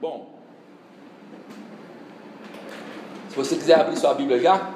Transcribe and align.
Bom, 0.00 0.30
se 3.30 3.36
você 3.36 3.56
quiser 3.56 3.80
abrir 3.80 3.96
sua 3.96 4.14
Bíblia 4.14 4.38
já, 4.38 4.70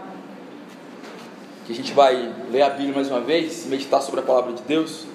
que 1.65 1.73
a 1.73 1.77
gente 1.77 1.93
vai 1.93 2.35
ler 2.51 2.63
a 2.63 2.71
Bíblia 2.71 2.97
mais 2.97 3.09
uma 3.09 3.21
vez, 3.21 3.65
meditar 3.67 4.03
sobre 4.03 4.19
a 4.19 4.23
palavra 4.25 4.53
de 4.53 4.63
Deus. 4.63 5.07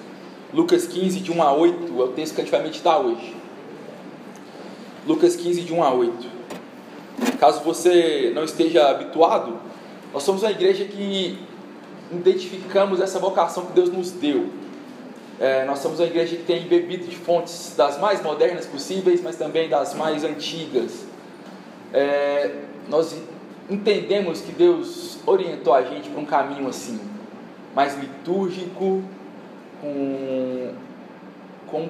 Lucas 0.54 0.86
15, 0.86 1.20
de 1.20 1.30
1 1.30 1.42
a 1.42 1.52
8, 1.52 2.00
é 2.00 2.04
o 2.04 2.08
texto 2.12 2.34
que 2.34 2.40
a 2.40 2.44
gente 2.44 2.50
vai 2.50 2.62
meditar 2.62 2.98
hoje. 2.98 3.36
Lucas 5.06 5.36
15, 5.36 5.60
de 5.60 5.74
1 5.74 5.84
a 5.84 5.92
8. 5.92 6.26
Caso 7.38 7.62
você 7.62 8.32
não 8.34 8.44
esteja 8.44 8.88
habituado, 8.88 9.58
nós 10.10 10.22
somos 10.22 10.42
uma 10.42 10.50
igreja 10.50 10.86
que 10.86 11.38
identificamos 12.10 12.98
essa 12.98 13.18
vocação 13.18 13.66
que 13.66 13.72
Deus 13.72 13.92
nos 13.92 14.10
deu. 14.10 14.46
É, 15.40 15.64
nós 15.64 15.78
somos 15.78 16.00
uma 16.00 16.06
igreja 16.06 16.36
que 16.36 16.42
tem 16.42 16.66
bebido 16.66 17.06
de 17.06 17.16
fontes 17.16 17.74
das 17.76 17.98
mais 17.98 18.20
modernas 18.22 18.66
possíveis, 18.66 19.22
mas 19.22 19.36
também 19.36 19.68
das 19.68 19.94
mais 19.94 20.24
antigas. 20.24 21.06
É, 21.92 22.62
nós 22.88 23.16
entendemos 23.70 24.40
que 24.40 24.50
Deus 24.50 25.18
orientou 25.24 25.74
a 25.74 25.82
gente 25.82 26.10
para 26.10 26.20
um 26.20 26.24
caminho 26.24 26.68
assim, 26.68 27.00
mais 27.74 27.96
litúrgico, 27.96 29.02
com, 29.80 30.72
com 31.68 31.88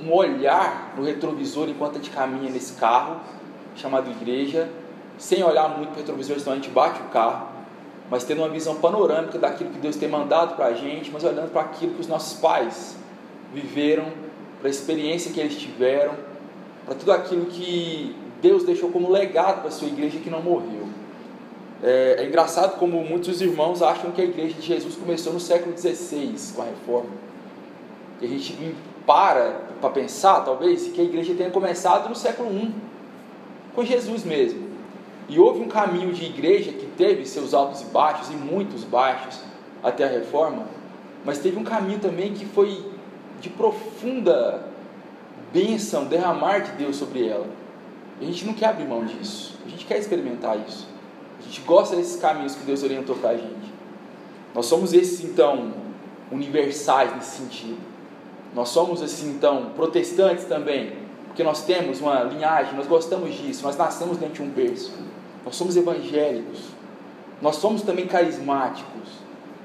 um 0.00 0.12
olhar 0.12 0.94
no 0.96 1.04
retrovisor 1.04 1.68
enquanto 1.68 1.92
a 1.92 1.98
gente 1.98 2.10
caminha 2.10 2.50
nesse 2.50 2.74
carro, 2.74 3.20
chamado 3.76 4.10
igreja, 4.10 4.68
sem 5.16 5.42
olhar 5.42 5.68
muito 5.68 5.90
para 5.90 5.96
o 5.96 6.00
retrovisor, 6.00 6.38
senão 6.40 6.52
a 6.52 6.56
gente 6.56 6.70
bate 6.70 7.00
o 7.00 7.04
carro, 7.04 7.48
mas 8.12 8.24
tendo 8.24 8.42
uma 8.42 8.48
visão 8.50 8.74
panorâmica 8.74 9.38
daquilo 9.38 9.70
que 9.70 9.78
Deus 9.78 9.96
tem 9.96 10.06
mandado 10.06 10.54
para 10.54 10.66
a 10.66 10.74
gente, 10.74 11.10
mas 11.10 11.24
olhando 11.24 11.50
para 11.50 11.62
aquilo 11.62 11.94
que 11.94 12.00
os 12.02 12.06
nossos 12.06 12.38
pais 12.38 12.94
viveram, 13.54 14.04
para 14.58 14.68
a 14.68 14.70
experiência 14.70 15.32
que 15.32 15.40
eles 15.40 15.56
tiveram, 15.56 16.12
para 16.84 16.94
tudo 16.94 17.10
aquilo 17.10 17.46
que 17.46 18.14
Deus 18.42 18.64
deixou 18.64 18.90
como 18.90 19.10
legado 19.10 19.60
para 19.60 19.68
a 19.68 19.70
sua 19.70 19.88
igreja 19.88 20.18
que 20.18 20.28
não 20.28 20.42
morreu. 20.42 20.86
É, 21.82 22.16
é, 22.18 22.26
engraçado 22.26 22.78
como 22.78 23.02
muitos 23.02 23.40
irmãos 23.40 23.80
acham 23.80 24.10
que 24.10 24.20
a 24.20 24.24
igreja 24.24 24.60
de 24.60 24.66
Jesus 24.66 24.94
começou 24.94 25.32
no 25.32 25.40
século 25.40 25.74
XVI 25.74 26.34
com 26.54 26.60
a 26.60 26.66
reforma. 26.66 27.10
E 28.20 28.26
a 28.26 28.28
gente 28.28 28.76
para 29.06 29.58
para 29.80 29.88
pensar, 29.88 30.42
talvez, 30.44 30.86
que 30.88 31.00
a 31.00 31.04
igreja 31.04 31.32
tenha 31.32 31.50
começado 31.50 32.10
no 32.10 32.14
século 32.14 32.50
I, 32.50 32.74
com 33.74 33.82
Jesus 33.82 34.22
mesmo. 34.22 34.71
E 35.28 35.38
houve 35.38 35.60
um 35.60 35.68
caminho 35.68 36.12
de 36.12 36.24
igreja 36.24 36.72
que 36.72 36.86
teve 36.86 37.24
seus 37.26 37.54
altos 37.54 37.82
e 37.82 37.84
baixos, 37.86 38.30
e 38.30 38.34
muitos 38.34 38.84
baixos, 38.84 39.40
até 39.82 40.04
a 40.04 40.08
reforma, 40.08 40.66
mas 41.24 41.38
teve 41.38 41.58
um 41.58 41.64
caminho 41.64 41.98
também 41.98 42.32
que 42.32 42.44
foi 42.44 42.84
de 43.40 43.48
profunda 43.48 44.64
bênção, 45.52 46.04
derramar 46.04 46.60
de 46.60 46.72
Deus 46.72 46.96
sobre 46.96 47.26
ela. 47.26 47.46
E 48.20 48.24
a 48.24 48.28
gente 48.28 48.44
não 48.46 48.54
quer 48.54 48.66
abrir 48.66 48.86
mão 48.86 49.04
disso, 49.04 49.58
a 49.66 49.68
gente 49.68 49.84
quer 49.84 49.98
experimentar 49.98 50.56
isso. 50.66 50.86
A 51.40 51.42
gente 51.42 51.60
gosta 51.62 51.96
desses 51.96 52.20
caminhos 52.20 52.54
que 52.54 52.64
Deus 52.64 52.82
orientou 52.84 53.16
para 53.16 53.30
a 53.30 53.36
gente. 53.36 53.72
Nós 54.54 54.66
somos 54.66 54.92
esses, 54.92 55.24
então, 55.24 55.72
universais 56.30 57.14
nesse 57.14 57.38
sentido. 57.38 57.78
Nós 58.54 58.68
somos, 58.68 59.02
assim, 59.02 59.30
então, 59.30 59.70
protestantes 59.74 60.44
também, 60.44 60.92
porque 61.26 61.42
nós 61.42 61.64
temos 61.64 62.00
uma 62.00 62.22
linhagem, 62.22 62.74
nós 62.74 62.86
gostamos 62.86 63.34
disso, 63.34 63.64
nós 63.64 63.76
nascemos 63.76 64.18
dentro 64.18 64.34
de 64.34 64.42
um 64.42 64.50
berço. 64.50 64.92
Nós 65.44 65.56
somos 65.56 65.76
evangélicos. 65.76 66.60
Nós 67.40 67.56
somos 67.56 67.82
também 67.82 68.06
carismáticos. 68.06 69.08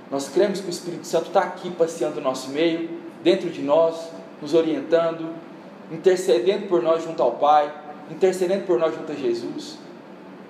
Nós 0.09 0.29
cremos 0.29 0.61
que 0.61 0.67
o 0.67 0.69
Espírito 0.69 1.05
Santo 1.05 1.27
está 1.27 1.41
aqui 1.41 1.69
passeando 1.71 2.15
no 2.15 2.21
nosso 2.21 2.49
meio, 2.49 2.89
dentro 3.23 3.49
de 3.49 3.61
nós, 3.61 4.09
nos 4.41 4.53
orientando, 4.53 5.33
intercedendo 5.91 6.67
por 6.67 6.81
nós 6.81 7.03
junto 7.03 7.21
ao 7.21 7.31
Pai, 7.33 7.71
intercedendo 8.09 8.65
por 8.65 8.79
nós 8.79 8.95
junto 8.95 9.11
a 9.11 9.15
Jesus 9.15 9.77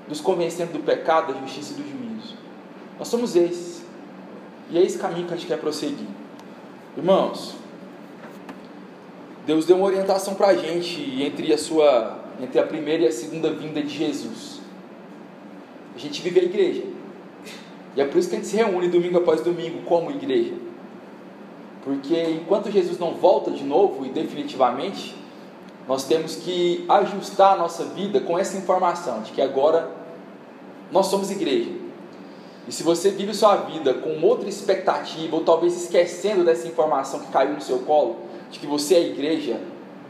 nos 0.07 0.21
convencendo 0.21 0.73
do 0.73 0.79
pecado, 0.79 1.33
da 1.33 1.39
justiça 1.41 1.73
e 1.73 1.75
do 1.75 1.83
juízo. 1.83 2.35
Nós 2.97 3.07
somos 3.07 3.35
esses. 3.35 3.83
E 4.69 4.77
é 4.77 4.81
esse 4.81 4.97
caminho 4.97 5.27
que 5.27 5.33
a 5.33 5.37
gente 5.37 5.47
quer 5.47 5.59
prosseguir. 5.59 6.07
Irmãos, 6.95 7.55
Deus 9.45 9.65
deu 9.65 9.77
uma 9.77 9.85
orientação 9.85 10.35
para 10.35 10.47
a 10.47 10.55
gente 10.55 11.21
entre 11.21 11.53
a 11.53 11.57
sua, 11.57 12.19
entre 12.41 12.59
a 12.59 12.63
primeira 12.63 13.03
e 13.03 13.07
a 13.07 13.11
segunda 13.11 13.51
vinda 13.53 13.81
de 13.81 13.89
Jesus. 13.89 14.56
A 15.97 15.99
gente 15.99 16.21
vive 16.21 16.39
a 16.39 16.43
igreja. 16.43 16.83
E 17.95 18.01
é 18.01 18.05
por 18.05 18.19
isso 18.19 18.29
que 18.29 18.35
a 18.35 18.37
gente 18.37 18.47
se 18.47 18.55
reúne 18.55 18.87
domingo 18.87 19.17
após 19.17 19.41
domingo 19.41 19.81
como 19.81 20.11
igreja. 20.11 20.53
Porque 21.83 22.21
enquanto 22.29 22.69
Jesus 22.69 22.99
não 22.99 23.15
volta 23.15 23.49
de 23.49 23.63
novo 23.63 24.05
e 24.05 24.09
definitivamente, 24.09 25.15
nós 25.87 26.03
temos 26.03 26.35
que 26.35 26.85
ajustar 26.87 27.53
a 27.53 27.57
nossa 27.57 27.85
vida 27.85 28.19
com 28.19 28.37
essa 28.37 28.55
informação 28.57 29.23
de 29.23 29.31
que 29.31 29.41
agora 29.41 29.89
nós 30.91 31.07
somos 31.07 31.31
igreja. 31.31 31.71
E 32.67 32.71
se 32.71 32.83
você 32.83 33.09
vive 33.09 33.33
sua 33.33 33.55
vida 33.55 33.95
com 33.95 34.21
outra 34.21 34.47
expectativa, 34.47 35.35
ou 35.35 35.43
talvez 35.43 35.75
esquecendo 35.81 36.43
dessa 36.43 36.67
informação 36.67 37.21
que 37.21 37.31
caiu 37.31 37.53
no 37.53 37.61
seu 37.61 37.79
colo, 37.79 38.17
de 38.51 38.59
que 38.59 38.67
você 38.67 38.93
é 38.93 39.01
igreja, 39.07 39.59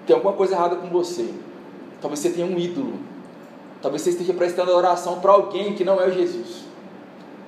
tem 0.05 0.13
alguma 0.13 0.33
coisa 0.33 0.55
errada 0.55 0.75
com 0.75 0.87
você. 0.87 1.29
Talvez 2.01 2.19
você 2.19 2.31
tenha 2.31 2.45
um 2.45 2.59
ídolo. 2.59 2.95
Talvez 3.81 4.01
você 4.01 4.11
esteja 4.11 4.33
prestando 4.33 4.71
oração 4.71 5.19
para 5.19 5.31
alguém 5.31 5.73
que 5.73 5.83
não 5.83 6.01
é 6.01 6.11
Jesus. 6.11 6.65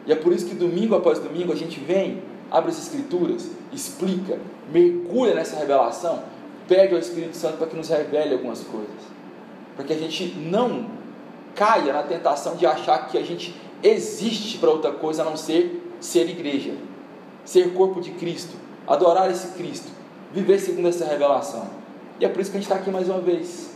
E 0.05 0.11
é 0.11 0.15
por 0.15 0.31
isso 0.33 0.45
que 0.45 0.55
domingo 0.55 0.95
após 0.95 1.19
domingo 1.19 1.51
a 1.51 1.55
gente 1.55 1.79
vem, 1.79 2.21
abre 2.49 2.71
as 2.71 2.79
escrituras, 2.79 3.49
explica, 3.71 4.39
mergulha 4.71 5.35
nessa 5.35 5.57
revelação 5.57 6.23
pede 6.69 6.93
ao 6.93 6.99
Espírito 6.99 7.35
Santo 7.35 7.57
para 7.57 7.67
que 7.67 7.75
nos 7.75 7.89
revele 7.89 8.35
algumas 8.35 8.61
coisas. 8.61 9.01
Para 9.75 9.83
que 9.83 9.91
a 9.91 9.97
gente 9.97 10.23
não 10.37 10.85
caia 11.55 11.91
na 11.91 12.03
tentação 12.03 12.55
de 12.55 12.65
achar 12.65 13.07
que 13.07 13.17
a 13.17 13.23
gente 13.23 13.53
existe 13.81 14.59
para 14.59 14.69
outra 14.69 14.91
coisa 14.91 15.23
a 15.23 15.25
não 15.25 15.35
ser 15.35 15.87
ser 15.99 16.29
igreja, 16.29 16.73
ser 17.43 17.73
corpo 17.73 17.99
de 17.99 18.11
Cristo, 18.11 18.55
adorar 18.87 19.29
esse 19.29 19.49
Cristo, 19.49 19.89
viver 20.31 20.59
segundo 20.59 20.87
essa 20.87 21.03
revelação. 21.03 21.67
E 22.19 22.25
é 22.25 22.29
por 22.29 22.39
isso 22.39 22.51
que 22.51 22.57
a 22.57 22.59
gente 22.61 22.69
está 22.71 22.79
aqui 22.79 22.89
mais 22.89 23.09
uma 23.09 23.19
vez. 23.19 23.75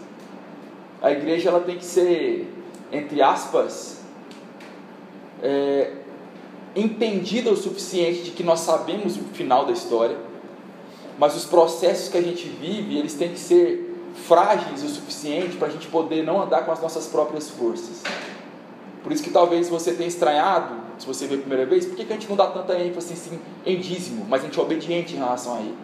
A 1.03 1.12
igreja 1.12 1.50
ela 1.50 1.59
tem 1.59 1.78
que 1.78 1.86
ser, 1.86 2.52
entre 2.91 3.22
aspas, 3.22 4.02
é, 5.44 5.91
entendida 6.75 7.52
o 7.52 7.56
suficiente 7.56 8.24
de 8.24 8.31
que 8.31 8.41
nós 8.41 8.62
sabemos 8.62 9.18
o 9.18 9.24
final 9.25 9.66
da 9.66 9.74
história 9.74 10.18
mas 11.18 11.36
os 11.36 11.46
processos 11.46 12.09
que 12.09 12.18
a 12.18 12.22
gente 12.22 12.47
vive, 12.47 12.97
eles 12.97 13.14
têm 13.14 13.30
que 13.30 13.40
ser 13.40 13.91
frágeis 14.28 14.84
o 14.84 14.90
suficiente 14.90 15.58
para 15.58 15.68
a 15.68 15.72
gente 15.72 15.88
poder 15.88 16.24
não 16.24 16.41
andar 16.41 16.66
com 16.66 16.72
as 16.72 16.81
nossas 16.81 17.08
próprias 17.08 17.50
forças. 17.50 18.02
Por 19.02 19.12
isso 19.12 19.24
que 19.24 19.30
talvez 19.30 19.70
você 19.70 19.94
tenha 19.94 20.08
estranhado, 20.08 20.75
se 20.97 21.06
você 21.06 21.28
veio 21.28 21.40
a 21.40 21.44
primeira 21.44 21.66
vez, 21.66 21.85
por 21.85 21.96
que, 21.96 22.06
que 22.06 22.14
a 22.14 22.16
gente 22.16 22.30
não 22.30 22.35
dá 22.35 22.47
tanta 22.47 22.78
ênfase 22.80 23.14
assim, 23.14 23.40
em 23.66 23.80
dízimo, 23.80 24.25
mas 24.30 24.41
a 24.41 24.46
gente 24.46 24.58
é 24.58 24.62
obediente 24.62 25.14
em 25.14 25.18
relação 25.18 25.56
a 25.56 25.59
ele? 25.59 25.75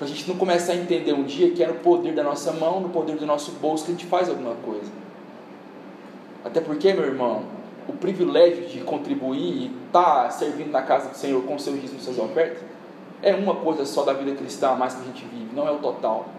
Para 0.00 0.06
a 0.06 0.08
gente 0.08 0.26
não 0.26 0.34
começar 0.38 0.72
a 0.72 0.76
entender 0.76 1.12
um 1.12 1.24
dia 1.24 1.50
que 1.50 1.62
é 1.62 1.66
no 1.66 1.74
poder 1.74 2.14
da 2.14 2.22
nossa 2.22 2.52
mão, 2.52 2.80
no 2.80 2.88
poder 2.88 3.16
do 3.16 3.26
nosso 3.26 3.50
bolso 3.60 3.84
que 3.84 3.90
a 3.90 3.94
gente 3.94 4.06
faz 4.06 4.30
alguma 4.30 4.54
coisa. 4.54 4.90
Até 6.42 6.58
porque, 6.58 6.90
meu 6.94 7.04
irmão, 7.04 7.42
o 7.86 7.92
privilégio 7.92 8.64
de 8.64 8.80
contribuir 8.80 9.38
e 9.38 9.76
estar 9.86 10.22
tá 10.22 10.30
servindo 10.30 10.70
na 10.70 10.80
casa 10.80 11.10
do 11.10 11.16
Senhor 11.18 11.42
com 11.42 11.58
seus 11.58 11.78
dízimos 11.78 12.00
e 12.00 12.04
suas 12.06 12.18
ofertas 12.18 12.62
é 13.22 13.34
uma 13.34 13.56
coisa 13.56 13.84
só 13.84 14.02
da 14.02 14.14
vida 14.14 14.34
cristã, 14.34 14.74
mais 14.74 14.94
que 14.94 15.02
a 15.02 15.04
gente 15.04 15.22
vive, 15.26 15.54
não 15.54 15.68
é 15.68 15.70
o 15.70 15.76
total. 15.80 16.30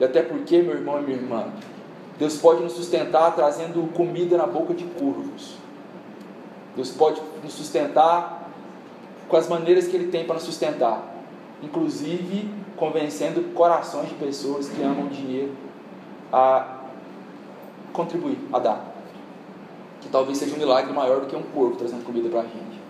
E 0.00 0.04
até 0.04 0.20
porque, 0.20 0.60
meu 0.60 0.74
irmão 0.74 0.98
e 0.98 1.04
minha 1.04 1.16
irmã, 1.16 1.46
Deus 2.18 2.38
pode 2.38 2.60
nos 2.60 2.72
sustentar 2.72 3.36
trazendo 3.36 3.88
comida 3.92 4.36
na 4.36 4.48
boca 4.48 4.74
de 4.74 4.82
curvos. 4.82 5.54
Deus 6.74 6.90
pode 6.90 7.22
nos 7.40 7.52
sustentar 7.52 8.50
com 9.28 9.36
as 9.36 9.48
maneiras 9.48 9.86
que 9.86 9.94
Ele 9.94 10.10
tem 10.10 10.24
para 10.24 10.34
nos 10.34 10.42
sustentar, 10.42 11.09
inclusive 11.62 12.48
convencendo 12.76 13.42
corações 13.54 14.08
de 14.08 14.14
pessoas 14.14 14.68
que 14.68 14.82
amam 14.82 15.08
dinheiro 15.08 15.52
a 16.32 16.78
contribuir, 17.92 18.38
a 18.52 18.58
dar. 18.58 18.94
Que 20.00 20.08
talvez 20.08 20.38
seja 20.38 20.54
um 20.54 20.58
milagre 20.58 20.92
maior 20.92 21.20
do 21.20 21.26
que 21.26 21.36
um 21.36 21.42
porco 21.42 21.76
trazendo 21.76 22.04
comida 22.04 22.28
para 22.28 22.40
a 22.40 22.44
gente. 22.44 22.80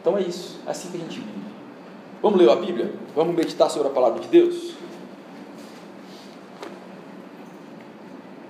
Então 0.00 0.16
é 0.16 0.22
isso, 0.22 0.60
é 0.66 0.70
assim 0.70 0.90
que 0.90 0.96
a 0.96 1.00
gente 1.00 1.20
vive. 1.20 1.48
Vamos 2.20 2.40
ler 2.40 2.50
a 2.50 2.56
Bíblia? 2.56 2.92
Vamos 3.14 3.36
meditar 3.36 3.70
sobre 3.70 3.88
a 3.88 3.90
palavra 3.92 4.20
de 4.20 4.28
Deus? 4.28 4.74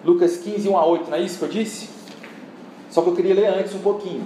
Lucas 0.05 0.39
15, 0.39 0.69
1 0.69 0.77
a 0.79 0.87
8, 0.87 1.11
não 1.11 1.17
é 1.19 1.21
isso 1.21 1.39
que 1.39 1.45
eu 1.45 1.49
disse? 1.49 1.91
Só 2.89 3.03
que 3.03 3.09
eu 3.09 3.15
queria 3.15 3.35
ler 3.35 3.47
antes 3.49 3.75
um 3.75 3.81
pouquinho. 3.81 4.25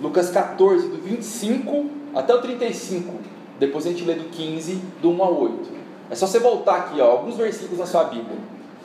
Lucas 0.00 0.30
14, 0.30 0.88
do 0.88 0.98
25 0.98 1.90
até 2.14 2.34
o 2.34 2.42
35. 2.42 3.14
Depois 3.58 3.86
a 3.86 3.90
gente 3.90 4.04
lê 4.04 4.14
do 4.14 4.24
15, 4.24 4.80
do 5.00 5.10
1 5.10 5.22
ao 5.22 5.40
8. 5.40 5.70
É 6.10 6.14
só 6.14 6.26
você 6.26 6.38
voltar 6.38 6.76
aqui, 6.76 7.00
ó, 7.00 7.12
alguns 7.12 7.36
versículos 7.36 7.78
na 7.78 7.86
sua 7.86 8.04
Bíblia. 8.04 8.36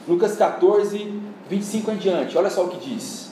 Lucas 0.07 0.35
14, 0.35 1.13
25 1.49 1.91
em 1.91 1.97
diante. 1.97 2.37
Olha 2.37 2.49
só 2.49 2.63
o 2.63 2.69
que 2.69 2.89
diz. 2.89 3.29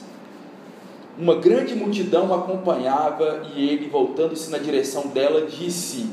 Uma 1.18 1.34
grande 1.34 1.74
multidão 1.74 2.32
acompanhava 2.32 3.42
e 3.54 3.68
ele, 3.68 3.88
voltando-se 3.88 4.50
na 4.50 4.58
direção 4.58 5.08
dela, 5.08 5.46
disse: 5.46 6.06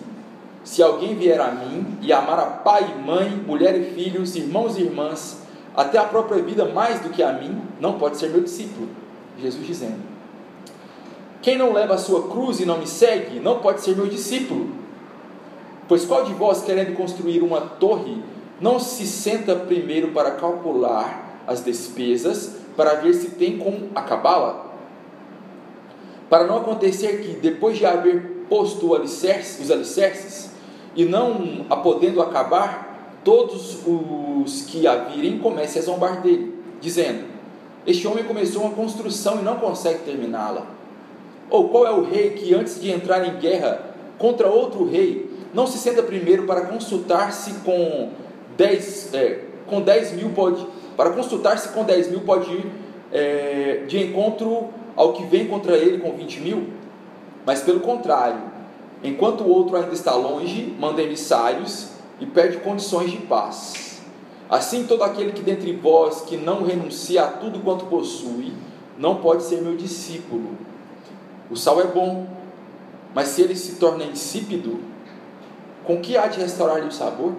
Se 0.63 0.81
alguém 0.81 1.15
vier 1.15 1.39
a 1.39 1.51
mim 1.51 1.97
e 2.01 2.11
amar 2.11 2.39
a 2.39 2.45
pai 2.45 2.95
e 2.95 3.01
mãe, 3.01 3.29
mulher 3.29 3.79
e 3.79 3.93
filhos, 3.93 4.35
irmãos 4.35 4.77
e 4.77 4.81
irmãs, 4.81 5.41
até 5.75 5.97
a 5.97 6.05
própria 6.05 6.41
vida 6.41 6.65
mais 6.65 7.01
do 7.01 7.09
que 7.09 7.21
a 7.21 7.33
mim, 7.33 7.61
não 7.79 7.99
pode 7.99 8.17
ser 8.17 8.29
meu 8.29 8.41
discípulo. 8.41 8.89
Jesus 9.39 9.65
dizendo: 9.67 9.99
Quem 11.41 11.57
não 11.57 11.73
leva 11.73 11.93
a 11.95 11.99
sua 11.99 12.27
cruz 12.29 12.59
e 12.59 12.65
não 12.65 12.79
me 12.79 12.87
segue, 12.87 13.39
não 13.39 13.59
pode 13.59 13.81
ser 13.81 13.95
meu 13.95 14.07
discípulo. 14.07 14.84
Pois 15.87 16.05
qual 16.05 16.25
de 16.25 16.33
vós, 16.33 16.63
querendo 16.63 16.95
construir 16.95 17.41
uma 17.41 17.61
torre, 17.61 18.23
não 18.59 18.79
se 18.79 19.05
senta 19.05 19.55
primeiro 19.55 20.09
para 20.09 20.31
calcular 20.31 21.41
as 21.47 21.63
despesas, 21.63 22.55
para 22.75 22.95
ver 22.95 23.13
se 23.13 23.31
tem 23.31 23.57
como 23.57 23.89
acabá-la? 23.93 24.65
Para 26.29 26.45
não 26.47 26.57
acontecer 26.57 27.21
que, 27.21 27.33
depois 27.39 27.77
de 27.77 27.85
haver 27.85 28.45
posto 28.49 28.95
alicerce, 28.95 29.61
os 29.61 29.69
alicerces, 29.69 30.49
e 30.95 31.05
não 31.05 31.65
a 31.69 31.75
podendo 31.75 32.21
acabar, 32.21 33.19
todos 33.23 33.79
os 33.85 34.61
que 34.63 34.87
a 34.87 34.95
virem 34.95 35.39
comecem 35.39 35.81
a 35.81 35.85
zombar 35.85 36.21
dele, 36.21 36.53
dizendo: 36.81 37.25
Este 37.85 38.07
homem 38.07 38.23
começou 38.23 38.63
uma 38.63 38.73
construção 38.73 39.39
e 39.39 39.43
não 39.43 39.57
consegue 39.57 39.99
terminá-la. 39.99 40.65
Ou 41.49 41.69
qual 41.69 41.85
é 41.85 41.91
o 41.91 42.03
rei 42.03 42.31
que, 42.31 42.53
antes 42.55 42.81
de 42.81 42.89
entrar 42.89 43.27
em 43.27 43.39
guerra 43.39 43.93
contra 44.17 44.47
outro 44.47 44.85
rei, 44.85 45.24
não 45.55 45.65
se 45.65 45.77
senta 45.77 46.03
primeiro 46.03 46.43
para 46.43 46.61
consultar-se 46.61 47.53
com 47.65 48.09
10, 48.57 49.13
é, 49.13 49.39
com 49.65 49.81
10 49.81 50.11
mil 50.11 50.29
pode, 50.31 50.67
para 50.97 51.11
consultar-se 51.11 51.69
com 51.69 51.85
10 51.85 52.11
mil 52.11 52.21
pode 52.21 52.51
ir 52.51 52.71
é, 53.11 53.85
de 53.87 54.03
encontro 54.03 54.67
ao 54.97 55.13
que 55.13 55.23
vem 55.23 55.47
contra 55.47 55.77
ele 55.77 55.99
com 55.99 56.11
20 56.11 56.41
mil? 56.41 56.67
Mas 57.45 57.61
pelo 57.61 57.79
contrário, 57.79 58.41
enquanto 59.01 59.45
o 59.45 59.49
outro 59.49 59.77
ainda 59.77 59.93
está 59.93 60.13
longe, 60.13 60.75
manda 60.77 61.01
emissários 61.01 61.91
e 62.19 62.25
pede 62.25 62.57
condições 62.57 63.09
de 63.11 63.17
paz. 63.19 64.01
Assim, 64.49 64.85
todo 64.85 65.03
aquele 65.03 65.31
que 65.31 65.41
dentre 65.41 65.71
vós 65.71 66.21
que 66.21 66.35
não 66.35 66.63
renuncia 66.63 67.23
a 67.23 67.27
tudo 67.27 67.59
quanto 67.59 67.85
possui, 67.85 68.51
não 68.99 69.15
pode 69.15 69.43
ser 69.43 69.61
meu 69.61 69.77
discípulo. 69.77 70.49
O 71.49 71.55
sal 71.55 71.79
é 71.79 71.85
bom, 71.85 72.27
mas 73.13 73.29
se 73.29 73.41
ele 73.41 73.55
se 73.55 73.75
torna 73.75 74.03
insípido, 74.03 74.94
com 75.85 76.01
que 76.01 76.17
há 76.17 76.27
de 76.27 76.39
restaurar-lhe 76.39 76.87
o 76.87 76.91
sabor? 76.91 77.33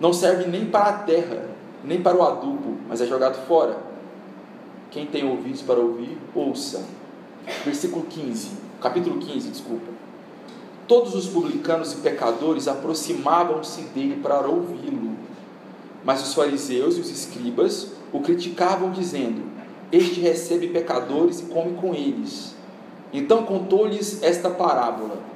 Não 0.00 0.12
serve 0.12 0.48
nem 0.48 0.64
para 0.66 0.86
a 0.86 0.92
terra, 0.94 1.44
nem 1.84 2.02
para 2.02 2.16
o 2.16 2.22
adubo, 2.22 2.78
mas 2.88 3.00
é 3.00 3.06
jogado 3.06 3.46
fora. 3.46 3.76
Quem 4.90 5.06
tem 5.06 5.28
ouvidos 5.28 5.62
para 5.62 5.78
ouvir, 5.78 6.16
ouça. 6.34 6.84
Versículo 7.64 8.06
15, 8.06 8.50
capítulo 8.80 9.18
15, 9.18 9.50
desculpa. 9.50 9.92
Todos 10.88 11.14
os 11.14 11.28
publicanos 11.28 11.92
e 11.92 11.96
pecadores 11.96 12.66
aproximavam-se 12.66 13.82
dele 13.82 14.18
para 14.22 14.48
ouvi-lo. 14.48 15.12
Mas 16.02 16.22
os 16.22 16.34
fariseus 16.34 16.96
e 16.96 17.00
os 17.00 17.10
escribas 17.10 17.92
o 18.12 18.20
criticavam, 18.20 18.90
dizendo: 18.90 19.42
Este 19.92 20.20
recebe 20.20 20.68
pecadores 20.68 21.40
e 21.40 21.44
come 21.44 21.74
com 21.74 21.94
eles. 21.94 22.54
Então 23.12 23.44
contou-lhes 23.44 24.22
esta 24.22 24.50
parábola 24.50 25.29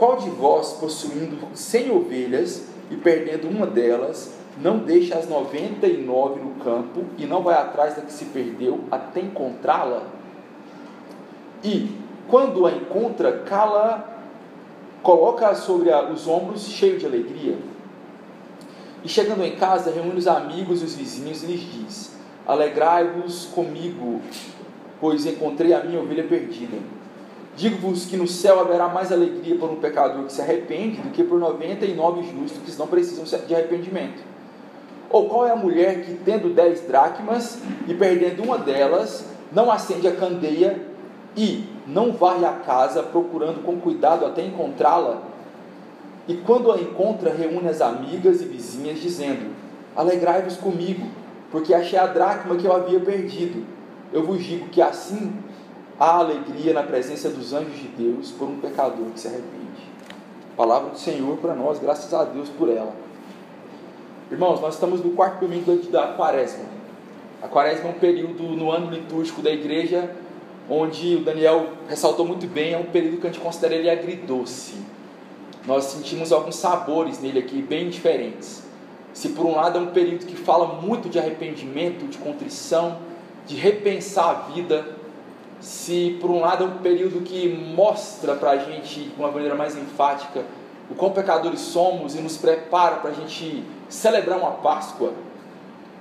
qual 0.00 0.16
de 0.16 0.30
vós, 0.30 0.72
possuindo 0.80 1.36
cem 1.52 1.90
ovelhas 1.90 2.64
e 2.90 2.96
perdendo 2.96 3.46
uma 3.50 3.66
delas, 3.66 4.32
não 4.58 4.78
deixa 4.78 5.18
as 5.18 5.28
noventa 5.28 5.86
e 5.86 5.98
nove 5.98 6.40
no 6.40 6.52
campo 6.64 7.04
e 7.18 7.26
não 7.26 7.42
vai 7.42 7.54
atrás 7.54 7.96
da 7.96 8.00
que 8.00 8.10
se 8.10 8.24
perdeu 8.24 8.80
até 8.90 9.20
encontrá-la? 9.20 10.04
E, 11.62 11.94
quando 12.28 12.64
a 12.64 12.72
encontra, 12.72 13.40
cala, 13.40 14.22
coloca-a 15.02 15.54
sobre 15.54 15.90
os 16.10 16.26
ombros, 16.26 16.66
cheio 16.66 16.98
de 16.98 17.04
alegria. 17.04 17.58
E 19.04 19.08
chegando 19.08 19.44
em 19.44 19.56
casa, 19.56 19.90
reúne 19.90 20.16
os 20.16 20.26
amigos 20.26 20.80
e 20.80 20.86
os 20.86 20.94
vizinhos 20.94 21.42
e 21.42 21.46
lhes 21.46 21.60
diz: 21.60 22.16
Alegrai-vos 22.46 23.50
comigo, 23.54 24.22
pois 24.98 25.26
encontrei 25.26 25.74
a 25.74 25.84
minha 25.84 26.00
ovelha 26.00 26.24
perdida. 26.24 26.78
Digo-vos 27.60 28.06
que 28.06 28.16
no 28.16 28.26
céu 28.26 28.58
haverá 28.58 28.88
mais 28.88 29.12
alegria 29.12 29.54
por 29.58 29.70
um 29.70 29.76
pecador 29.76 30.24
que 30.24 30.32
se 30.32 30.40
arrepende 30.40 30.96
do 30.96 31.10
que 31.10 31.22
por 31.22 31.38
99 31.38 32.22
justos 32.22 32.58
que 32.64 32.78
não 32.78 32.86
precisam 32.86 33.22
de 33.46 33.54
arrependimento. 33.54 34.22
Ou 35.10 35.28
qual 35.28 35.46
é 35.46 35.50
a 35.50 35.56
mulher 35.56 36.02
que, 36.02 36.14
tendo 36.24 36.54
dez 36.54 36.80
dracmas 36.80 37.58
e 37.86 37.92
perdendo 37.92 38.42
uma 38.42 38.56
delas, 38.56 39.26
não 39.52 39.70
acende 39.70 40.08
a 40.08 40.16
candeia 40.16 40.80
e 41.36 41.66
não 41.86 42.12
varre 42.12 42.46
a 42.46 42.52
casa 42.52 43.02
procurando 43.02 43.62
com 43.62 43.78
cuidado 43.78 44.24
até 44.24 44.42
encontrá-la? 44.42 45.20
E 46.26 46.36
quando 46.38 46.72
a 46.72 46.80
encontra, 46.80 47.30
reúne 47.30 47.68
as 47.68 47.82
amigas 47.82 48.40
e 48.40 48.46
vizinhas, 48.46 49.00
dizendo: 49.00 49.50
Alegrai-vos 49.94 50.56
comigo, 50.56 51.06
porque 51.50 51.74
achei 51.74 51.98
a 51.98 52.06
dracma 52.06 52.56
que 52.56 52.64
eu 52.64 52.72
havia 52.74 53.00
perdido. 53.00 53.66
Eu 54.10 54.24
vos 54.24 54.42
digo 54.42 54.68
que 54.68 54.80
assim 54.80 55.30
há 56.00 56.16
alegria 56.16 56.72
na 56.72 56.82
presença 56.82 57.28
dos 57.28 57.52
anjos 57.52 57.76
de 57.76 57.88
Deus 57.88 58.30
por 58.32 58.48
um 58.48 58.58
pecador 58.58 59.10
que 59.12 59.20
se 59.20 59.28
arrepende. 59.28 59.90
Palavra 60.56 60.90
do 60.90 60.98
Senhor 60.98 61.36
para 61.36 61.54
nós, 61.54 61.78
graças 61.78 62.12
a 62.14 62.24
Deus 62.24 62.48
por 62.48 62.70
ela. 62.70 62.94
Irmãos, 64.30 64.60
nós 64.60 64.74
estamos 64.74 65.04
no 65.04 65.10
quarto 65.10 65.40
domingo 65.40 65.76
da 65.90 66.14
quaresma. 66.14 66.64
A 67.42 67.48
quaresma 67.48 67.90
é 67.90 67.92
um 67.92 67.98
período 67.98 68.42
no 68.44 68.70
ano 68.70 68.90
litúrgico 68.90 69.42
da 69.42 69.50
igreja 69.50 70.10
onde 70.70 71.16
o 71.16 71.24
Daniel 71.24 71.70
ressaltou 71.88 72.24
muito 72.24 72.46
bem, 72.46 72.72
é 72.72 72.78
um 72.78 72.84
período 72.84 73.20
que 73.20 73.26
a 73.26 73.30
gente 73.30 73.42
considera 73.42 73.74
ele 73.74 73.90
agridoce. 73.90 74.74
Nós 75.66 75.84
sentimos 75.84 76.32
alguns 76.32 76.56
sabores 76.56 77.20
nele 77.20 77.40
aqui 77.40 77.60
bem 77.60 77.90
diferentes. 77.90 78.62
Se 79.12 79.30
por 79.30 79.44
um 79.44 79.56
lado 79.56 79.78
é 79.78 79.80
um 79.80 79.88
período 79.88 80.24
que 80.24 80.36
fala 80.36 80.80
muito 80.80 81.08
de 81.08 81.18
arrependimento, 81.18 82.06
de 82.06 82.16
contrição, 82.18 82.98
de 83.46 83.56
repensar 83.56 84.30
a 84.30 84.52
vida, 84.52 84.99
se 85.60 86.16
por 86.20 86.30
um 86.30 86.40
lado 86.40 86.64
é 86.64 86.66
um 86.66 86.78
período 86.78 87.22
que 87.22 87.48
mostra 87.48 88.34
para 88.34 88.52
a 88.52 88.56
gente 88.58 89.00
de 89.00 89.14
uma 89.18 89.30
maneira 89.30 89.54
mais 89.54 89.76
enfática 89.76 90.44
o 90.90 90.94
quão 90.94 91.12
pecadores 91.12 91.60
somos 91.60 92.14
e 92.16 92.20
nos 92.20 92.36
prepara 92.36 92.96
para 92.96 93.10
a 93.10 93.14
gente 93.14 93.62
celebrar 93.88 94.38
uma 94.38 94.52
Páscoa, 94.52 95.12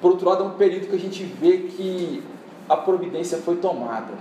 por 0.01 0.11
outro 0.11 0.27
lado 0.27 0.43
é 0.43 0.47
um 0.47 0.51
período 0.51 0.87
que 0.87 0.95
a 0.95 0.99
gente 0.99 1.23
vê 1.23 1.57
que 1.57 2.23
a 2.67 2.75
providência 2.75 3.37
foi 3.37 3.57
tomada. 3.57 4.13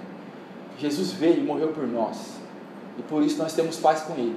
Jesus 0.78 1.12
veio 1.12 1.38
e 1.38 1.42
morreu 1.42 1.68
por 1.68 1.86
nós 1.86 2.34
e 2.98 3.02
por 3.02 3.22
isso 3.22 3.38
nós 3.38 3.54
temos 3.54 3.78
paz 3.78 4.02
com 4.02 4.12
Ele. 4.14 4.36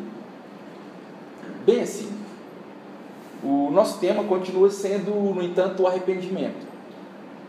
Bem 1.65 1.81
assim, 1.81 2.09
o 3.43 3.69
nosso 3.71 3.99
tema 3.99 4.23
continua 4.23 4.69
sendo, 4.69 5.11
no 5.11 5.41
entanto, 5.41 5.83
o 5.83 5.87
arrependimento. 5.87 6.70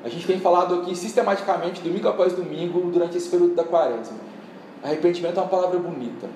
A 0.05 0.09
gente 0.09 0.27
tem 0.27 0.41
falado 0.41 0.75
aqui 0.77 0.97
sistematicamente, 0.97 1.81
domingo 1.81 2.09
após 2.09 2.33
domingo, 2.33 2.91
durante 2.91 3.17
esse 3.17 3.29
período 3.29 3.55
da 3.55 3.65
quaresma. 3.65 4.17
Arrependimento 4.83 5.39
é 5.39 5.41
uma 5.41 5.49
palavra 5.49 5.79
bonita. 5.79 6.29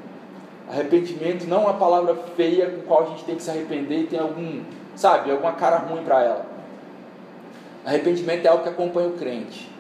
Arrependimento 0.69 1.47
não 1.47 1.59
é 1.59 1.61
uma 1.67 1.75
palavra 1.75 2.15
feia 2.37 2.71
com 2.71 2.83
qual 2.83 3.03
a 3.03 3.07
gente 3.07 3.25
tem 3.25 3.37
que 3.37 3.43
se 3.43 3.51
arrepender 3.51 4.03
e 4.03 4.07
tem 4.07 4.19
algum, 4.19 4.63
sabe, 4.95 5.31
alguma 5.31 5.53
cara 5.53 5.79
ruim 5.79 6.03
para 6.05 6.23
ela. 6.23 6.47
Arrependimento 7.85 8.45
é 8.45 8.49
algo 8.49 8.63
que 8.63 8.69
acompanha 8.69 9.09
o 9.09 9.13
crente. 9.13 9.71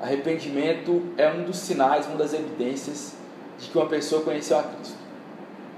Arrependimento 0.00 1.02
é 1.16 1.30
um 1.30 1.44
dos 1.44 1.56
sinais, 1.58 2.06
uma 2.06 2.16
das 2.16 2.32
evidências 2.32 3.14
de 3.58 3.68
que 3.68 3.76
uma 3.78 3.86
pessoa 3.86 4.22
conheceu 4.22 4.58
a 4.58 4.62
Cristo. 4.62 4.96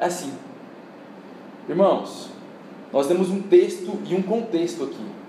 É 0.01 0.07
assim. 0.07 0.33
Irmãos, 1.69 2.31
nós 2.93 3.07
temos 3.07 3.29
um 3.31 3.43
texto 3.43 3.99
e 4.07 4.15
um 4.15 4.23
contexto 4.23 4.85
aqui. 4.85 5.24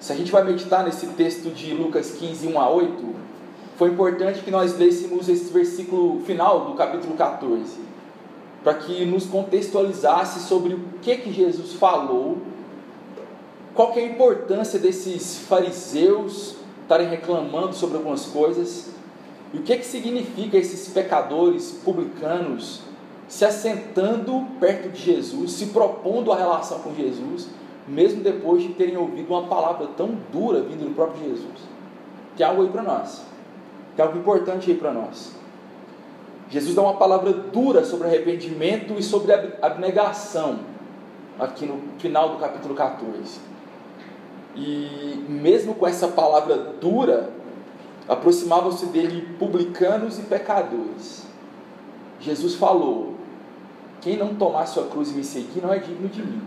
Se 0.00 0.14
a 0.14 0.16
gente 0.16 0.32
vai 0.32 0.42
meditar 0.42 0.82
nesse 0.82 1.08
texto 1.08 1.50
de 1.50 1.74
Lucas 1.74 2.12
15, 2.12 2.48
1 2.48 2.58
a 2.58 2.70
8, 2.70 3.14
foi 3.76 3.90
importante 3.90 4.40
que 4.40 4.50
nós 4.50 4.78
lêssemos 4.78 5.28
esse 5.28 5.52
versículo 5.52 6.22
final 6.22 6.64
do 6.64 6.74
capítulo 6.74 7.14
14, 7.14 7.78
para 8.64 8.74
que 8.74 9.04
nos 9.04 9.26
contextualizasse 9.26 10.48
sobre 10.48 10.72
o 10.72 10.80
que, 11.02 11.18
que 11.18 11.30
Jesus 11.30 11.74
falou, 11.74 12.38
qual 13.74 13.92
é 13.94 14.00
a 14.00 14.06
importância 14.06 14.78
desses 14.78 15.40
fariseus 15.40 16.56
estarem 16.82 17.08
reclamando 17.08 17.74
sobre 17.74 17.98
algumas 17.98 18.24
coisas, 18.24 18.88
e 19.52 19.58
o 19.58 19.62
que, 19.62 19.76
que 19.76 19.86
significa 19.86 20.56
esses 20.56 20.88
pecadores 20.88 21.72
publicanos 21.84 22.80
se 23.28 23.44
assentando 23.44 24.46
perto 24.58 24.88
de 24.88 25.02
Jesus, 25.02 25.52
se 25.52 25.66
propondo 25.66 26.32
a 26.32 26.36
relação 26.36 26.78
com 26.78 26.94
Jesus 26.94 27.48
mesmo 27.86 28.22
depois 28.22 28.62
de 28.62 28.70
terem 28.70 28.96
ouvido 28.96 29.30
uma 29.30 29.44
palavra 29.48 29.88
tão 29.96 30.16
dura 30.32 30.60
vindo 30.60 30.88
do 30.88 30.94
próprio 30.94 31.28
Jesus. 31.28 31.60
Tem 32.36 32.46
algo 32.46 32.62
aí 32.62 32.68
para 32.68 32.82
nós. 32.82 33.24
Tem 33.96 34.04
algo 34.04 34.18
importante 34.18 34.70
aí 34.70 34.76
para 34.76 34.92
nós. 34.92 35.34
Jesus 36.50 36.74
dá 36.74 36.82
uma 36.82 36.94
palavra 36.94 37.32
dura 37.32 37.84
sobre 37.84 38.08
arrependimento 38.08 38.94
e 38.98 39.02
sobre 39.02 39.32
abnegação, 39.62 40.58
aqui 41.38 41.64
no 41.64 41.80
final 41.98 42.30
do 42.30 42.38
capítulo 42.38 42.74
14. 42.74 43.38
E 44.56 45.24
mesmo 45.28 45.74
com 45.74 45.86
essa 45.86 46.08
palavra 46.08 46.56
dura, 46.80 47.30
aproximavam-se 48.08 48.86
dele 48.86 49.36
publicanos 49.38 50.18
e 50.18 50.22
pecadores. 50.22 51.24
Jesus 52.18 52.56
falou: 52.56 53.14
Quem 54.00 54.16
não 54.16 54.34
tomar 54.34 54.66
sua 54.66 54.86
cruz 54.86 55.10
e 55.10 55.14
me 55.14 55.22
seguir 55.22 55.60
não 55.62 55.72
é 55.72 55.78
digno 55.78 56.08
de 56.08 56.20
mim. 56.20 56.42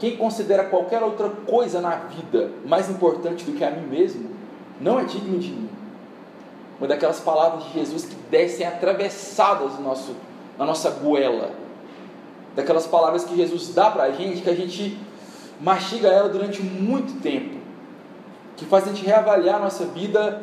Quem 0.00 0.16
considera 0.16 0.64
qualquer 0.64 1.02
outra 1.02 1.28
coisa 1.28 1.78
na 1.78 1.94
vida 1.96 2.50
mais 2.64 2.88
importante 2.88 3.44
do 3.44 3.52
que 3.52 3.62
a 3.62 3.70
mim 3.70 3.86
mesmo, 3.86 4.30
não 4.80 4.98
é 4.98 5.04
digno 5.04 5.38
de 5.38 5.50
mim. 5.50 5.68
Uma 6.78 6.88
daquelas 6.88 7.20
palavras 7.20 7.64
de 7.64 7.74
Jesus 7.74 8.06
que 8.06 8.14
descem 8.30 8.66
atravessadas 8.66 9.74
no 9.74 9.82
nosso, 9.82 10.16
na 10.58 10.64
nossa 10.64 10.90
goela. 10.90 11.50
Daquelas 12.56 12.86
palavras 12.86 13.24
que 13.24 13.36
Jesus 13.36 13.74
dá 13.74 13.90
para 13.90 14.04
a 14.04 14.10
gente, 14.10 14.40
que 14.40 14.48
a 14.48 14.56
gente 14.56 14.98
mastiga 15.60 16.08
ela 16.08 16.30
durante 16.30 16.62
muito 16.62 17.20
tempo. 17.20 17.58
Que 18.56 18.64
faz 18.64 18.84
a 18.84 18.92
gente 18.92 19.04
reavaliar 19.04 19.56
a 19.56 19.64
nossa 19.64 19.84
vida 19.84 20.42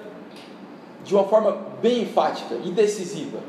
de 1.03 1.15
uma 1.15 1.23
forma 1.23 1.57
bem 1.81 2.03
enfática 2.03 2.53
e 2.63 2.69
decisiva. 2.69 3.39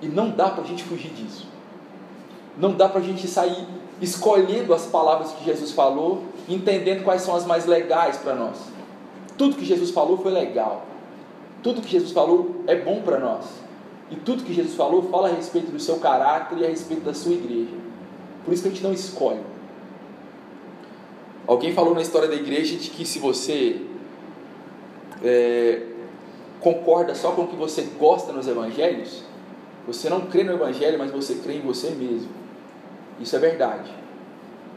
E 0.00 0.08
não 0.08 0.30
dá 0.30 0.48
para 0.48 0.64
a 0.64 0.66
gente 0.66 0.84
fugir 0.84 1.10
disso. 1.10 1.46
Não 2.56 2.72
dá 2.72 2.88
para 2.88 3.00
a 3.00 3.04
gente 3.04 3.28
sair 3.28 3.66
escolhendo 4.00 4.74
as 4.74 4.86
palavras 4.86 5.32
que 5.32 5.44
Jesus 5.44 5.72
falou, 5.72 6.22
entendendo 6.48 7.02
quais 7.02 7.22
são 7.22 7.34
as 7.34 7.46
mais 7.46 7.66
legais 7.66 8.16
para 8.18 8.34
nós. 8.34 8.56
Tudo 9.38 9.56
que 9.56 9.64
Jesus 9.64 9.90
falou 9.90 10.18
foi 10.18 10.32
legal. 10.32 10.86
Tudo 11.62 11.80
que 11.80 11.90
Jesus 11.90 12.12
falou 12.12 12.62
é 12.66 12.76
bom 12.76 13.02
para 13.02 13.18
nós. 13.18 13.44
E 14.10 14.16
tudo 14.16 14.44
que 14.44 14.54
Jesus 14.54 14.74
falou 14.74 15.02
fala 15.10 15.28
a 15.28 15.32
respeito 15.32 15.70
do 15.70 15.80
seu 15.80 15.98
caráter 15.98 16.58
e 16.58 16.64
a 16.64 16.68
respeito 16.68 17.02
da 17.02 17.14
sua 17.14 17.32
igreja. 17.32 17.74
Por 18.44 18.54
isso 18.54 18.62
que 18.62 18.68
a 18.68 18.72
gente 18.72 18.82
não 18.84 18.92
escolhe. 18.92 19.40
Alguém 21.46 21.72
falou 21.72 21.94
na 21.94 22.02
história 22.02 22.28
da 22.28 22.34
igreja 22.34 22.76
de 22.76 22.90
que 22.90 23.04
se 23.04 23.18
você 23.18 23.80
é, 25.22 25.82
concorda 26.60 27.14
só 27.14 27.32
com 27.32 27.42
o 27.42 27.46
que 27.48 27.56
você 27.56 27.82
gosta 27.98 28.32
nos 28.32 28.46
evangelhos, 28.46 29.22
você 29.86 30.08
não 30.08 30.22
crê 30.22 30.42
no 30.42 30.52
evangelho, 30.52 30.98
mas 30.98 31.10
você 31.10 31.36
crê 31.36 31.54
em 31.54 31.60
você 31.60 31.90
mesmo. 31.90 32.28
Isso 33.20 33.34
é 33.36 33.38
verdade. 33.38 33.90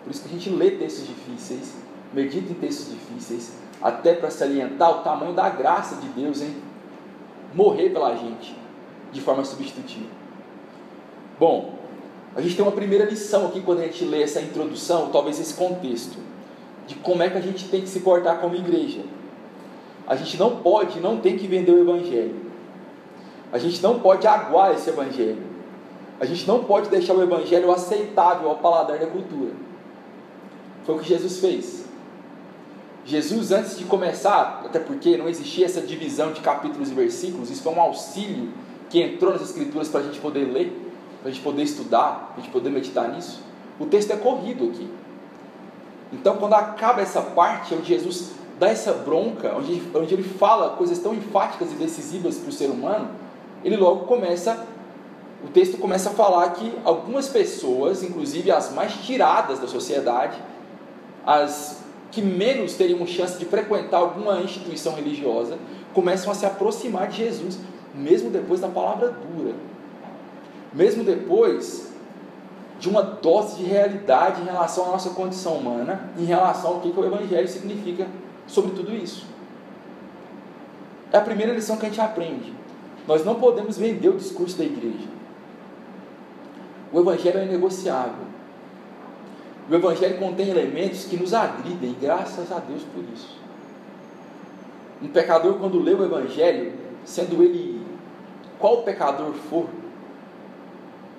Por 0.04 0.12
isso 0.12 0.22
que 0.22 0.30
a 0.30 0.32
gente 0.32 0.50
lê 0.50 0.72
textos 0.72 1.08
difíceis, 1.08 1.76
medita 2.14 2.52
em 2.52 2.56
textos 2.56 2.90
difíceis, 2.90 3.54
até 3.82 4.14
para 4.14 4.30
salientar 4.30 4.90
o 4.90 5.04
tamanho 5.04 5.34
da 5.34 5.50
graça 5.50 5.96
de 5.98 6.08
Deus 6.10 6.42
em 6.42 6.56
morrer 7.54 7.90
pela 7.90 8.16
gente 8.16 8.56
de 9.12 9.22
forma 9.22 9.44
substitutiva. 9.44 10.08
Bom, 11.40 11.74
a 12.36 12.42
gente 12.42 12.56
tem 12.56 12.64
uma 12.64 12.72
primeira 12.72 13.06
lição 13.06 13.48
aqui 13.48 13.62
quando 13.62 13.80
a 13.80 13.84
gente 13.84 14.04
lê 14.06 14.24
essa 14.24 14.42
introdução, 14.42 15.10
talvez 15.10 15.40
esse 15.40 15.54
contexto, 15.54 16.18
de 16.86 16.96
como 16.96 17.24
é 17.24 17.30
que 17.30 17.38
a 17.38 17.42
gente 17.42 17.68
tem 17.70 17.82
que 17.82 17.90
se 17.90 18.02
portar 18.02 18.40
como 18.40 18.56
igreja. 18.56 19.02
A 20.08 20.16
gente 20.16 20.38
não 20.38 20.58
pode, 20.58 21.00
não 21.00 21.18
tem 21.18 21.38
que 21.38 21.48
vender 21.48 21.72
o 21.72 21.82
Evangelho. 21.82 22.36
A 23.52 23.58
gente 23.58 23.82
não 23.82 24.00
pode 24.00 24.28
aguar 24.28 24.74
esse 24.74 24.90
Evangelho. 24.90 25.49
A 26.20 26.26
gente 26.26 26.48
não 26.48 26.64
pode 26.64 26.90
deixar 26.90 27.14
o 27.14 27.22
Evangelho 27.22 27.72
aceitável 27.72 28.50
ao 28.50 28.58
paladar 28.58 29.00
da 29.00 29.08
cultura. 29.08 29.52
Foi 30.86 30.96
o 30.96 31.00
que 31.00 31.08
Jesus 31.08 31.40
fez. 31.40 31.86
Jesus, 33.06 33.52
antes 33.52 33.78
de 33.78 33.86
começar, 33.86 34.64
até 34.66 34.80
porque 34.80 35.18
não 35.18 35.28
existia 35.30 35.66
essa 35.66 35.82
divisão 35.82 36.32
de 36.32 36.42
capítulos 36.42 36.92
e 36.92 36.94
versículos, 36.94 37.50
isso 37.50 37.64
foi 37.64 37.74
um 37.74 37.82
auxílio 37.82 38.50
que 38.90 39.02
entrou 39.02 39.32
nas 39.32 39.42
Escrituras 39.42 39.88
para 39.88 40.02
a 40.02 40.04
gente 40.04 40.20
poder 40.20 40.46
ler, 40.46 40.92
para 41.22 41.30
a 41.30 41.34
gente 41.34 41.44
poder 41.44 41.64
estudar, 41.64 42.32
para 42.34 42.38
a 42.38 42.42
gente 42.42 42.52
poder 42.52 42.70
meditar 42.70 43.10
nisso. 43.10 43.42
O 43.80 43.86
texto 43.86 44.12
é 44.12 44.18
corrido 44.18 44.66
aqui. 44.66 44.90
Então, 46.12 46.38
quando 46.38 46.54
acaba 46.54 47.02
essa 47.02 47.22
parte, 47.22 47.74
onde 47.74 47.88
Jesus 47.88 48.32
dá 48.60 48.68
essa 48.68 48.92
bronca, 48.94 49.54
onde, 49.56 49.82
onde 49.96 50.14
ele 50.14 50.24
fala 50.24 50.72
coisas 50.72 51.00
tão 51.00 51.14
enfáticas 51.14 51.72
e 51.72 51.76
decisivas 51.76 52.38
para 52.38 52.50
o 52.50 52.52
ser 52.52 52.68
humano, 52.68 53.10
ele 53.64 53.78
logo 53.78 54.06
começa, 54.06 54.66
o 55.44 55.48
texto 55.48 55.78
começa 55.78 56.10
a 56.10 56.14
falar 56.14 56.50
que 56.52 56.74
algumas 56.84 57.28
pessoas, 57.28 58.04
inclusive 58.04 58.52
as 58.52 58.74
mais 58.74 58.94
tiradas 58.94 59.60
da 59.60 59.68
sociedade, 59.68 60.38
as 61.26 61.80
que 62.12 62.22
menos 62.22 62.74
teriam 62.74 63.06
chance 63.06 63.38
de 63.38 63.46
frequentar 63.46 63.98
alguma 63.98 64.42
instituição 64.42 64.96
religiosa, 64.96 65.58
começam 65.94 66.32
a 66.32 66.36
se 66.36 66.46
aproximar 66.46 67.08
de 67.08 67.18
Jesus, 67.18 67.60
mesmo 67.94 68.30
depois 68.30 68.60
da 68.60 68.68
palavra 68.68 69.12
dura, 69.12 69.54
mesmo 70.74 71.04
depois 71.04 71.90
de 72.80 72.90
uma 72.90 73.02
dose 73.02 73.58
de 73.58 73.64
realidade 73.64 74.42
em 74.42 74.46
relação 74.46 74.86
à 74.86 74.88
nossa 74.90 75.12
condição 75.12 75.54
humana, 75.54 76.10
em 76.18 76.26
relação 76.26 76.76
ao 76.76 76.80
que, 76.80 76.92
que 76.92 77.00
o 77.00 77.06
Evangelho 77.06 77.48
significa 77.48 78.08
sobre 78.48 78.72
tudo 78.72 78.96
isso. 78.96 79.26
É 81.12 81.18
a 81.18 81.22
primeira 81.22 81.54
lição 81.54 81.78
que 81.78 81.86
a 81.86 81.90
gente 81.90 82.02
aprende. 82.02 82.54
Nós 83.08 83.26
não 83.26 83.36
podemos 83.36 83.78
vender 83.78 84.10
o 84.10 84.18
discurso 84.18 84.58
da 84.58 84.64
igreja. 84.64 85.19
O 86.92 87.00
Evangelho 87.00 87.40
é 87.40 87.46
negociável. 87.46 88.26
O 89.70 89.76
Evangelho 89.76 90.18
contém 90.18 90.50
elementos 90.50 91.06
que 91.06 91.16
nos 91.16 91.34
agridem, 91.34 91.96
graças 92.02 92.52
a 92.52 92.58
Deus 92.60 92.82
por 92.84 93.04
isso. 93.14 93.38
Um 95.02 95.08
pecador, 95.08 95.54
quando 95.60 95.80
lê 95.80 95.94
o 95.94 96.04
Evangelho, 96.04 96.74
sendo 97.06 97.44
ele 97.44 97.80
qual 98.58 98.82
pecador 98.82 99.34
for, 99.34 99.68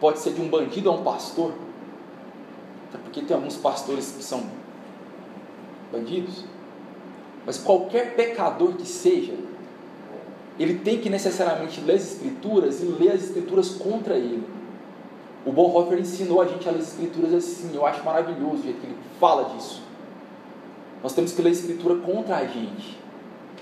pode 0.01 0.19
ser 0.19 0.33
de 0.33 0.41
um 0.41 0.49
bandido 0.49 0.91
a 0.91 0.95
um 0.95 1.05
pastor, 1.05 1.55
até 2.89 2.99
porque 2.99 3.23
tem 3.23 3.37
alguns 3.37 3.57
pastores 3.57 4.13
que 4.17 4.25
são 4.25 4.45
bandidos, 5.93 6.45
mas 7.47 7.57
qualquer 7.57 8.17
pecador 8.17 8.73
que 8.75 8.87
seja, 8.87 9.35
ele 10.59 10.81
tem 10.81 10.99
que 10.99 11.09
necessariamente 11.09 11.81
ler 11.81 11.95
as 11.95 12.13
Escrituras 12.13 12.83
e 12.83 12.87
ler 12.87 13.13
as 13.13 13.23
Escrituras 13.23 13.71
contra 13.71 14.15
ele 14.17 14.60
o 15.45 15.53
Bonhoeffer 15.53 15.99
ensinou 15.99 16.43
a 16.43 16.47
gente 16.47 16.69
a 16.69 16.73
ler 16.73 16.81
as 16.81 16.89
escrituras 16.89 17.33
assim, 17.33 17.75
eu 17.75 17.87
acho 17.87 18.05
maravilhoso 18.05 18.57
o 18.57 18.63
jeito 18.63 18.81
que 18.81 18.87
ele 18.87 18.97
fala 19.19 19.55
disso. 19.55 19.83
Nós 21.03 21.15
temos 21.15 21.33
que 21.33 21.41
ler 21.41 21.49
a 21.49 21.53
escritura 21.53 21.97
contra 21.97 22.37
a 22.37 22.47
gente. 22.47 22.99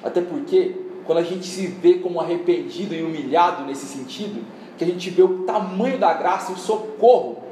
Até 0.02 0.20
porque, 0.20 0.74
quando 1.04 1.18
a 1.18 1.22
gente 1.22 1.46
se 1.46 1.68
vê 1.68 1.94
como 1.94 2.20
arrependido 2.20 2.94
e 2.94 3.02
humilhado 3.02 3.64
nesse 3.64 3.86
sentido, 3.86 4.44
que 4.76 4.82
a 4.82 4.86
gente 4.86 5.08
vê 5.10 5.22
o 5.22 5.44
tamanho 5.44 5.98
da 5.98 6.12
graça 6.14 6.50
e 6.50 6.54
o 6.54 6.58
socorro 6.58 7.44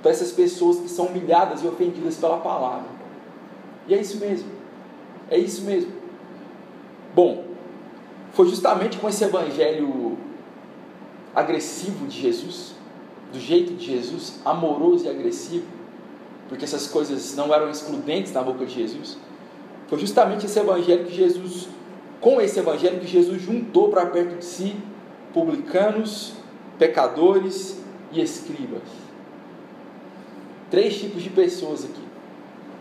para 0.00 0.12
essas 0.12 0.30
pessoas 0.30 0.78
que 0.78 0.88
são 0.88 1.06
humilhadas 1.06 1.62
e 1.62 1.66
ofendidas 1.66 2.16
pela 2.16 2.38
palavra. 2.38 2.86
E 3.88 3.94
é 3.94 4.00
isso 4.00 4.18
mesmo. 4.18 4.48
É 5.28 5.36
isso 5.36 5.62
mesmo. 5.62 5.92
Bom, 7.12 7.44
foi 8.32 8.48
justamente 8.48 8.98
com 8.98 9.08
esse 9.08 9.24
evangelho 9.24 10.16
agressivo 11.34 12.06
de 12.06 12.20
Jesus 12.20 12.76
do 13.32 13.40
jeito 13.40 13.74
de 13.74 13.86
Jesus, 13.86 14.40
amoroso 14.44 15.06
e 15.06 15.08
agressivo, 15.08 15.66
porque 16.48 16.64
essas 16.64 16.86
coisas 16.86 17.34
não 17.34 17.52
eram 17.52 17.68
excludentes 17.68 18.32
na 18.32 18.42
boca 18.42 18.64
de 18.64 18.74
Jesus. 18.74 19.18
Foi 19.88 19.98
justamente 19.98 20.46
esse 20.46 20.58
evangelho 20.58 21.04
que 21.04 21.14
Jesus, 21.14 21.68
com 22.20 22.40
esse 22.40 22.58
evangelho 22.58 23.00
que 23.00 23.06
Jesus 23.06 23.42
juntou 23.42 23.88
para 23.88 24.06
perto 24.06 24.38
de 24.38 24.44
si 24.44 24.76
publicanos, 25.32 26.32
pecadores 26.78 27.78
e 28.10 28.22
escribas. 28.22 28.82
Três 30.70 30.98
tipos 30.98 31.22
de 31.22 31.28
pessoas 31.30 31.84
aqui. 31.84 32.02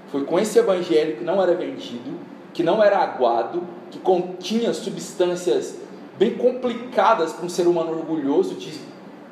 Foi 0.09 0.23
com 0.23 0.39
esse 0.39 0.57
evangelho 0.57 1.17
que 1.17 1.23
não 1.23 1.41
era 1.41 1.53
vendido, 1.53 2.17
que 2.53 2.63
não 2.63 2.81
era 2.81 2.99
aguado, 2.99 3.61
que 3.91 3.99
continha 3.99 4.73
substâncias 4.73 5.75
bem 6.17 6.37
complicadas 6.37 7.33
para 7.33 7.45
um 7.45 7.49
ser 7.49 7.67
humano 7.67 7.91
orgulhoso 7.91 8.55
de 8.55 8.79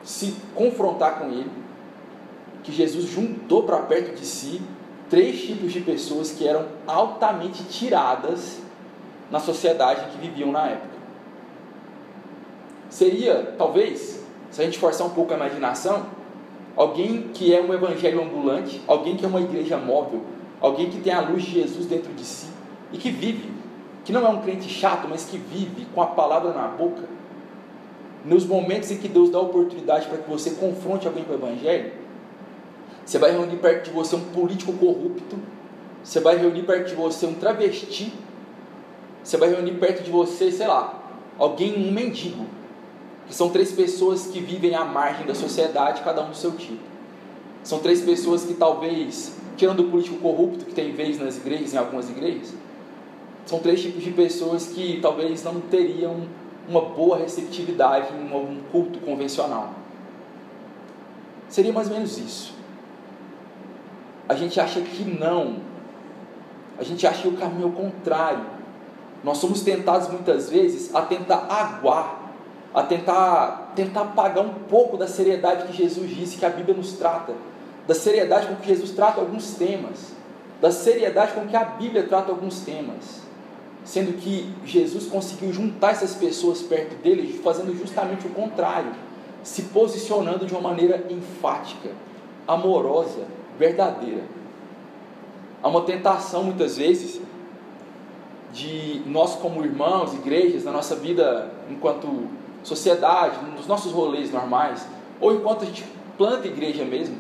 se 0.04 0.36
confrontar 0.54 1.20
com 1.20 1.30
ele, 1.30 1.52
que 2.62 2.72
Jesus 2.72 3.06
juntou 3.06 3.64
para 3.64 3.78
perto 3.80 4.16
de 4.16 4.26
si 4.26 4.62
três 5.10 5.42
tipos 5.42 5.72
de 5.72 5.82
pessoas 5.82 6.32
que 6.32 6.48
eram 6.48 6.66
altamente 6.88 7.64
tiradas 7.66 8.60
na 9.30 9.40
sociedade 9.40 10.12
que 10.12 10.18
viviam 10.18 10.52
na 10.52 10.68
época. 10.68 10.94
Seria, 12.90 13.54
talvez, 13.58 14.24
se 14.52 14.62
a 14.62 14.66
gente 14.66 14.78
forçar 14.78 15.08
um 15.08 15.12
pouco 15.12 15.34
a 15.34 15.36
imaginação, 15.36 16.06
alguém 16.76 17.30
que 17.34 17.54
é 17.54 17.62
um 17.62 17.74
evangelho 17.74 18.22
ambulante, 18.22 18.82
alguém 18.88 19.16
que 19.16 19.26
é 19.26 19.28
uma 19.28 19.42
igreja 19.42 19.78
móvel, 19.78 20.22
alguém 20.62 20.90
que 20.90 21.02
tem 21.02 21.14
a 21.14 21.22
luz 21.22 21.44
de 21.44 21.52
Jesus 21.52 21.86
dentro 21.86 22.14
de 22.14 22.24
si 22.24 22.48
e 22.92 22.98
que 22.98 23.10
vive, 23.10 23.52
que 24.06 24.12
não 24.12 24.26
é 24.26 24.30
um 24.30 24.42
crente 24.42 24.70
chato, 24.70 25.08
mas 25.10 25.26
que 25.26 25.38
vive 25.38 25.88
com 25.94 26.02
a 26.02 26.08
palavra 26.08 26.54
na 26.54 26.68
boca 26.68 27.04
nos 28.26 28.46
momentos 28.46 28.90
em 28.92 28.98
que 28.98 29.08
Deus 29.08 29.30
dá 29.30 29.40
oportunidade 29.40 30.08
para 30.08 30.18
que 30.18 30.30
você 30.30 30.52
confronte 30.52 31.08
alguém 31.08 31.24
com 31.24 31.34
o 31.34 31.36
Evangelho, 31.36 31.92
você 33.06 33.18
vai 33.18 33.32
reunir 33.32 33.58
perto 33.58 33.86
de 33.86 33.92
você 33.92 34.16
um 34.16 34.22
político 34.22 34.72
corrupto, 34.74 35.38
você 36.04 36.20
vai 36.20 36.38
reunir 36.38 36.64
perto 36.64 36.90
de 36.90 36.96
você 36.96 37.26
um 37.26 37.34
travesti, 37.34 38.14
você 39.24 39.38
vai 39.38 39.50
reunir 39.50 39.74
perto 39.74 40.04
de 40.04 40.12
você, 40.12 40.52
sei 40.52 40.68
lá, 40.68 41.02
alguém, 41.38 41.76
um 41.76 41.92
mendigo, 41.92 42.46
que 43.28 43.36
são 43.36 43.50
três 43.50 43.72
pessoas 43.72 44.28
que 44.28 44.40
vivem 44.40 44.76
à 44.76 44.86
margem 44.86 45.26
da 45.26 45.36
sociedade, 45.36 46.02
cada 46.02 46.24
um 46.24 46.30
do 46.30 46.36
seu 46.36 46.52
tipo. 46.52 46.84
São 47.64 47.80
três 47.80 48.02
pessoas 48.02 48.44
que 48.46 48.54
talvez, 48.54 49.38
tirando 49.56 49.82
o 49.82 49.90
político 49.90 50.18
corrupto 50.18 50.66
que 50.66 50.74
tem 50.74 50.92
vez 50.92 51.20
nas 51.20 51.38
igrejas, 51.38 51.74
em 51.74 51.78
algumas 51.78 52.10
igrejas, 52.10 52.54
são 53.46 53.60
três 53.60 53.82
tipos 53.82 54.04
de 54.04 54.12
pessoas 54.12 54.68
que 54.68 55.00
talvez 55.02 55.44
não 55.44 55.60
teriam 55.60 56.22
uma 56.68 56.82
boa 56.82 57.18
receptividade 57.18 58.14
em 58.14 58.34
um 58.34 58.62
culto 58.72 59.00
convencional. 59.00 59.74
Seria 61.50 61.72
mais 61.72 61.88
ou 61.88 61.96
menos 61.96 62.18
isso. 62.18 62.54
a 64.28 64.36
gente 64.36 64.60
acha 64.60 64.82
que 64.82 65.04
não. 65.04 65.58
A 66.80 66.84
gente 66.84 67.06
acha 67.06 67.22
que 67.22 67.28
o 67.28 67.38
caminho 67.38 67.64
é 67.64 67.68
o 67.68 67.72
contrário. 67.72 68.46
Nós 69.24 69.38
somos 69.38 69.62
tentados 69.62 70.10
muitas 70.10 70.50
vezes 70.50 70.94
a 70.94 71.02
tentar 71.02 71.46
aguar, 71.50 72.32
a 72.74 72.84
tentar, 72.84 73.72
tentar 73.76 74.02
apagar 74.02 74.44
um 74.44 74.54
pouco 74.68 74.98
da 74.98 75.08
seriedade 75.08 75.68
que 75.68 75.74
Jesus 75.74 76.10
disse 76.10 76.38
que 76.38 76.46
a 76.46 76.50
Bíblia 76.50 76.76
nos 76.76 76.94
trata, 76.94 77.34
da 77.88 77.94
seriedade 77.94 78.48
com 78.48 78.56
que 78.56 78.68
Jesus 78.68 78.92
trata 78.92 79.22
alguns 79.22 79.54
temas, 79.54 80.14
da 80.60 80.72
seriedade 80.72 81.34
com 81.34 81.46
que 81.48 81.56
a 81.56 81.64
Bíblia 81.64 82.04
trata 82.04 82.32
alguns 82.32 82.62
temas. 82.62 83.23
Sendo 83.84 84.18
que 84.18 84.54
Jesus 84.66 85.08
conseguiu 85.08 85.52
juntar 85.52 85.92
essas 85.92 86.16
pessoas 86.16 86.62
perto 86.62 86.96
dele, 87.04 87.40
fazendo 87.44 87.78
justamente 87.78 88.26
o 88.26 88.30
contrário, 88.30 88.92
se 89.44 89.64
posicionando 89.64 90.46
de 90.46 90.54
uma 90.54 90.62
maneira 90.62 91.06
enfática, 91.10 91.90
amorosa, 92.48 93.26
verdadeira. 93.60 94.24
Há 95.62 95.68
uma 95.68 95.82
tentação 95.82 96.44
muitas 96.44 96.78
vezes 96.78 97.22
de 98.54 99.02
nós 99.08 99.36
como 99.36 99.64
irmãos, 99.64 100.14
igrejas, 100.14 100.64
na 100.64 100.72
nossa 100.72 100.96
vida 100.96 101.52
enquanto 101.70 102.28
sociedade, 102.64 103.38
nos 103.58 103.68
nossos 103.68 103.92
rolês 103.92 104.32
normais, 104.32 104.86
ou 105.20 105.34
enquanto 105.34 105.64
a 105.64 105.66
gente 105.66 105.84
planta 106.18 106.48
igreja 106.48 106.86
mesmo, 106.86 107.18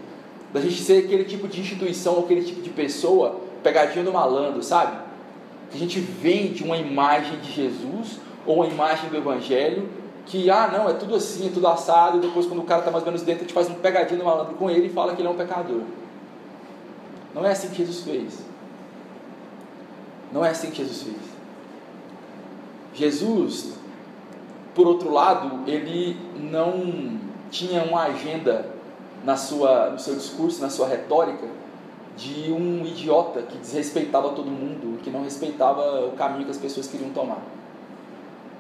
da 0.53 0.61
gente 0.61 0.81
ser 0.81 1.05
aquele 1.05 1.23
tipo 1.25 1.47
de 1.47 1.59
instituição, 1.59 2.19
aquele 2.19 2.43
tipo 2.43 2.61
de 2.61 2.69
pessoa, 2.69 3.41
pegadinha 3.63 4.05
do 4.05 4.13
malandro, 4.13 4.61
sabe? 4.61 4.95
Que 5.73 5.77
a 5.77 5.79
gente 5.79 5.99
vende 5.99 6.63
uma 6.63 6.77
imagem 6.77 7.39
de 7.39 7.51
Jesus 7.51 8.19
ou 8.45 8.57
uma 8.57 8.67
imagem 8.67 9.09
do 9.09 9.17
Evangelho 9.17 9.89
que, 10.27 10.49
ah, 10.49 10.69
não, 10.71 10.87
é 10.87 10.93
tudo 10.93 11.15
assim, 11.15 11.47
é 11.47 11.49
tudo 11.49 11.67
assado, 11.67 12.17
e 12.17 12.21
depois 12.21 12.45
quando 12.45 12.59
o 12.59 12.63
cara 12.63 12.79
está 12.79 12.91
mais 12.91 13.03
ou 13.03 13.11
menos 13.11 13.25
dentro, 13.25 13.41
a 13.41 13.43
gente 13.43 13.53
faz 13.53 13.69
um 13.69 13.73
pegadinho 13.73 14.19
do 14.19 14.25
malandro 14.25 14.53
com 14.53 14.69
ele 14.69 14.85
e 14.85 14.89
fala 14.89 15.15
que 15.15 15.21
ele 15.21 15.27
é 15.27 15.31
um 15.31 15.35
pecador. 15.35 15.81
Não 17.33 17.43
é 17.43 17.51
assim 17.51 17.69
que 17.69 17.77
Jesus 17.77 18.01
fez. 18.01 18.39
Não 20.31 20.45
é 20.45 20.51
assim 20.51 20.69
que 20.69 20.77
Jesus 20.77 21.01
fez. 21.01 21.17
Jesus, 22.93 23.73
por 24.75 24.87
outro 24.87 25.11
lado, 25.11 25.67
ele 25.67 26.15
não 26.35 27.19
tinha 27.49 27.83
uma 27.83 28.03
agenda 28.03 28.69
na 29.25 29.35
sua, 29.35 29.89
no 29.89 29.99
seu 29.99 30.15
discurso, 30.15 30.61
na 30.61 30.69
sua 30.69 30.87
retórica, 30.87 31.47
de 32.15 32.51
um 32.51 32.85
idiota 32.85 33.41
que 33.41 33.57
desrespeitava 33.57 34.29
todo 34.29 34.45
mundo, 34.45 34.99
que 35.01 35.09
não 35.09 35.23
respeitava 35.23 36.05
o 36.05 36.11
caminho 36.11 36.45
que 36.45 36.51
as 36.51 36.57
pessoas 36.57 36.87
queriam 36.87 37.09
tomar. 37.09 37.41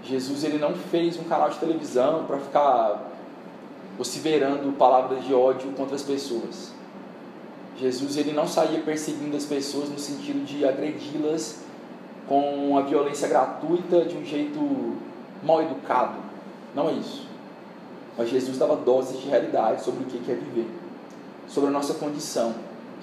Jesus 0.03 0.43
ele 0.43 0.57
não 0.57 0.73
fez 0.73 1.17
um 1.17 1.23
canal 1.23 1.49
de 1.49 1.57
televisão 1.57 2.25
para 2.25 2.37
ficar 2.39 3.11
vociferando 3.97 4.71
palavras 4.73 5.23
de 5.23 5.33
ódio 5.33 5.71
contra 5.73 5.95
as 5.95 6.03
pessoas. 6.03 6.73
Jesus 7.77 8.17
ele 8.17 8.33
não 8.33 8.47
saía 8.47 8.81
perseguindo 8.81 9.35
as 9.35 9.45
pessoas 9.45 9.89
no 9.89 9.97
sentido 9.97 10.45
de 10.45 10.65
agredi-las 10.65 11.61
com 12.27 12.77
a 12.77 12.81
violência 12.81 13.27
gratuita 13.27 14.05
de 14.05 14.17
um 14.17 14.25
jeito 14.25 14.95
mal 15.43 15.61
educado. 15.61 16.15
Não 16.75 16.89
é 16.89 16.93
isso. 16.93 17.27
Mas 18.17 18.29
Jesus 18.29 18.57
dava 18.57 18.75
doses 18.75 19.19
de 19.21 19.27
realidade 19.27 19.83
sobre 19.83 20.03
o 20.03 20.05
que 20.05 20.31
é 20.31 20.35
viver, 20.35 20.67
sobre 21.47 21.69
a 21.69 21.73
nossa 21.73 21.95
condição, 21.95 22.53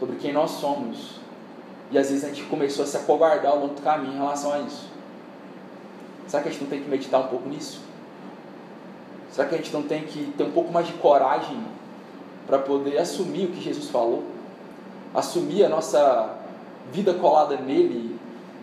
sobre 0.00 0.16
quem 0.16 0.32
nós 0.32 0.52
somos. 0.52 1.20
E 1.90 1.98
às 1.98 2.08
vezes 2.08 2.24
a 2.24 2.28
gente 2.28 2.44
começou 2.44 2.84
a 2.84 2.88
se 2.88 2.96
acovardar 2.96 3.52
ao 3.52 3.60
longo 3.60 3.74
do 3.74 3.82
caminho 3.82 4.14
em 4.14 4.16
relação 4.16 4.52
a 4.52 4.60
isso. 4.60 4.88
Será 6.26 6.42
que 6.42 6.48
a 6.48 6.52
gente 6.52 6.62
não 6.62 6.70
tem 6.70 6.82
que 6.82 6.88
meditar 6.88 7.20
um 7.20 7.26
pouco 7.26 7.48
nisso? 7.48 7.80
Será 9.30 9.46
que 9.46 9.54
a 9.54 9.58
gente 9.58 9.72
não 9.72 9.82
tem 9.82 10.04
que 10.04 10.32
ter 10.36 10.44
um 10.44 10.52
pouco 10.52 10.72
mais 10.72 10.86
de 10.86 10.94
coragem 10.94 11.62
para 12.46 12.58
poder 12.58 12.98
assumir 12.98 13.46
o 13.46 13.48
que 13.52 13.60
Jesus 13.60 13.90
falou? 13.90 14.24
Assumir 15.14 15.64
a 15.64 15.68
nossa 15.68 16.36
vida 16.92 17.12
colada 17.14 17.56
nele 17.56 18.18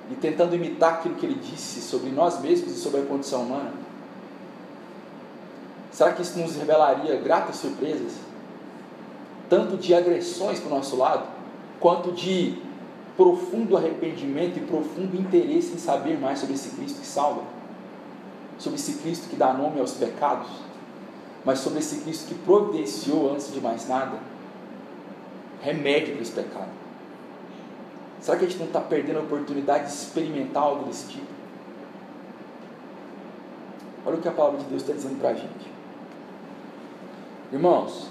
e 0.10 0.16
tentando 0.16 0.56
imitar 0.56 0.96
aquilo 0.96 1.16
que 1.16 1.26
ele 1.26 1.36
disse 1.36 1.82
sobre 1.82 2.10
nós 2.10 2.40
mesmos 2.42 2.72
e 2.72 2.80
sobre 2.80 3.02
a 3.02 3.06
condição 3.06 3.44
humana? 3.44 3.74
Será 5.92 6.14
que 6.14 6.22
isso 6.22 6.40
nos 6.40 6.56
revelaria 6.56 7.18
gratas 7.18 7.58
surpresas? 7.58 8.27
Tanto 9.50 9.78
de 9.78 9.94
agressões 9.94 10.60
para 10.60 10.68
o 10.68 10.76
nosso 10.76 10.98
lado, 10.98 11.28
quanto 11.80 12.12
de 12.12 12.58
profundo 13.16 13.76
arrependimento 13.76 14.58
e 14.58 14.62
profundo 14.62 15.20
interesse 15.20 15.74
em 15.74 15.78
saber 15.78 16.20
mais 16.20 16.40
sobre 16.40 16.56
esse 16.56 16.70
Cristo 16.70 17.00
que 17.02 17.08
salva, 17.08 17.42
sobre 18.58 18.78
esse 18.78 18.94
Cristo 19.00 19.30
que 19.30 19.36
dá 19.36 19.54
nome 19.54 19.80
aos 19.80 19.94
pecados, 19.94 20.50
mas 21.44 21.60
sobre 21.60 21.80
esse 21.80 22.02
Cristo 22.02 22.28
que 22.28 22.36
providenciou, 22.36 23.34
antes 23.34 23.52
de 23.52 23.60
mais 23.62 23.88
nada, 23.88 24.20
remédio 25.62 26.14
para 26.14 26.22
esse 26.22 26.32
pecado. 26.32 26.70
Será 28.20 28.38
que 28.38 28.46
a 28.46 28.48
gente 28.48 28.60
não 28.60 28.68
está 28.68 28.82
perdendo 28.82 29.18
a 29.18 29.22
oportunidade 29.22 29.86
de 29.86 29.92
experimentar 29.92 30.64
algo 30.64 30.86
desse 30.86 31.08
tipo? 31.08 31.38
Olha 34.06 34.18
o 34.18 34.22
que 34.22 34.28
a 34.28 34.32
palavra 34.32 34.60
de 34.60 34.66
Deus 34.66 34.82
está 34.82 34.94
dizendo 34.94 35.20
para 35.20 35.30
a 35.30 35.34
gente. 35.34 35.72
Irmãos, 37.52 38.10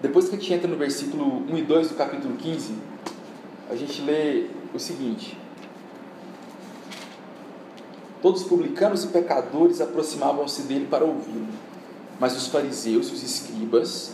depois 0.00 0.28
que 0.28 0.36
a 0.36 0.38
gente 0.38 0.52
entra 0.52 0.68
no 0.68 0.76
versículo 0.76 1.42
1 1.52 1.58
e 1.58 1.62
2 1.62 1.88
do 1.88 1.94
capítulo 1.96 2.36
15, 2.36 2.74
a 3.70 3.74
gente 3.74 4.00
lê 4.02 4.46
o 4.72 4.78
seguinte: 4.78 5.36
Todos 8.22 8.42
os 8.42 8.48
publicanos 8.48 9.04
e 9.04 9.08
pecadores 9.08 9.80
aproximavam-se 9.80 10.62
dele 10.62 10.86
para 10.88 11.04
ouvi-lo, 11.04 11.48
mas 12.20 12.36
os 12.36 12.46
fariseus 12.46 13.08
e 13.08 13.12
os 13.12 13.22
escribas 13.22 14.12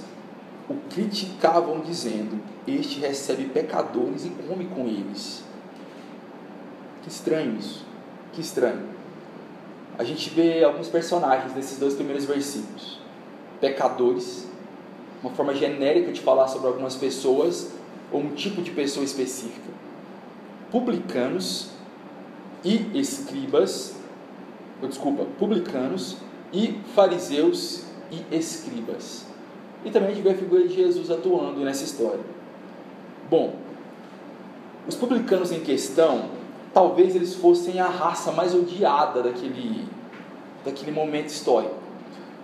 o 0.69 0.75
criticavam, 0.91 1.81
dizendo: 1.81 2.41
Este 2.67 3.01
recebe 3.01 3.45
pecadores 3.47 4.25
e 4.25 4.31
come 4.31 4.67
com 4.67 4.87
eles. 4.87 5.43
Que 7.03 7.09
estranho 7.11 7.59
isso, 7.59 7.85
que 8.33 8.41
estranho. 8.41 8.95
A 9.99 10.05
gente 10.05 10.31
vê 10.31 10.65
alguns 10.65 10.89
personagens 10.89 11.55
nesses 11.55 11.79
dois 11.79 11.95
primeiros 11.95 12.25
versículos: 12.25 12.99
pecadores, 13.61 14.47
uma 15.25 15.31
forma 15.31 15.55
genérica 15.55 16.13
de 16.13 16.21
falar 16.21 16.49
sobre 16.49 16.67
algumas 16.67 16.95
pessoas 16.97 17.73
ou 18.13 18.21
um 18.21 18.35
tipo 18.35 18.61
de 18.61 18.71
pessoa 18.71 19.05
específica. 19.05 19.73
Publicanos 20.71 21.71
e 22.63 22.91
escribas, 22.95 23.97
desculpa, 24.83 25.25
publicanos 25.39 26.19
e 26.53 26.79
fariseus 26.95 27.85
e 28.11 28.37
escribas. 28.37 29.25
E 29.83 29.91
também 29.91 30.11
a 30.11 30.15
gente 30.15 30.23
vê 30.23 30.31
a 30.31 30.35
figura 30.35 30.69
de 30.69 30.75
Jesus 30.75 31.11
atuando 31.11 31.61
nessa 31.61 31.85
história. 31.85 32.21
Bom, 33.31 33.55
os 34.87 34.95
publicanos 34.95 35.53
em 35.53 35.61
questão, 35.61 36.27
talvez 36.75 37.17
eles 37.17 37.35
fossem 37.35 37.81
a 37.81 37.89
raça 37.89 38.31
mais 38.31 38.55
odiada 38.55 39.23
daquele, 39.23 39.87
daquele 40.65 40.93
momento 40.93 41.29
histórico. 41.29 41.77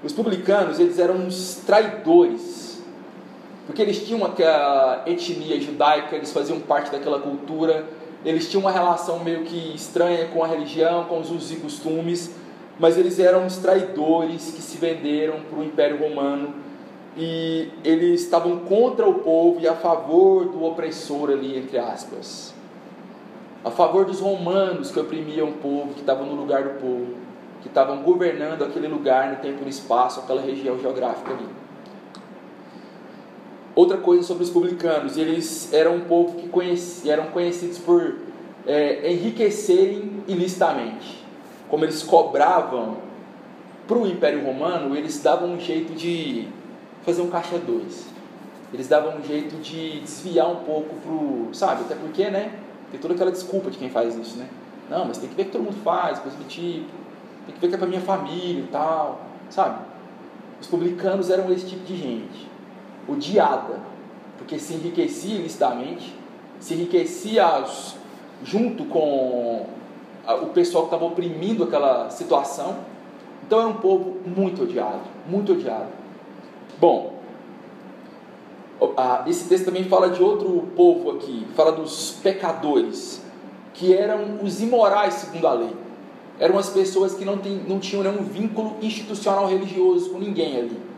Os 0.02 0.14
publicanos, 0.14 0.80
eles 0.80 0.98
eram 0.98 1.16
uns 1.16 1.56
traidores 1.66 2.69
porque 3.66 3.82
eles 3.82 4.04
tinham 4.06 4.24
aquela 4.24 5.02
etnia 5.06 5.60
judaica, 5.60 6.16
eles 6.16 6.32
faziam 6.32 6.58
parte 6.60 6.90
daquela 6.90 7.20
cultura, 7.20 7.86
eles 8.24 8.50
tinham 8.50 8.62
uma 8.62 8.70
relação 8.70 9.18
meio 9.20 9.44
que 9.44 9.74
estranha 9.74 10.26
com 10.28 10.44
a 10.44 10.46
religião, 10.46 11.04
com 11.04 11.20
os 11.20 11.30
usos 11.30 11.52
e 11.52 11.56
costumes, 11.56 12.34
mas 12.78 12.98
eles 12.98 13.18
eram 13.18 13.46
os 13.46 13.56
traidores 13.58 14.50
que 14.50 14.62
se 14.62 14.78
venderam 14.78 15.40
para 15.48 15.58
o 15.58 15.64
Império 15.64 15.98
Romano 15.98 16.54
e 17.16 17.68
eles 17.84 18.22
estavam 18.22 18.60
contra 18.60 19.08
o 19.08 19.14
povo 19.14 19.60
e 19.60 19.68
a 19.68 19.74
favor 19.74 20.46
do 20.46 20.64
opressor 20.64 21.30
ali, 21.30 21.58
entre 21.58 21.78
aspas. 21.78 22.54
A 23.64 23.70
favor 23.70 24.04
dos 24.04 24.20
romanos 24.20 24.90
que 24.90 24.98
oprimiam 24.98 25.48
o 25.48 25.52
povo, 25.54 25.92
que 25.92 26.00
estavam 26.00 26.24
no 26.26 26.34
lugar 26.34 26.62
do 26.62 26.80
povo, 26.80 27.14
que 27.60 27.68
estavam 27.68 28.02
governando 28.02 28.62
aquele 28.62 28.88
lugar 28.88 29.30
no 29.30 29.36
tempo 29.36 29.58
e 29.60 29.64
no 29.64 29.68
espaço, 29.68 30.20
aquela 30.20 30.40
região 30.40 30.78
geográfica 30.78 31.32
ali. 31.32 31.46
Outra 33.80 33.96
coisa 33.96 34.22
sobre 34.24 34.44
os 34.44 34.50
publicanos, 34.50 35.16
eles 35.16 35.72
eram 35.72 35.96
um 35.96 36.00
povo 36.00 36.36
que 36.36 36.50
conheci, 36.50 37.08
eram 37.08 37.28
conhecidos 37.28 37.78
por 37.78 38.16
é, 38.66 39.10
enriquecerem 39.10 40.22
ilicitamente. 40.28 41.24
Como 41.66 41.86
eles 41.86 42.02
cobravam 42.02 42.98
para 43.88 43.96
o 43.96 44.06
Império 44.06 44.44
Romano, 44.44 44.94
eles 44.94 45.22
davam 45.22 45.54
um 45.54 45.58
jeito 45.58 45.94
de 45.94 46.46
fazer 47.06 47.22
um 47.22 47.30
caixa 47.30 47.56
dois. 47.56 48.04
Eles 48.70 48.86
davam 48.86 49.16
um 49.16 49.24
jeito 49.24 49.56
de 49.62 50.00
desviar 50.00 50.50
um 50.50 50.56
pouco 50.56 50.94
pro, 50.96 51.48
sabe? 51.54 51.80
Até 51.84 51.94
porque, 51.94 52.28
né? 52.28 52.52
Tem 52.90 53.00
toda 53.00 53.14
aquela 53.14 53.32
desculpa 53.32 53.70
de 53.70 53.78
quem 53.78 53.88
faz 53.88 54.14
isso, 54.14 54.36
né? 54.36 54.46
Não, 54.90 55.06
mas 55.06 55.16
tem 55.16 55.26
que 55.26 55.34
ver 55.34 55.44
que 55.46 55.52
todo 55.52 55.62
mundo 55.62 55.82
faz, 55.82 56.18
coisa 56.18 56.36
do 56.36 56.44
tipo. 56.44 56.84
Tem 57.46 57.54
que 57.54 57.60
ver 57.62 57.68
que 57.68 57.74
é 57.76 57.78
para 57.78 57.88
minha 57.88 58.02
família 58.02 58.60
e 58.60 58.68
tal, 58.70 59.22
sabe? 59.48 59.78
Os 60.60 60.66
publicanos 60.66 61.30
eram 61.30 61.50
esse 61.50 61.64
tipo 61.64 61.82
de 61.82 61.96
gente 61.96 62.49
odiada, 63.08 63.80
porque 64.38 64.58
se 64.58 64.74
enriquecia 64.74 65.36
ilicitamente, 65.36 66.14
se 66.58 66.74
enriquecia 66.74 67.64
junto 68.42 68.84
com 68.84 69.66
o 70.42 70.46
pessoal 70.46 70.84
que 70.84 70.94
estava 70.94 71.04
oprimindo 71.04 71.64
aquela 71.64 72.10
situação. 72.10 72.76
Então 73.46 73.60
era 73.60 73.68
um 73.68 73.74
povo 73.74 74.16
muito 74.24 74.62
odiado, 74.62 75.00
muito 75.26 75.52
odiado. 75.52 75.88
Bom, 76.78 77.14
esse 79.26 79.48
texto 79.48 79.66
também 79.66 79.84
fala 79.84 80.10
de 80.10 80.22
outro 80.22 80.68
povo 80.76 81.10
aqui, 81.12 81.46
fala 81.54 81.72
dos 81.72 82.12
pecadores, 82.22 83.22
que 83.74 83.94
eram 83.94 84.38
os 84.42 84.60
imorais 84.60 85.14
segundo 85.14 85.46
a 85.46 85.52
lei. 85.52 85.76
Eram 86.38 86.56
as 86.58 86.70
pessoas 86.70 87.14
que 87.14 87.24
não, 87.24 87.36
tem, 87.36 87.52
não 87.68 87.78
tinham 87.78 88.02
nenhum 88.02 88.24
vínculo 88.24 88.76
institucional 88.80 89.46
religioso 89.46 90.10
com 90.10 90.18
ninguém 90.18 90.56
ali. 90.56 90.89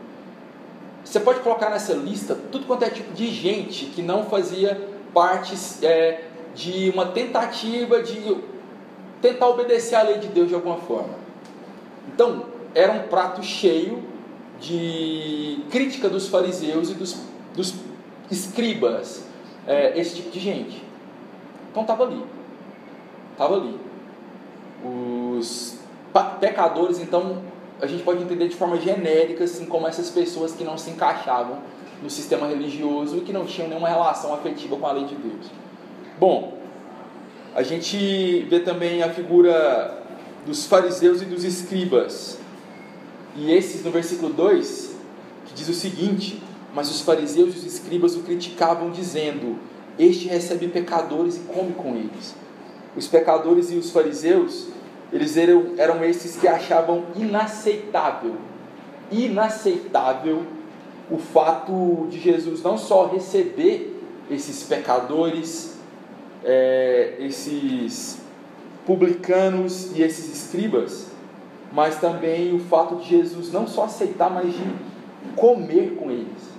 Você 1.03 1.19
pode 1.19 1.41
colocar 1.41 1.69
nessa 1.69 1.93
lista 1.93 2.37
tudo 2.51 2.65
quanto 2.65 2.83
é 2.83 2.89
tipo 2.89 3.13
de 3.13 3.27
gente 3.27 3.85
que 3.87 4.01
não 4.01 4.25
fazia 4.25 4.89
parte 5.13 5.53
é, 5.85 6.23
de 6.55 6.89
uma 6.89 7.07
tentativa 7.07 8.01
de 8.01 8.37
tentar 9.21 9.47
obedecer 9.49 9.95
à 9.95 10.01
lei 10.03 10.17
de 10.17 10.27
Deus 10.27 10.47
de 10.47 10.55
alguma 10.55 10.77
forma. 10.77 11.15
Então, 12.07 12.45
era 12.73 12.91
um 12.91 13.03
prato 13.07 13.43
cheio 13.43 14.03
de 14.59 15.59
crítica 15.69 16.09
dos 16.09 16.27
fariseus 16.27 16.89
e 16.89 16.93
dos, 16.93 17.17
dos 17.55 17.75
escribas, 18.31 19.23
é, 19.67 19.99
esse 19.99 20.15
tipo 20.15 20.31
de 20.31 20.39
gente. 20.39 20.83
Então 21.71 21.83
estava 21.83 22.03
ali. 22.03 22.23
Estava 23.31 23.55
ali. 23.55 23.79
Os 24.85 25.79
pecadores, 26.39 26.99
então, 26.99 27.41
a 27.81 27.87
gente 27.87 28.03
pode 28.03 28.23
entender 28.23 28.47
de 28.47 28.55
forma 28.55 28.79
genérica, 28.79 29.43
assim 29.43 29.65
como 29.65 29.87
essas 29.87 30.09
pessoas 30.09 30.53
que 30.53 30.63
não 30.63 30.77
se 30.77 30.89
encaixavam 30.89 31.59
no 32.01 32.09
sistema 32.09 32.47
religioso 32.47 33.17
e 33.17 33.21
que 33.21 33.33
não 33.33 33.45
tinham 33.45 33.69
nenhuma 33.69 33.87
relação 33.87 34.33
afetiva 34.33 34.75
com 34.75 34.85
a 34.85 34.91
lei 34.91 35.05
de 35.05 35.15
Deus. 35.15 35.47
Bom, 36.19 36.57
a 37.55 37.63
gente 37.63 38.45
vê 38.49 38.59
também 38.59 39.03
a 39.03 39.09
figura 39.09 40.03
dos 40.45 40.65
fariseus 40.65 41.21
e 41.21 41.25
dos 41.25 41.43
escribas. 41.43 42.37
E 43.35 43.51
esses 43.51 43.83
no 43.83 43.91
versículo 43.91 44.31
2, 44.33 44.95
que 45.45 45.53
diz 45.53 45.69
o 45.69 45.73
seguinte: 45.73 46.41
Mas 46.73 46.89
os 46.89 47.01
fariseus 47.01 47.55
e 47.55 47.57
os 47.59 47.65
escribas 47.65 48.15
o 48.15 48.19
criticavam, 48.19 48.91
dizendo: 48.91 49.57
Este 49.97 50.27
recebe 50.27 50.67
pecadores 50.67 51.37
e 51.37 51.39
come 51.41 51.73
com 51.73 51.95
eles. 51.95 52.35
Os 52.95 53.07
pecadores 53.07 53.71
e 53.71 53.75
os 53.75 53.91
fariseus, 53.91 54.67
eles 55.11 55.37
eram, 55.37 55.73
eram 55.77 56.03
esses 56.03 56.35
que 56.37 56.47
achavam 56.47 57.03
inaceitável, 57.15 58.35
inaceitável 59.11 60.43
o 61.09 61.17
fato 61.17 62.07
de 62.09 62.19
Jesus 62.19 62.63
não 62.63 62.77
só 62.77 63.07
receber 63.07 64.01
esses 64.31 64.63
pecadores, 64.63 65.77
é, 66.43 67.15
esses 67.19 68.19
publicanos 68.85 69.95
e 69.95 70.01
esses 70.01 70.33
escribas, 70.33 71.07
mas 71.71 71.99
também 71.99 72.55
o 72.55 72.59
fato 72.59 72.95
de 72.97 73.09
Jesus 73.09 73.51
não 73.51 73.67
só 73.67 73.85
aceitar, 73.85 74.29
mas 74.29 74.53
de 74.53 74.63
comer 75.35 75.95
com 75.95 76.11
eles. 76.11 76.53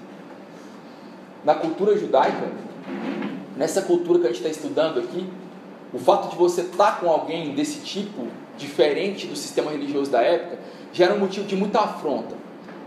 Na 1.44 1.54
cultura 1.54 1.96
judaica, 1.96 2.48
nessa 3.56 3.82
cultura 3.82 4.18
que 4.18 4.26
a 4.26 4.30
gente 4.30 4.38
está 4.38 4.48
estudando 4.48 4.98
aqui, 4.98 5.28
o 5.94 5.98
fato 5.98 6.28
de 6.28 6.36
você 6.36 6.62
estar 6.62 6.98
com 6.98 7.08
alguém 7.08 7.54
desse 7.54 7.78
tipo, 7.78 8.26
diferente 8.58 9.28
do 9.28 9.36
sistema 9.36 9.70
religioso 9.70 10.10
da 10.10 10.20
época, 10.20 10.58
já 10.92 11.04
era 11.04 11.14
um 11.14 11.20
motivo 11.20 11.46
de 11.46 11.54
muita 11.54 11.78
afronta. 11.78 12.34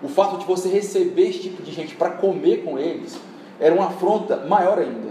O 0.03 0.09
fato 0.09 0.37
de 0.37 0.45
você 0.45 0.67
receber 0.67 1.29
esse 1.29 1.39
tipo 1.39 1.63
de 1.63 1.71
gente 1.71 1.95
para 1.95 2.11
comer 2.11 2.63
com 2.65 2.77
eles 2.77 3.17
era 3.59 3.73
uma 3.73 3.87
afronta 3.87 4.35
maior 4.45 4.77
ainda. 4.77 5.07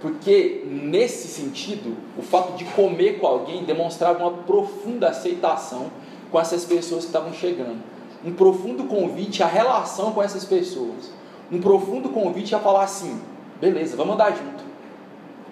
Porque, 0.00 0.64
nesse 0.66 1.26
sentido, 1.28 1.96
o 2.16 2.22
fato 2.22 2.56
de 2.56 2.64
comer 2.64 3.18
com 3.18 3.26
alguém 3.26 3.64
demonstrava 3.64 4.20
uma 4.20 4.32
profunda 4.44 5.08
aceitação 5.08 5.90
com 6.30 6.38
essas 6.38 6.64
pessoas 6.64 7.00
que 7.00 7.08
estavam 7.08 7.32
chegando. 7.32 7.82
Um 8.24 8.32
profundo 8.32 8.84
convite 8.84 9.42
à 9.42 9.46
relação 9.46 10.12
com 10.12 10.22
essas 10.22 10.44
pessoas. 10.44 11.10
Um 11.50 11.60
profundo 11.60 12.10
convite 12.10 12.54
a 12.54 12.58
falar 12.60 12.84
assim: 12.84 13.20
beleza, 13.60 13.96
vamos 13.96 14.14
andar 14.14 14.30
junto. 14.30 14.64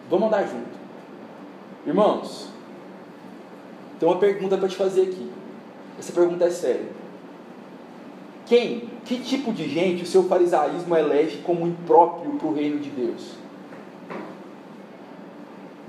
Vamos 0.08 0.28
andar 0.28 0.42
junto. 0.42 0.71
Irmãos, 1.86 2.48
tem 3.98 4.08
uma 4.08 4.18
pergunta 4.18 4.56
para 4.56 4.68
te 4.68 4.76
fazer 4.76 5.02
aqui. 5.02 5.30
Essa 5.98 6.12
pergunta 6.12 6.44
é 6.44 6.50
séria. 6.50 6.88
Quem, 8.46 8.88
que 9.04 9.18
tipo 9.18 9.52
de 9.52 9.68
gente 9.68 10.02
o 10.02 10.06
seu 10.06 10.24
farisaísmo 10.24 10.96
elege 10.96 11.38
como 11.38 11.66
impróprio 11.66 12.32
para 12.32 12.48
o 12.48 12.54
reino 12.54 12.80
de 12.80 12.90
Deus? 12.90 13.32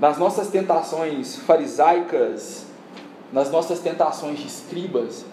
Nas 0.00 0.18
nossas 0.18 0.48
tentações 0.48 1.36
farisaicas, 1.36 2.66
nas 3.32 3.50
nossas 3.50 3.80
tentações 3.80 4.38
de 4.38 4.46
escribas, 4.46 5.24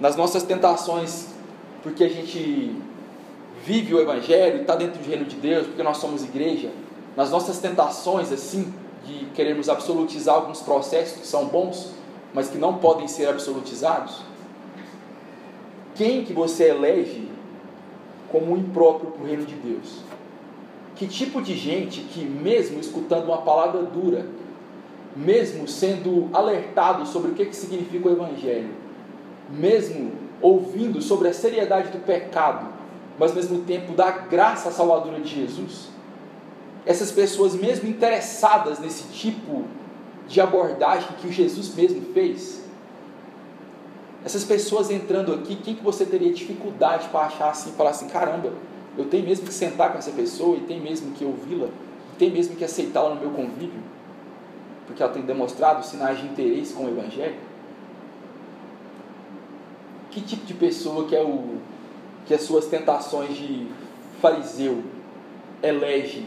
nas 0.00 0.16
nossas 0.16 0.42
tentações 0.42 1.32
porque 1.82 2.04
a 2.04 2.08
gente 2.08 2.76
vive 3.64 3.94
o 3.94 4.00
Evangelho 4.00 4.58
e 4.58 4.60
está 4.62 4.76
dentro 4.76 5.00
do 5.00 5.08
reino 5.08 5.24
de 5.24 5.36
Deus, 5.36 5.66
porque 5.66 5.82
nós 5.82 5.98
somos 5.98 6.22
igreja, 6.22 6.70
nas 7.16 7.30
nossas 7.30 7.58
tentações 7.58 8.32
assim, 8.32 8.72
de 9.06 9.26
querermos 9.34 9.68
absolutizar 9.68 10.34
alguns 10.34 10.60
processos 10.60 11.20
que 11.20 11.26
são 11.26 11.46
bons, 11.46 11.92
mas 12.32 12.48
que 12.48 12.58
não 12.58 12.78
podem 12.78 13.08
ser 13.08 13.28
absolutizados? 13.28 14.22
Quem 15.94 16.24
que 16.24 16.32
você 16.32 16.70
elege 16.70 17.28
como 18.30 18.56
impróprio 18.56 19.10
para 19.10 19.22
o 19.22 19.26
reino 19.26 19.44
de 19.44 19.54
Deus? 19.54 19.98
Que 20.96 21.06
tipo 21.06 21.42
de 21.42 21.54
gente 21.56 22.00
que, 22.00 22.24
mesmo 22.24 22.80
escutando 22.80 23.26
uma 23.26 23.38
palavra 23.38 23.82
dura, 23.82 24.26
mesmo 25.14 25.68
sendo 25.68 26.28
alertado 26.32 27.06
sobre 27.06 27.32
o 27.32 27.34
que, 27.34 27.46
que 27.46 27.56
significa 27.56 28.08
o 28.08 28.12
Evangelho, 28.12 28.70
mesmo 29.50 30.12
ouvindo 30.40 31.02
sobre 31.02 31.28
a 31.28 31.32
seriedade 31.32 31.90
do 31.90 31.98
pecado, 31.98 32.66
mas 33.18 33.30
ao 33.30 33.36
mesmo 33.36 33.60
tempo 33.64 33.92
da 33.92 34.10
graça 34.10 34.70
salvadora 34.70 35.20
de 35.20 35.28
Jesus, 35.28 35.91
essas 36.84 37.12
pessoas, 37.12 37.54
mesmo 37.54 37.88
interessadas 37.88 38.78
nesse 38.78 39.04
tipo 39.12 39.64
de 40.28 40.40
abordagem 40.40 41.08
que 41.20 41.30
Jesus 41.30 41.74
mesmo 41.74 42.12
fez, 42.12 42.62
essas 44.24 44.44
pessoas 44.44 44.90
entrando 44.90 45.34
aqui, 45.34 45.56
quem 45.56 45.74
que 45.74 45.82
você 45.82 46.04
teria 46.04 46.32
dificuldade 46.32 47.08
para 47.08 47.26
achar 47.26 47.50
assim, 47.50 47.72
falar 47.72 47.90
assim, 47.90 48.08
caramba, 48.08 48.52
eu 48.96 49.06
tenho 49.06 49.24
mesmo 49.24 49.46
que 49.46 49.52
sentar 49.52 49.92
com 49.92 49.98
essa 49.98 50.12
pessoa 50.12 50.56
e 50.56 50.60
tenho 50.60 50.82
mesmo 50.82 51.12
que 51.12 51.24
ouvi-la, 51.24 51.68
tenho 52.18 52.32
mesmo 52.32 52.54
que 52.56 52.64
aceitá-la 52.64 53.14
no 53.14 53.20
meu 53.20 53.30
convívio, 53.30 53.82
porque 54.86 55.02
ela 55.02 55.12
tem 55.12 55.22
demonstrado 55.22 55.84
sinais 55.84 56.18
de 56.18 56.26
interesse 56.26 56.72
com 56.74 56.84
o 56.84 56.88
Evangelho? 56.88 57.36
Que 60.10 60.20
tipo 60.20 60.44
de 60.44 60.54
pessoa 60.54 61.06
que 61.06 61.16
é 61.16 61.22
o 61.22 61.58
que 62.26 62.34
as 62.34 62.42
suas 62.42 62.66
tentações 62.66 63.36
de 63.36 63.66
fariseu 64.20 64.82
elege 65.62 66.26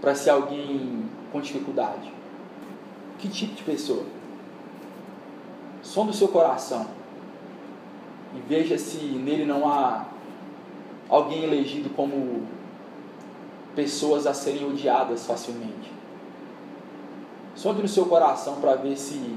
para 0.00 0.14
ser 0.14 0.30
alguém 0.30 1.04
com 1.32 1.40
dificuldade? 1.40 2.12
Que 3.18 3.28
tipo 3.28 3.54
de 3.54 3.62
pessoa? 3.62 4.04
Som 5.82 6.06
do 6.06 6.12
seu 6.12 6.28
coração 6.28 6.86
e 8.34 8.40
veja 8.48 8.76
se 8.76 8.96
nele 8.96 9.44
não 9.44 9.68
há 9.70 10.06
alguém 11.08 11.44
elegido 11.44 11.90
como 11.90 12.42
pessoas 13.74 14.26
a 14.26 14.34
serem 14.34 14.66
odiadas 14.66 15.26
facilmente. 15.26 15.92
Sonde 17.54 17.82
no 17.82 17.88
seu 17.88 18.06
coração 18.06 18.56
para 18.56 18.74
ver 18.74 18.96
se, 18.96 19.36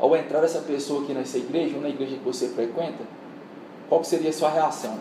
ao 0.00 0.16
entrar 0.16 0.42
essa 0.42 0.60
pessoa 0.60 1.02
aqui 1.02 1.12
nessa 1.12 1.38
igreja, 1.38 1.76
ou 1.76 1.82
na 1.82 1.88
igreja 1.88 2.16
que 2.16 2.24
você 2.24 2.48
frequenta, 2.48 3.04
qual 3.88 4.02
seria 4.02 4.30
a 4.30 4.32
sua 4.32 4.50
reação? 4.50 4.98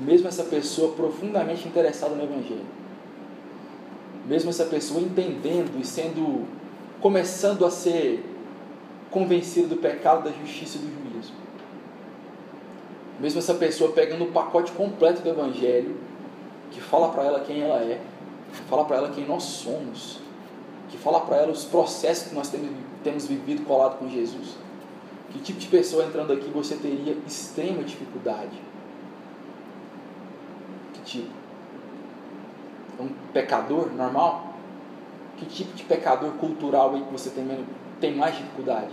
Mesmo 0.00 0.28
essa 0.28 0.44
pessoa 0.44 0.92
profundamente 0.92 1.68
interessada 1.68 2.14
no 2.14 2.22
Evangelho 2.22 2.78
mesmo 4.28 4.50
essa 4.50 4.66
pessoa 4.66 5.00
entendendo 5.00 5.80
e 5.80 5.84
sendo, 5.84 6.46
começando 7.00 7.64
a 7.64 7.70
ser 7.70 8.22
convencida 9.10 9.68
do 9.68 9.76
pecado, 9.76 10.24
da 10.24 10.30
justiça 10.30 10.76
e 10.76 10.80
do 10.80 11.10
juízo. 11.10 11.32
Mesmo 13.18 13.38
essa 13.38 13.54
pessoa 13.54 13.92
pegando 13.92 14.24
o 14.24 14.32
pacote 14.32 14.70
completo 14.72 15.22
do 15.22 15.30
Evangelho, 15.30 15.96
que 16.70 16.80
fala 16.80 17.08
para 17.08 17.24
ela 17.24 17.40
quem 17.40 17.62
ela 17.62 17.80
é, 17.80 18.00
que 18.52 18.60
fala 18.68 18.84
para 18.84 18.96
ela 18.96 19.10
quem 19.10 19.26
nós 19.26 19.42
somos, 19.44 20.20
que 20.90 20.98
fala 20.98 21.20
para 21.20 21.38
ela 21.38 21.50
os 21.50 21.64
processos 21.64 22.28
que 22.28 22.34
nós 22.34 22.50
temos, 22.50 22.70
temos 23.02 23.26
vivido 23.26 23.64
colado 23.64 23.98
com 23.98 24.08
Jesus. 24.10 24.56
Que 25.32 25.38
tipo 25.40 25.58
de 25.58 25.66
pessoa 25.68 26.04
entrando 26.04 26.32
aqui 26.32 26.50
você 26.50 26.76
teria 26.76 27.16
extrema 27.26 27.82
dificuldade? 27.82 28.60
Que 30.94 31.00
tipo? 31.02 31.37
Um 32.98 33.08
pecador 33.32 33.90
normal? 33.92 34.54
Que 35.36 35.46
tipo 35.46 35.74
de 35.74 35.84
pecador 35.84 36.32
cultural 36.32 36.94
aí 36.94 37.02
que 37.02 37.12
você 37.12 37.30
tem, 37.30 37.46
tem 38.00 38.14
mais 38.16 38.36
dificuldade? 38.36 38.90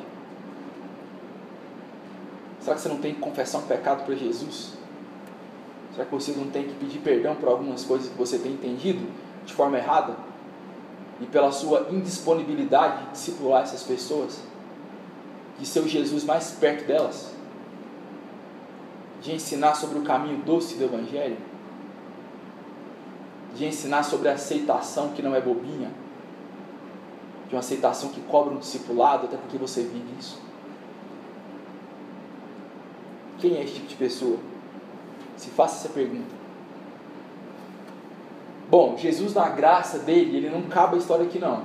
Será 2.60 2.76
que 2.76 2.82
você 2.82 2.90
não 2.90 2.98
tem 2.98 3.14
que 3.14 3.20
confessar 3.20 3.60
um 3.60 3.68
pecado 3.68 4.06
para 4.06 4.16
Jesus? 4.16 4.74
Será 5.94 6.06
que 6.06 6.12
você 6.12 6.32
não 6.32 6.50
tem 6.50 6.64
que 6.64 6.74
pedir 6.74 7.00
perdão 7.00 7.36
por 7.36 7.48
algumas 7.48 7.84
coisas 7.84 8.10
que 8.10 8.18
você 8.18 8.38
tem 8.38 8.54
entendido 8.54 9.08
de 9.46 9.54
forma 9.54 9.78
errada? 9.78 10.16
E 11.22 11.26
pela 11.26 11.52
sua 11.52 11.88
indisponibilidade 11.90 13.06
de 13.06 13.12
discipular 13.12 13.64
essas 13.64 13.84
pessoas? 13.84 14.42
De 15.60 15.66
ser 15.66 15.80
o 15.80 15.88
Jesus 15.88 16.24
mais 16.24 16.52
perto 16.52 16.86
delas? 16.86 17.32
De 19.22 19.34
ensinar 19.34 19.76
sobre 19.76 20.00
o 20.00 20.02
caminho 20.02 20.44
doce 20.44 20.76
do 20.76 20.84
Evangelho? 20.84 21.38
De 23.56 23.66
ensinar 23.66 24.04
sobre 24.04 24.30
aceitação 24.30 25.10
que 25.10 25.22
não 25.22 25.34
é 25.34 25.42
bobinha, 25.42 25.90
de 27.48 27.56
uma 27.56 27.60
aceitação 27.60 28.10
que 28.10 28.20
cobra 28.22 28.54
um 28.54 28.58
discipulado, 28.58 29.26
até 29.26 29.38
porque 29.38 29.58
você 29.58 29.82
vive 29.82 30.14
isso. 30.20 30.42
Quem 33.40 33.56
é 33.58 33.64
esse 33.64 33.76
tipo 33.76 33.88
de 33.88 33.96
pessoa? 33.96 34.38
Se 35.38 35.50
faça 35.50 35.86
essa 35.86 35.94
pergunta. 35.94 36.36
Bom, 38.70 38.98
Jesus, 38.98 39.34
na 39.34 39.50
graça 39.50 40.00
dele, 40.00 40.38
ele 40.38 40.50
não 40.50 40.60
acaba 40.60 40.96
a 40.96 40.98
história 40.98 41.26
aqui 41.26 41.38
não. 41.38 41.64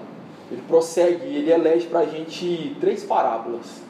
Ele 0.51 0.63
prossegue 0.69 1.25
e 1.27 1.37
ele 1.37 1.51
elege 1.51 1.87
para 1.87 2.01
a 2.01 2.07
gente 2.07 2.77
três 2.81 3.05
parábolas, 3.05 3.83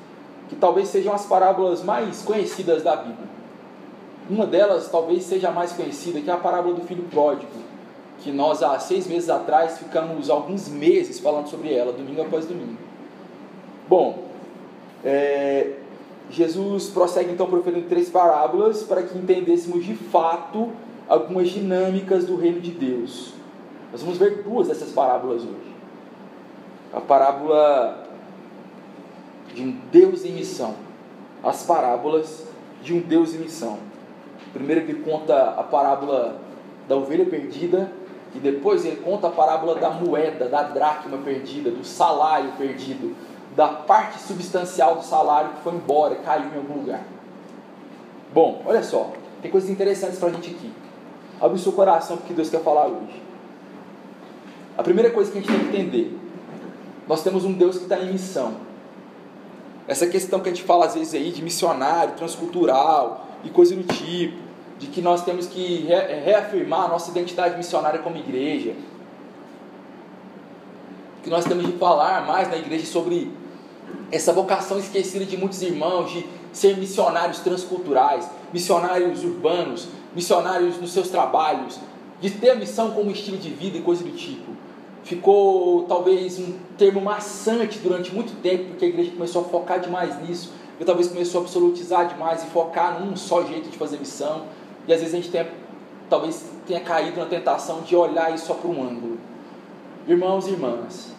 que 0.49 0.57
talvez 0.57 0.89
sejam 0.89 1.13
as 1.13 1.27
parábolas 1.27 1.83
mais 1.83 2.23
conhecidas 2.23 2.83
da 2.83 2.97
Bíblia. 2.97 3.29
Uma 4.29 4.47
delas 4.47 4.89
talvez 4.89 5.25
seja 5.25 5.49
a 5.49 5.53
mais 5.53 5.73
conhecida, 5.73 6.21
que 6.21 6.31
é 6.31 6.33
a 6.33 6.37
parábola 6.37 6.75
do 6.75 6.83
filho 6.83 7.03
pródigo, 7.05 7.51
que 8.21 8.31
nós 8.31 8.63
há 8.63 8.79
seis 8.79 9.07
meses 9.07 9.29
atrás 9.31 9.79
ficamos 9.79 10.29
alguns 10.29 10.69
meses 10.69 11.19
falando 11.19 11.49
sobre 11.49 11.73
ela, 11.73 11.93
domingo 11.93 12.23
após 12.23 12.47
domingo. 12.47 12.77
Bom, 13.89 14.25
é, 15.05 15.73
Jesus 16.31 16.89
prossegue 16.89 17.33
então 17.33 17.47
proferindo 17.49 17.89
três 17.89 18.09
parábolas 18.09 18.83
para 18.83 19.03
que 19.03 19.17
entendêssemos 19.19 19.85
de 19.85 19.95
fato 19.95 20.71
algumas 21.09 21.49
dinâmicas 21.49 22.25
do 22.25 22.37
reino 22.37 22.61
de 22.61 22.71
Deus. 22.71 23.33
Nós 23.91 24.03
vamos 24.03 24.19
ver 24.19 24.43
duas 24.43 24.69
dessas 24.69 24.93
parábolas 24.93 25.43
hoje. 25.43 25.75
A 26.93 27.01
parábola 27.01 28.07
de 29.53 29.63
um 29.63 29.77
Deus 29.91 30.25
em 30.25 30.33
missão. 30.33 30.77
As 31.43 31.65
parábolas 31.65 32.47
de 32.83 32.95
um 32.95 33.01
Deus 33.01 33.35
em 33.35 33.39
missão. 33.39 33.79
Primeiro 34.53 34.83
ele 34.83 35.03
conta 35.03 35.55
a 35.57 35.63
parábola 35.63 36.41
da 36.89 36.97
ovelha 36.97 37.25
perdida 37.25 37.91
e 38.35 38.39
depois 38.39 38.85
ele 38.85 38.97
conta 38.97 39.27
a 39.27 39.31
parábola 39.31 39.75
da 39.75 39.91
moeda, 39.91 40.49
da 40.49 40.63
dracma 40.63 41.19
perdida, 41.19 41.71
do 41.71 41.85
salário 41.85 42.53
perdido, 42.53 43.17
da 43.57 43.69
parte 43.69 44.21
substancial 44.21 44.97
do 44.97 45.05
salário 45.05 45.51
que 45.55 45.63
foi 45.63 45.75
embora, 45.75 46.15
caiu 46.17 46.51
em 46.53 46.57
algum 46.57 46.75
lugar. 46.81 47.03
Bom, 48.33 48.63
olha 48.65 48.83
só, 48.83 49.11
tem 49.43 49.51
coisas 49.51 49.69
interessantes 49.69 50.19
para 50.19 50.29
a 50.29 50.33
gente 50.33 50.51
aqui. 50.51 50.71
Abre 51.41 51.57
o 51.57 51.59
seu 51.59 51.73
coração 51.73 52.17
porque 52.17 52.33
Deus 52.33 52.49
quer 52.49 52.63
falar 52.63 52.87
hoje. 52.87 53.21
A 54.79 54.83
primeira 54.83 55.11
coisa 55.11 55.33
que 55.33 55.39
a 55.39 55.41
gente 55.41 55.51
tem 55.51 55.61
que 55.61 55.77
entender: 55.77 56.19
nós 57.09 57.23
temos 57.23 57.45
um 57.45 57.53
Deus 57.53 57.79
que 57.79 57.85
está 57.85 57.99
em 57.99 58.13
missão. 58.13 58.55
Essa 59.89 60.07
questão 60.07 60.39
que 60.39 60.49
a 60.49 60.53
gente 60.53 60.65
fala 60.65 60.87
às 60.87 60.95
vezes 60.95 61.15
aí 61.15 61.33
de 61.33 61.43
missionário, 61.43 62.15
transcultural 62.15 63.27
e 63.43 63.51
coisa 63.51 63.75
do 63.75 63.83
tipo, 63.83 64.39
de 64.81 64.87
que 64.87 65.03
nós 65.03 65.23
temos 65.23 65.47
que 65.47 65.87
reafirmar 66.25 66.87
a 66.87 66.89
nossa 66.89 67.11
identidade 67.11 67.55
missionária 67.55 68.01
como 68.01 68.17
igreja, 68.17 68.75
que 71.23 71.29
nós 71.29 71.45
temos 71.45 71.67
de 71.67 71.73
falar 71.73 72.27
mais 72.27 72.49
na 72.49 72.57
igreja 72.57 72.87
sobre 72.87 73.31
essa 74.11 74.33
vocação 74.33 74.79
esquecida 74.79 75.27
de 75.27 75.37
muitos 75.37 75.61
irmãos 75.61 76.11
de 76.11 76.27
ser 76.51 76.79
missionários 76.79 77.41
transculturais, 77.41 78.27
missionários 78.55 79.23
urbanos, 79.23 79.87
missionários 80.15 80.81
nos 80.81 80.93
seus 80.93 81.11
trabalhos, 81.11 81.79
de 82.19 82.31
ter 82.31 82.51
a 82.51 82.55
missão 82.55 82.93
como 82.93 83.11
estilo 83.11 83.37
de 83.37 83.51
vida 83.51 83.77
e 83.77 83.83
coisa 83.83 84.03
do 84.03 84.11
tipo. 84.13 84.53
Ficou 85.05 85.85
talvez 85.85 86.39
um 86.39 86.55
termo 86.79 87.03
maçante 87.03 87.79
durante 87.81 88.15
muito 88.15 88.41
tempo, 88.41 88.65
porque 88.69 88.87
a 88.87 88.89
igreja 88.89 89.11
começou 89.11 89.43
a 89.43 89.45
focar 89.45 89.79
demais 89.79 90.21
nisso, 90.23 90.53
e 90.79 90.85
talvez 90.87 91.09
começou 91.09 91.43
a 91.43 91.45
absolutizar 91.45 92.09
demais 92.09 92.43
e 92.43 92.47
focar 92.47 93.05
num 93.05 93.15
só 93.15 93.45
jeito 93.45 93.69
de 93.69 93.77
fazer 93.77 93.99
missão, 93.99 94.47
e 94.91 94.93
às 94.93 94.99
vezes 94.99 95.15
a 95.15 95.19
gente 95.19 95.31
tenha, 95.31 95.49
talvez 96.09 96.45
tenha 96.67 96.81
caído 96.81 97.21
na 97.21 97.27
tentação 97.27 97.83
de 97.83 97.95
olhar 97.95 98.35
isso 98.35 98.47
só 98.47 98.55
para 98.55 98.69
um 98.69 98.83
ângulo. 98.83 99.19
Irmãos 100.09 100.49
e 100.49 100.51
irmãs, 100.51 101.13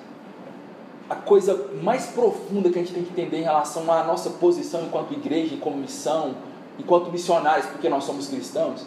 a 1.09 1.15
coisa 1.15 1.69
mais 1.81 2.07
profunda 2.07 2.69
que 2.69 2.77
a 2.77 2.81
gente 2.81 2.93
tem 2.93 3.01
que 3.01 3.11
entender 3.11 3.37
em 3.37 3.43
relação 3.43 3.89
à 3.89 4.03
nossa 4.03 4.31
posição 4.31 4.83
enquanto 4.83 5.13
igreja, 5.13 5.55
como 5.55 5.77
missão, 5.77 6.35
enquanto 6.77 7.09
missionários, 7.11 7.65
porque 7.67 7.87
nós 7.87 8.03
somos 8.03 8.27
cristãos, 8.27 8.85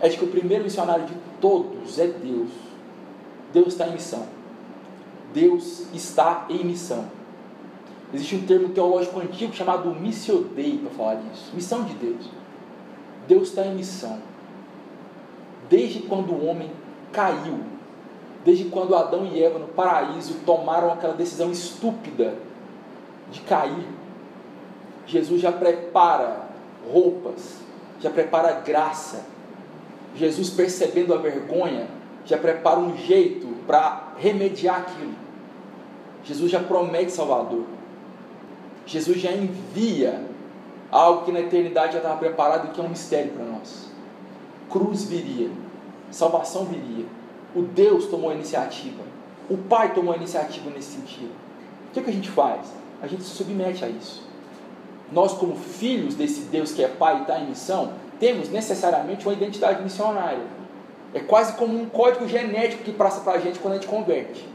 é 0.00 0.08
de 0.08 0.16
que 0.16 0.24
o 0.24 0.28
primeiro 0.28 0.64
missionário 0.64 1.04
de 1.04 1.14
todos 1.38 1.98
é 1.98 2.06
Deus. 2.06 2.48
Deus 3.52 3.68
está 3.68 3.88
em 3.88 3.92
missão. 3.92 4.26
Deus 5.34 5.82
está 5.92 6.46
em 6.48 6.64
missão. 6.64 7.04
Existe 8.14 8.36
um 8.36 8.46
termo 8.46 8.70
teológico 8.70 9.20
antigo 9.20 9.52
chamado 9.52 9.94
missio 9.94 10.48
Dei 10.56 10.78
para 10.78 10.90
falar 10.92 11.14
disso. 11.16 11.50
Missão 11.52 11.82
de 11.82 11.92
Deus. 11.92 12.43
Deus 13.26 13.48
está 13.48 13.62
em 13.66 13.74
missão. 13.74 14.18
Desde 15.68 16.00
quando 16.00 16.32
o 16.32 16.46
homem 16.46 16.70
caiu, 17.12 17.60
desde 18.44 18.64
quando 18.64 18.94
Adão 18.94 19.26
e 19.26 19.42
Eva 19.42 19.58
no 19.58 19.68
paraíso 19.68 20.34
tomaram 20.44 20.92
aquela 20.92 21.14
decisão 21.14 21.50
estúpida 21.50 22.34
de 23.30 23.40
cair, 23.40 23.86
Jesus 25.06 25.40
já 25.40 25.52
prepara 25.52 26.48
roupas, 26.90 27.58
já 28.00 28.10
prepara 28.10 28.60
graça. 28.60 29.24
Jesus, 30.14 30.50
percebendo 30.50 31.12
a 31.12 31.16
vergonha, 31.16 31.88
já 32.24 32.38
prepara 32.38 32.78
um 32.78 32.96
jeito 32.96 33.46
para 33.66 34.12
remediar 34.18 34.80
aquilo. 34.80 35.14
Jesus 36.22 36.50
já 36.50 36.60
promete 36.60 37.12
Salvador. 37.12 37.64
Jesus 38.86 39.20
já 39.20 39.32
envia 39.32 40.33
algo 40.96 41.24
que 41.24 41.32
na 41.32 41.40
eternidade 41.40 41.92
já 41.92 41.98
estava 41.98 42.18
preparado 42.18 42.68
e 42.68 42.70
que 42.70 42.80
é 42.80 42.84
um 42.84 42.88
mistério 42.88 43.32
para 43.32 43.44
nós. 43.44 43.88
Cruz 44.70 45.04
viria, 45.04 45.50
salvação 46.10 46.64
viria. 46.64 47.06
O 47.54 47.62
Deus 47.62 48.06
tomou 48.06 48.30
a 48.30 48.34
iniciativa. 48.34 49.02
O 49.48 49.56
Pai 49.56 49.92
tomou 49.92 50.12
a 50.12 50.16
iniciativa 50.16 50.70
nesse 50.70 50.92
sentido. 50.92 51.32
O 51.88 51.92
que, 51.92 52.00
é 52.00 52.02
que 52.02 52.10
a 52.10 52.12
gente 52.12 52.30
faz? 52.30 52.72
A 53.02 53.06
gente 53.06 53.22
se 53.22 53.30
submete 53.30 53.84
a 53.84 53.88
isso 53.88 54.24
nós, 55.14 55.32
como 55.32 55.54
filhos 55.54 56.14
desse 56.14 56.42
Deus 56.42 56.72
que 56.72 56.82
é 56.82 56.88
Pai 56.88 57.18
e 57.18 57.20
está 57.22 57.38
em 57.38 57.46
missão, 57.46 57.92
temos 58.18 58.48
necessariamente 58.48 59.26
uma 59.26 59.34
identidade 59.34 59.82
missionária. 59.82 60.42
É 61.12 61.20
quase 61.20 61.54
como 61.54 61.80
um 61.80 61.86
código 61.86 62.26
genético 62.26 62.82
que 62.82 62.92
passa 62.92 63.20
para 63.20 63.34
a 63.34 63.40
gente 63.40 63.60
quando 63.60 63.74
a 63.74 63.76
gente 63.76 63.86
converte. 63.86 64.48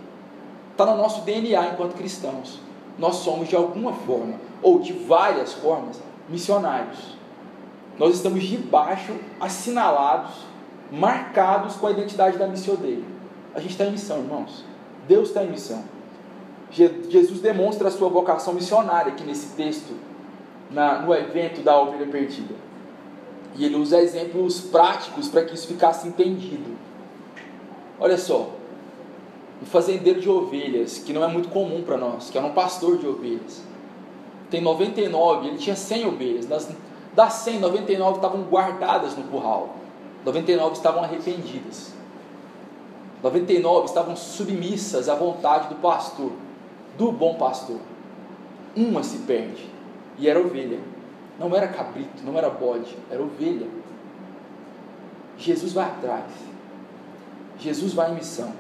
Está 0.72 0.86
no 0.86 0.98
nosso 0.98 1.22
DNA 1.22 1.70
enquanto 1.70 1.96
cristãos. 1.96 2.60
Nós 2.98 3.18
somos, 3.18 3.48
de 3.48 3.56
alguma 3.56 3.94
forma, 3.94 4.36
ou 4.62 4.80
de 4.80 4.92
várias 4.92 5.54
formas, 5.54 6.02
missionários. 6.30 7.18
Nós 7.98 8.16
estamos 8.16 8.44
debaixo, 8.44 9.14
assinalados, 9.40 10.46
marcados 10.92 11.76
com 11.76 11.88
a 11.88 11.92
identidade 11.92 12.38
da 12.38 12.48
missão 12.48 12.76
dele. 12.76 13.06
A 13.54 13.60
gente 13.60 13.72
está 13.72 13.86
em 13.86 13.92
missão, 13.92 14.20
irmãos. 14.20 14.64
Deus 15.08 15.30
está 15.30 15.44
em 15.44 15.50
missão. 15.50 15.84
Jesus 16.72 17.42
demonstra 17.42 17.88
a 17.88 17.92
sua 17.92 18.10
vocação 18.10 18.54
missionária 18.54 19.12
aqui 19.12 19.24
nesse 19.24 19.56
texto 19.56 19.94
na, 20.70 21.02
no 21.02 21.14
evento 21.14 21.62
da 21.62 21.80
ovelha 21.80 22.06
perdida. 22.06 22.54
E 23.56 23.66
ele 23.66 23.76
usa 23.76 24.00
exemplos 24.00 24.62
práticos 24.62 25.28
para 25.28 25.44
que 25.44 25.56
isso 25.56 25.68
ficasse 25.68 26.08
entendido. 26.08 26.78
Olha 28.00 28.18
só, 28.18 28.52
um 29.62 29.66
fazendeiro 29.66 30.22
de 30.22 30.30
ovelhas, 30.30 31.00
que 31.00 31.12
não 31.12 31.24
é 31.24 31.28
muito 31.28 31.50
comum 31.50 31.82
para 31.82 31.98
nós, 31.98 32.30
que 32.30 32.38
era 32.38 32.46
um 32.46 32.54
pastor 32.54 32.98
de 32.98 33.08
ovelhas. 33.08 33.64
Tem 34.50 34.62
99, 34.62 35.48
ele 35.48 35.58
tinha 35.58 35.76
100 35.76 36.08
ovelhas. 36.08 36.46
Das, 36.46 36.70
das 37.14 37.34
100, 37.34 37.60
99 37.60 38.16
estavam 38.18 38.42
guardadas 38.44 39.16
no 39.16 39.24
curral. 39.26 39.76
99 40.26 40.74
estavam 40.74 41.04
arrependidas. 41.04 41.94
99 43.22 43.86
estavam 43.86 44.16
submissas 44.16 45.10
à 45.10 45.16
vontade 45.16 45.68
do 45.68 45.76
pastor, 45.76 46.32
do 46.98 47.12
bom 47.12 47.36
pastor. 47.36 47.80
Uma 48.76 49.04
se 49.04 49.20
perde. 49.20 49.68
E 50.18 50.28
era 50.28 50.40
ovelha. 50.40 50.80
Não 51.38 51.56
era 51.56 51.68
cabrito, 51.68 52.24
não 52.26 52.38
era 52.38 52.50
bode, 52.50 52.98
era 53.10 53.22
ovelha. 53.22 53.68
Jesus 55.38 55.72
vai 55.72 55.86
atrás. 55.86 56.26
Jesus 57.58 57.94
vai 57.94 58.12
em 58.12 58.16
missão. 58.16 58.52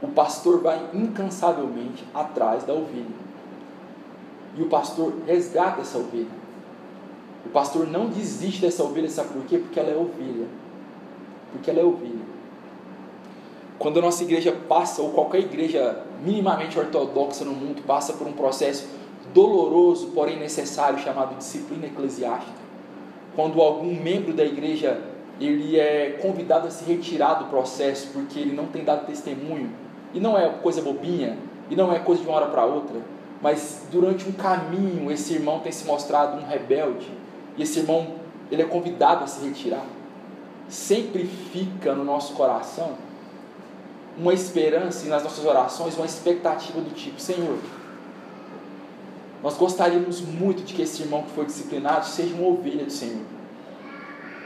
O 0.00 0.08
pastor 0.08 0.62
vai 0.62 0.88
incansavelmente 0.94 2.04
atrás 2.14 2.64
da 2.64 2.72
ovelha. 2.72 3.19
E 4.56 4.62
o 4.62 4.66
pastor 4.66 5.12
resgata 5.26 5.80
essa 5.80 5.98
ovelha. 5.98 6.40
O 7.44 7.48
pastor 7.48 7.86
não 7.86 8.06
desiste 8.06 8.60
dessa 8.60 8.82
ovelha, 8.82 9.08
sabe 9.08 9.30
por 9.30 9.44
quê? 9.44 9.58
Porque 9.58 9.78
ela 9.78 9.90
é 9.90 9.96
ovelha. 9.96 10.46
Porque 11.52 11.70
ela 11.70 11.80
é 11.80 11.84
ovelha. 11.84 12.30
Quando 13.78 13.98
a 13.98 14.02
nossa 14.02 14.22
igreja 14.22 14.52
passa, 14.68 15.00
ou 15.00 15.10
qualquer 15.10 15.40
igreja 15.40 16.04
minimamente 16.22 16.78
ortodoxa 16.78 17.44
no 17.44 17.52
mundo 17.52 17.82
passa 17.86 18.12
por 18.12 18.26
um 18.26 18.32
processo 18.32 18.86
doloroso, 19.32 20.08
porém 20.08 20.38
necessário, 20.38 20.98
chamado 20.98 21.36
disciplina 21.38 21.86
eclesiástica. 21.86 22.60
Quando 23.34 23.60
algum 23.62 23.94
membro 23.94 24.34
da 24.34 24.44
igreja 24.44 25.00
ele 25.40 25.78
é 25.78 26.18
convidado 26.20 26.66
a 26.68 26.70
se 26.70 26.84
retirar 26.84 27.34
do 27.34 27.46
processo 27.46 28.08
porque 28.12 28.38
ele 28.38 28.52
não 28.52 28.66
tem 28.66 28.84
dado 28.84 29.06
testemunho, 29.06 29.70
e 30.12 30.20
não 30.20 30.36
é 30.36 30.48
coisa 30.48 30.82
bobinha, 30.82 31.38
e 31.70 31.76
não 31.76 31.92
é 31.92 31.98
coisa 31.98 32.20
de 32.20 32.28
uma 32.28 32.36
hora 32.36 32.46
para 32.46 32.64
outra, 32.64 33.00
mas 33.40 33.82
durante 33.90 34.28
um 34.28 34.32
caminho 34.32 35.10
esse 35.10 35.34
irmão 35.34 35.60
tem 35.60 35.72
se 35.72 35.84
mostrado 35.84 36.38
um 36.38 36.46
rebelde, 36.46 37.10
e 37.56 37.62
esse 37.62 37.78
irmão 37.78 38.14
ele 38.50 38.62
é 38.62 38.66
convidado 38.66 39.24
a 39.24 39.26
se 39.26 39.44
retirar. 39.44 39.84
sempre 40.68 41.24
fica 41.24 41.94
no 41.94 42.04
nosso 42.04 42.34
coração 42.34 42.96
uma 44.16 44.32
esperança 44.32 45.06
e 45.06 45.08
nas 45.08 45.22
nossas 45.22 45.44
orações 45.44 45.96
uma 45.96 46.06
expectativa 46.06 46.80
do 46.80 46.94
tipo: 46.94 47.20
Senhor, 47.20 47.58
nós 49.42 49.56
gostaríamos 49.56 50.20
muito 50.20 50.62
de 50.62 50.74
que 50.74 50.82
esse 50.82 51.02
irmão 51.02 51.22
que 51.22 51.30
foi 51.30 51.46
disciplinado 51.46 52.06
seja 52.06 52.34
uma 52.34 52.48
ovelha 52.48 52.84
do 52.84 52.92
Senhor, 52.92 53.22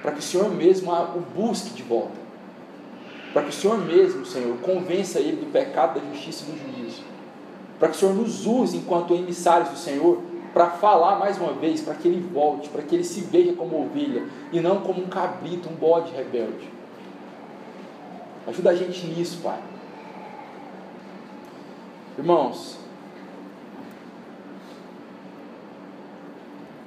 para 0.03 0.13
que 0.13 0.21
o 0.21 0.23
Senhor 0.23 0.49
mesmo 0.51 0.93
o 0.93 1.21
busque 1.21 1.71
de 1.71 1.83
volta, 1.83 2.25
para 3.33 3.43
que 3.43 3.51
o 3.51 3.53
Senhor 3.53 3.79
mesmo, 3.79 4.25
Senhor, 4.25 4.57
convença 4.59 5.19
ele 5.19 5.45
do 5.45 5.51
pecado, 5.51 5.99
da 5.99 6.07
justiça 6.13 6.45
e 6.45 6.53
do 6.53 6.59
juízo, 6.59 7.03
para 7.79 7.89
que 7.89 7.97
o 7.97 7.99
Senhor 7.99 8.15
nos 8.15 8.47
use 8.47 8.77
enquanto 8.77 9.15
emissários 9.15 9.71
do 9.71 9.77
Senhor 9.77 10.21
para 10.53 10.71
falar 10.71 11.19
mais 11.19 11.37
uma 11.37 11.53
vez, 11.53 11.81
para 11.81 11.95
que 11.95 12.07
ele 12.07 12.21
volte, 12.33 12.69
para 12.69 12.83
que 12.83 12.95
ele 12.95 13.05
se 13.05 13.23
veja 13.23 13.53
como 13.55 13.85
ovelha 13.85 14.25
e 14.53 14.61
não 14.61 14.81
como 14.81 15.03
um 15.03 15.09
cabrito, 15.09 15.69
um 15.69 15.75
bode 15.75 16.13
rebelde. 16.13 16.71
Ajuda 18.47 18.71
a 18.71 18.75
gente 18.75 19.07
nisso, 19.07 19.41
Pai. 19.43 19.59
Irmãos, 22.17 22.79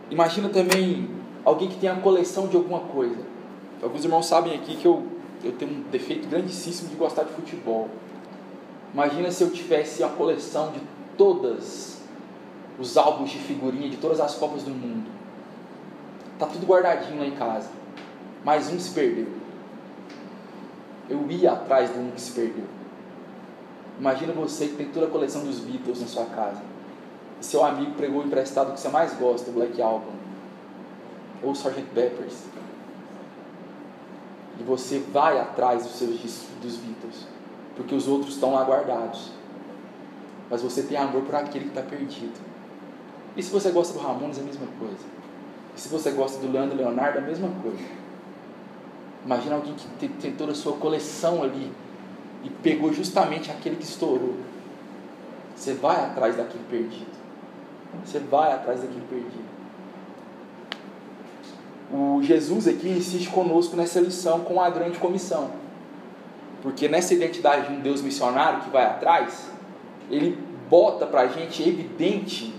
imagina 0.10 0.47
também 0.47 1.10
alguém 1.43 1.67
que 1.67 1.76
tem 1.78 1.89
a 1.89 1.95
coleção 1.95 2.47
de 2.47 2.56
alguma 2.56 2.80
coisa. 2.80 3.17
Alguns 3.84 4.06
irmãos 4.06 4.26
sabem 4.26 4.56
aqui 4.56 4.78
que 4.78 4.86
eu, 4.86 5.04
eu 5.43 5.52
tenho 5.52 5.71
um 5.71 5.82
defeito 5.91 6.28
grandíssimo 6.30 6.89
de 6.89 6.95
gostar 6.95 7.23
de 7.23 7.34
futebol. 7.34 7.89
Imagina 8.93 9.32
se 9.32 9.43
eu 9.43 9.52
tivesse 9.52 10.04
a 10.04 10.10
coleção 10.10 10.71
de 10.71 10.82
todas 11.17 11.97
os 12.80 12.95
álbuns 12.95 13.32
de 13.32 13.39
figurinha 13.39 13.89
de 13.89 13.97
todas 13.97 14.19
as 14.19 14.36
Copas 14.36 14.63
do 14.63 14.71
Mundo. 14.71 15.10
Tá 16.38 16.45
tudo 16.45 16.65
guardadinho 16.65 17.19
lá 17.19 17.26
em 17.26 17.36
casa. 17.36 17.69
Mas 18.43 18.71
um 18.71 18.80
se 18.80 18.91
perdeu. 18.91 19.28
Eu 21.10 21.30
ia 21.32 21.54
atrás 21.54 21.91
de 21.91 21.97
um 21.97 22.12
que 22.12 22.21
se 22.21 22.32
perdeu. 22.32 22.65
Imagina 24.00 24.32
você 24.34 24.67
que 24.67 24.76
tem 24.76 24.89
toda 24.89 25.08
a 25.08 25.10
coleção 25.10 25.43
dos 25.43 25.60
Beatles 25.60 26.02
na 26.02 26.08
sua 26.08 26.26
casa. 26.26 26.62
E 27.41 27.45
seu 27.45 27.65
amigo 27.65 27.93
pregou 27.93 28.23
emprestado 28.23 28.69
o 28.69 28.73
que 28.73 28.80
você 28.80 28.89
mais 28.89 29.13
gosta, 29.13 29.50
o 29.50 29.54
Black 29.54 29.82
Album. 29.82 30.13
Ou 31.41 31.52
Sgt. 31.54 31.82
Peppers. 31.93 32.43
E 34.60 34.63
você 34.63 35.00
vai 35.00 35.39
atrás 35.39 35.84
dos 35.84 35.93
seus 35.93 36.19
dos 36.62 36.78
Beatles. 36.78 37.37
Porque 37.78 37.96
os 37.96 38.08
outros 38.08 38.34
estão 38.34 38.54
lá 38.54 38.63
guardados. 38.66 39.32
Mas 40.50 40.62
você 40.62 40.82
tem 40.82 40.98
amor 40.98 41.22
por 41.22 41.36
aquele 41.36 41.66
que 41.66 41.70
está 41.70 41.82
perdido. 41.82 42.34
E 43.38 43.44
se 43.44 43.52
você 43.52 43.70
gosta 43.70 43.94
do 43.94 44.04
Ramones, 44.04 44.40
é 44.40 44.42
a 44.42 44.44
mesma 44.44 44.68
coisa. 44.80 45.06
E 45.76 45.80
se 45.80 45.88
você 45.88 46.12
gosta 46.12 46.40
do 46.40 46.52
Leandro 46.52 46.76
Leonardo, 46.76 47.20
é 47.20 47.22
a 47.22 47.26
mesma 47.26 47.50
coisa. 47.62 47.78
Imagina 49.24 49.56
alguém 49.56 49.76
que 49.76 49.88
tem, 50.00 50.10
tem 50.10 50.32
toda 50.34 50.54
a 50.54 50.56
sua 50.56 50.74
coleção 50.74 51.44
ali 51.44 51.72
e 52.44 52.50
pegou 52.50 52.92
justamente 52.92 53.52
aquele 53.52 53.76
que 53.76 53.84
estourou. 53.84 54.36
Você 55.56 55.74
vai 55.74 56.04
atrás 56.04 56.36
daquele 56.36 56.63
perdido. 56.70 57.18
Você 58.04 58.20
vai 58.20 58.54
atrás 58.54 58.82
daquele 58.82 59.06
perdido. 59.08 59.58
O 61.92 62.22
Jesus 62.22 62.68
aqui 62.68 62.90
insiste 62.90 63.30
conosco 63.30 63.76
nessa 63.76 64.00
lição 64.00 64.42
com 64.42 64.62
a 64.62 64.70
grande 64.70 64.98
comissão. 64.98 65.52
Porque 66.67 66.89
nessa 66.89 67.13
identidade 67.13 67.69
de 67.69 67.75
um 67.75 67.80
Deus 67.80 68.01
missionário 68.01 68.60
que 68.60 68.69
vai 68.69 68.84
atrás, 68.84 69.49
ele 70.12 70.38
bota 70.69 71.06
para 71.06 71.21
a 71.21 71.27
gente 71.27 71.63
evidente 71.63 72.53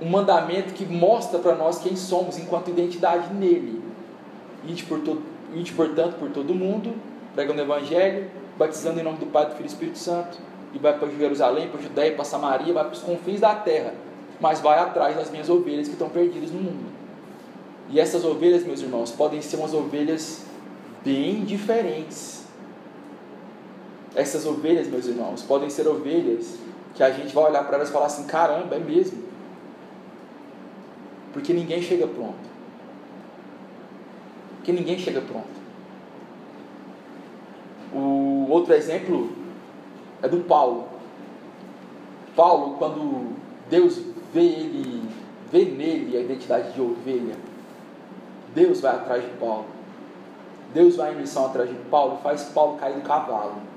um 0.00 0.08
mandamento 0.08 0.72
que 0.72 0.86
mostra 0.86 1.38
para 1.38 1.54
nós 1.54 1.78
quem 1.78 1.94
somos 1.94 2.38
enquanto 2.38 2.70
identidade 2.70 3.34
nele. 3.34 3.82
Ide, 4.66 4.82
por 4.84 5.00
todo, 5.00 5.22
ide, 5.54 5.72
portanto, 5.72 6.14
por 6.18 6.30
todo 6.30 6.54
mundo, 6.54 6.94
pregando 7.34 7.60
o 7.60 7.64
Evangelho, 7.66 8.30
batizando 8.56 8.98
em 8.98 9.02
nome 9.02 9.18
do 9.18 9.26
Pai, 9.26 9.44
do 9.44 9.50
Filho 9.50 9.66
e 9.66 9.68
do 9.68 9.72
Espírito 9.72 9.98
Santo, 9.98 10.38
e 10.72 10.78
vai 10.78 10.98
para 10.98 11.06
Jerusalém, 11.10 11.68
para 11.68 11.82
Judéia, 11.82 12.14
para 12.14 12.24
Samaria, 12.24 12.72
vai 12.72 12.84
para 12.84 12.94
os 12.94 13.02
confins 13.02 13.40
da 13.40 13.54
terra, 13.56 13.92
mas 14.40 14.60
vai 14.60 14.78
atrás 14.78 15.14
das 15.16 15.30
minhas 15.30 15.50
ovelhas 15.50 15.86
que 15.86 15.92
estão 15.92 16.08
perdidas 16.08 16.50
no 16.50 16.62
mundo. 16.62 16.86
E 17.90 18.00
essas 18.00 18.24
ovelhas, 18.24 18.64
meus 18.64 18.80
irmãos, 18.80 19.10
podem 19.10 19.42
ser 19.42 19.56
umas 19.56 19.74
ovelhas 19.74 20.46
bem 21.04 21.44
diferentes. 21.44 22.45
Essas 24.16 24.46
ovelhas, 24.46 24.88
meus 24.88 25.06
irmãos, 25.06 25.42
podem 25.42 25.68
ser 25.68 25.86
ovelhas 25.86 26.58
que 26.94 27.02
a 27.02 27.10
gente 27.10 27.34
vai 27.34 27.44
olhar 27.50 27.62
para 27.64 27.76
elas 27.76 27.90
e 27.90 27.92
falar 27.92 28.06
assim: 28.06 28.26
caramba, 28.26 28.74
é 28.74 28.78
mesmo. 28.78 29.22
Porque 31.34 31.52
ninguém 31.52 31.82
chega 31.82 32.06
pronto. 32.06 32.48
Porque 34.56 34.72
ninguém 34.72 34.98
chega 34.98 35.20
pronto. 35.20 35.54
O 37.92 38.46
outro 38.50 38.72
exemplo 38.72 39.30
é 40.22 40.28
do 40.28 40.38
Paulo. 40.44 40.88
Paulo, 42.34 42.76
quando 42.78 43.36
Deus 43.68 44.00
vê 44.32 44.40
ele, 44.40 45.02
vê 45.52 45.64
nele 45.66 46.16
a 46.16 46.20
identidade 46.20 46.72
de 46.72 46.80
ovelha, 46.80 47.34
Deus 48.54 48.80
vai 48.80 48.94
atrás 48.94 49.22
de 49.22 49.30
Paulo. 49.38 49.66
Deus 50.72 50.96
vai 50.96 51.12
em 51.12 51.16
missão 51.16 51.46
atrás 51.46 51.68
de 51.68 51.76
Paulo, 51.90 52.18
faz 52.22 52.44
Paulo 52.44 52.78
cair 52.78 52.94
do 52.94 53.02
cavalo. 53.02 53.75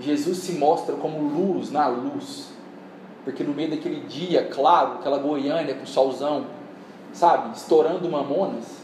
Jesus 0.00 0.38
se 0.38 0.52
mostra 0.52 0.94
como 0.96 1.20
luz 1.20 1.70
na 1.70 1.88
luz 1.88 2.58
porque 3.28 3.44
no 3.44 3.52
meio 3.52 3.68
daquele 3.68 4.00
dia 4.06 4.46
claro, 4.46 4.94
aquela 4.94 5.18
Goiânia 5.18 5.74
com 5.74 5.84
solzão, 5.84 6.46
sabe, 7.12 7.54
estourando 7.54 8.08
mamonas, 8.08 8.78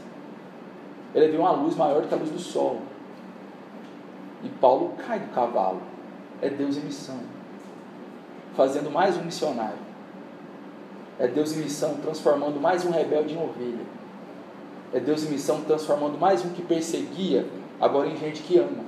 ele 1.14 1.28
viu 1.28 1.40
uma 1.40 1.52
luz 1.52 1.74
maior 1.74 2.02
que 2.02 2.12
a 2.12 2.16
luz 2.18 2.28
do 2.28 2.38
sol. 2.38 2.82
E 4.42 4.48
Paulo 4.50 4.92
cai 4.98 5.18
do 5.18 5.32
cavalo. 5.32 5.80
É 6.42 6.50
Deus 6.50 6.76
em 6.76 6.82
missão. 6.82 7.18
Fazendo 8.54 8.90
mais 8.90 9.16
um 9.16 9.22
missionário. 9.22 9.78
É 11.18 11.26
Deus 11.26 11.56
em 11.56 11.60
missão, 11.60 11.94
transformando 12.02 12.60
mais 12.60 12.84
um 12.84 12.90
rebelde 12.90 13.32
em 13.32 13.42
ovelha. 13.42 13.86
É 14.92 15.00
Deus 15.00 15.24
em 15.24 15.30
missão, 15.30 15.62
transformando 15.62 16.18
mais 16.18 16.44
um 16.44 16.50
que 16.50 16.60
perseguia, 16.60 17.46
agora 17.80 18.08
em 18.08 18.16
gente 18.18 18.42
que 18.42 18.58
ama. 18.58 18.84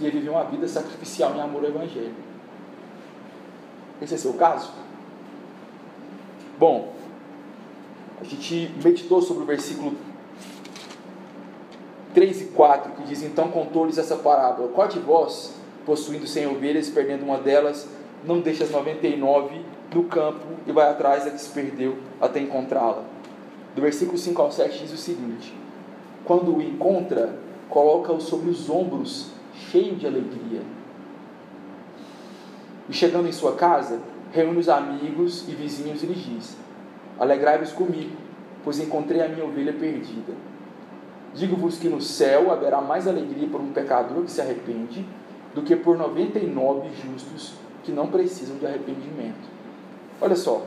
Que 0.00 0.06
ia 0.06 0.10
viver 0.10 0.30
uma 0.30 0.44
vida 0.44 0.66
sacrificial 0.66 1.34
em 1.34 1.42
amor 1.42 1.62
ao 1.62 1.68
Evangelho. 1.68 2.14
Esse 4.00 4.14
é 4.14 4.16
seu 4.16 4.32
caso? 4.32 4.72
Bom, 6.58 6.94
a 8.18 8.24
gente 8.24 8.72
meditou 8.82 9.20
sobre 9.20 9.42
o 9.42 9.46
versículo 9.46 9.92
3 12.14 12.40
e 12.40 12.44
4, 12.46 12.92
que 12.92 13.02
diz: 13.02 13.22
Então 13.22 13.48
contou-lhes 13.48 13.98
essa 13.98 14.16
parábola: 14.16 14.68
Qual 14.68 14.88
de 14.88 14.98
vós, 15.00 15.54
possuindo 15.84 16.26
cem 16.26 16.46
ovelhas 16.46 16.88
e 16.88 16.92
perdendo 16.92 17.22
uma 17.22 17.36
delas, 17.36 17.86
não 18.24 18.40
deixa 18.40 18.64
as 18.64 18.70
99 18.70 19.60
no 19.94 20.04
campo 20.04 20.46
e 20.66 20.72
vai 20.72 20.88
atrás 20.88 21.26
da 21.26 21.30
que 21.30 21.38
se 21.38 21.50
perdeu 21.50 21.98
até 22.18 22.40
encontrá-la? 22.40 23.04
Do 23.76 23.82
versículo 23.82 24.16
5 24.16 24.40
ao 24.40 24.50
7 24.50 24.78
diz 24.78 24.94
o 24.94 24.96
seguinte: 24.96 25.54
Quando 26.24 26.56
o 26.56 26.62
encontra, 26.62 27.38
coloca-o 27.68 28.18
sobre 28.18 28.48
os 28.48 28.70
ombros, 28.70 29.38
cheio 29.70 29.96
de 29.96 30.06
alegria 30.06 30.62
e 32.88 32.92
chegando 32.92 33.28
em 33.28 33.32
sua 33.32 33.54
casa, 33.54 34.00
reúne 34.32 34.58
os 34.58 34.68
amigos 34.68 35.48
e 35.48 35.52
vizinhos 35.52 36.02
e 36.02 36.06
lhes 36.06 36.24
diz: 36.24 36.56
Alegrai-vos 37.18 37.72
comigo, 37.72 38.16
pois 38.64 38.80
encontrei 38.80 39.22
a 39.22 39.28
minha 39.28 39.44
ovelha 39.44 39.72
perdida. 39.72 40.32
Digo-vos 41.34 41.78
que 41.78 41.88
no 41.88 42.00
céu 42.00 42.50
haverá 42.50 42.80
mais 42.80 43.06
alegria 43.06 43.48
por 43.48 43.60
um 43.60 43.72
pecador 43.72 44.24
que 44.24 44.32
se 44.32 44.40
arrepende 44.40 45.06
do 45.54 45.62
que 45.62 45.76
por 45.76 45.96
99 45.96 46.88
justos 46.90 47.54
que 47.84 47.92
não 47.92 48.08
precisam 48.08 48.56
de 48.56 48.66
arrependimento. 48.66 49.48
Olha 50.20 50.34
só. 50.34 50.66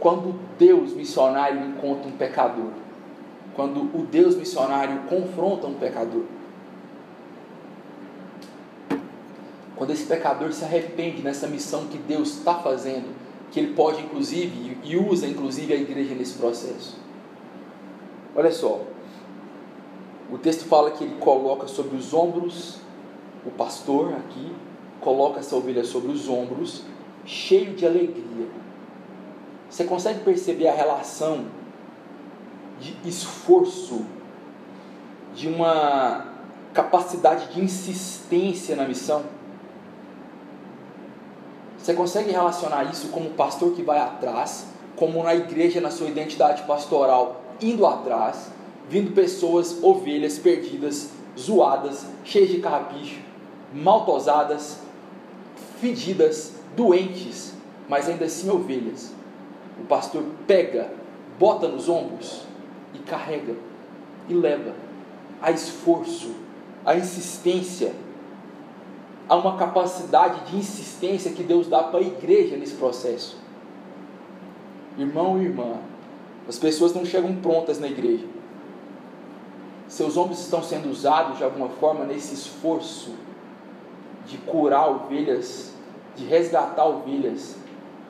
Quando 0.00 0.34
Deus 0.58 0.94
missionário 0.94 1.60
encontra 1.64 2.08
um 2.08 2.12
pecador, 2.12 2.72
quando 3.54 3.82
o 3.96 4.06
Deus 4.10 4.34
missionário 4.34 5.02
confronta 5.02 5.66
um 5.66 5.74
pecador, 5.74 6.24
quando 9.76 9.90
esse 9.90 10.04
pecador 10.04 10.52
se 10.52 10.64
arrepende 10.64 11.22
nessa 11.22 11.46
missão 11.46 11.86
que 11.86 11.98
Deus 11.98 12.38
está 12.38 12.54
fazendo, 12.54 13.14
que 13.50 13.60
ele 13.60 13.74
pode 13.74 14.02
inclusive 14.02 14.78
e 14.82 14.96
usa 14.96 15.26
inclusive 15.26 15.72
a 15.72 15.76
igreja 15.76 16.14
nesse 16.14 16.38
processo. 16.38 16.98
Olha 18.34 18.50
só, 18.50 18.80
o 20.30 20.38
texto 20.38 20.64
fala 20.64 20.90
que 20.90 21.04
ele 21.04 21.16
coloca 21.16 21.66
sobre 21.66 21.96
os 21.96 22.14
ombros, 22.14 22.78
o 23.44 23.50
pastor 23.50 24.14
aqui, 24.14 24.52
coloca 25.00 25.40
essa 25.40 25.54
ovelha 25.54 25.84
sobre 25.84 26.10
os 26.10 26.28
ombros, 26.28 26.84
cheio 27.26 27.74
de 27.74 27.84
alegria. 27.84 28.48
Você 29.68 29.84
consegue 29.84 30.20
perceber 30.20 30.68
a 30.68 30.74
relação 30.74 31.46
de 32.80 32.96
esforço, 33.04 34.04
de 35.34 35.48
uma 35.48 36.26
capacidade 36.72 37.52
de 37.52 37.60
insistência 37.60 38.76
na 38.76 38.86
missão? 38.86 39.24
Você 41.82 41.94
consegue 41.94 42.30
relacionar 42.30 42.84
isso 42.84 43.08
como 43.08 43.30
pastor 43.30 43.72
que 43.72 43.82
vai 43.82 43.98
atrás, 43.98 44.66
como 44.94 45.20
na 45.24 45.34
igreja 45.34 45.80
na 45.80 45.90
sua 45.90 46.06
identidade 46.06 46.62
pastoral 46.62 47.42
indo 47.60 47.84
atrás, 47.84 48.52
vindo 48.88 49.12
pessoas, 49.12 49.82
ovelhas 49.82 50.38
perdidas, 50.38 51.10
zoadas, 51.36 52.06
cheias 52.24 52.50
de 52.50 52.58
carrapicho, 52.60 53.20
maltosadas, 53.74 54.78
fedidas, 55.80 56.52
doentes, 56.76 57.52
mas 57.88 58.08
ainda 58.08 58.26
assim 58.26 58.48
ovelhas. 58.48 59.12
O 59.80 59.84
pastor 59.84 60.22
pega, 60.46 60.88
bota 61.36 61.66
nos 61.66 61.88
ombros 61.88 62.42
e 62.94 62.98
carrega 63.00 63.56
e 64.28 64.34
leva. 64.34 64.72
a 65.40 65.50
esforço, 65.50 66.30
a 66.84 66.94
insistência, 66.94 67.92
há 69.32 69.36
uma 69.36 69.56
capacidade 69.56 70.50
de 70.50 70.58
insistência 70.58 71.32
que 71.32 71.42
Deus 71.42 71.66
dá 71.66 71.82
para 71.84 72.00
a 72.00 72.02
igreja 72.02 72.54
nesse 72.54 72.74
processo. 72.74 73.38
Irmão 74.98 75.40
e 75.40 75.46
irmã, 75.46 75.76
as 76.46 76.58
pessoas 76.58 76.92
não 76.92 77.02
chegam 77.02 77.36
prontas 77.36 77.80
na 77.80 77.86
igreja. 77.86 78.26
Seus 79.88 80.18
ombros 80.18 80.38
estão 80.38 80.62
sendo 80.62 80.90
usados 80.90 81.38
de 81.38 81.44
alguma 81.44 81.70
forma 81.70 82.04
nesse 82.04 82.34
esforço 82.34 83.14
de 84.26 84.36
curar 84.36 84.90
ovelhas, 84.90 85.72
de 86.14 86.26
resgatar 86.26 86.84
ovelhas, 86.84 87.56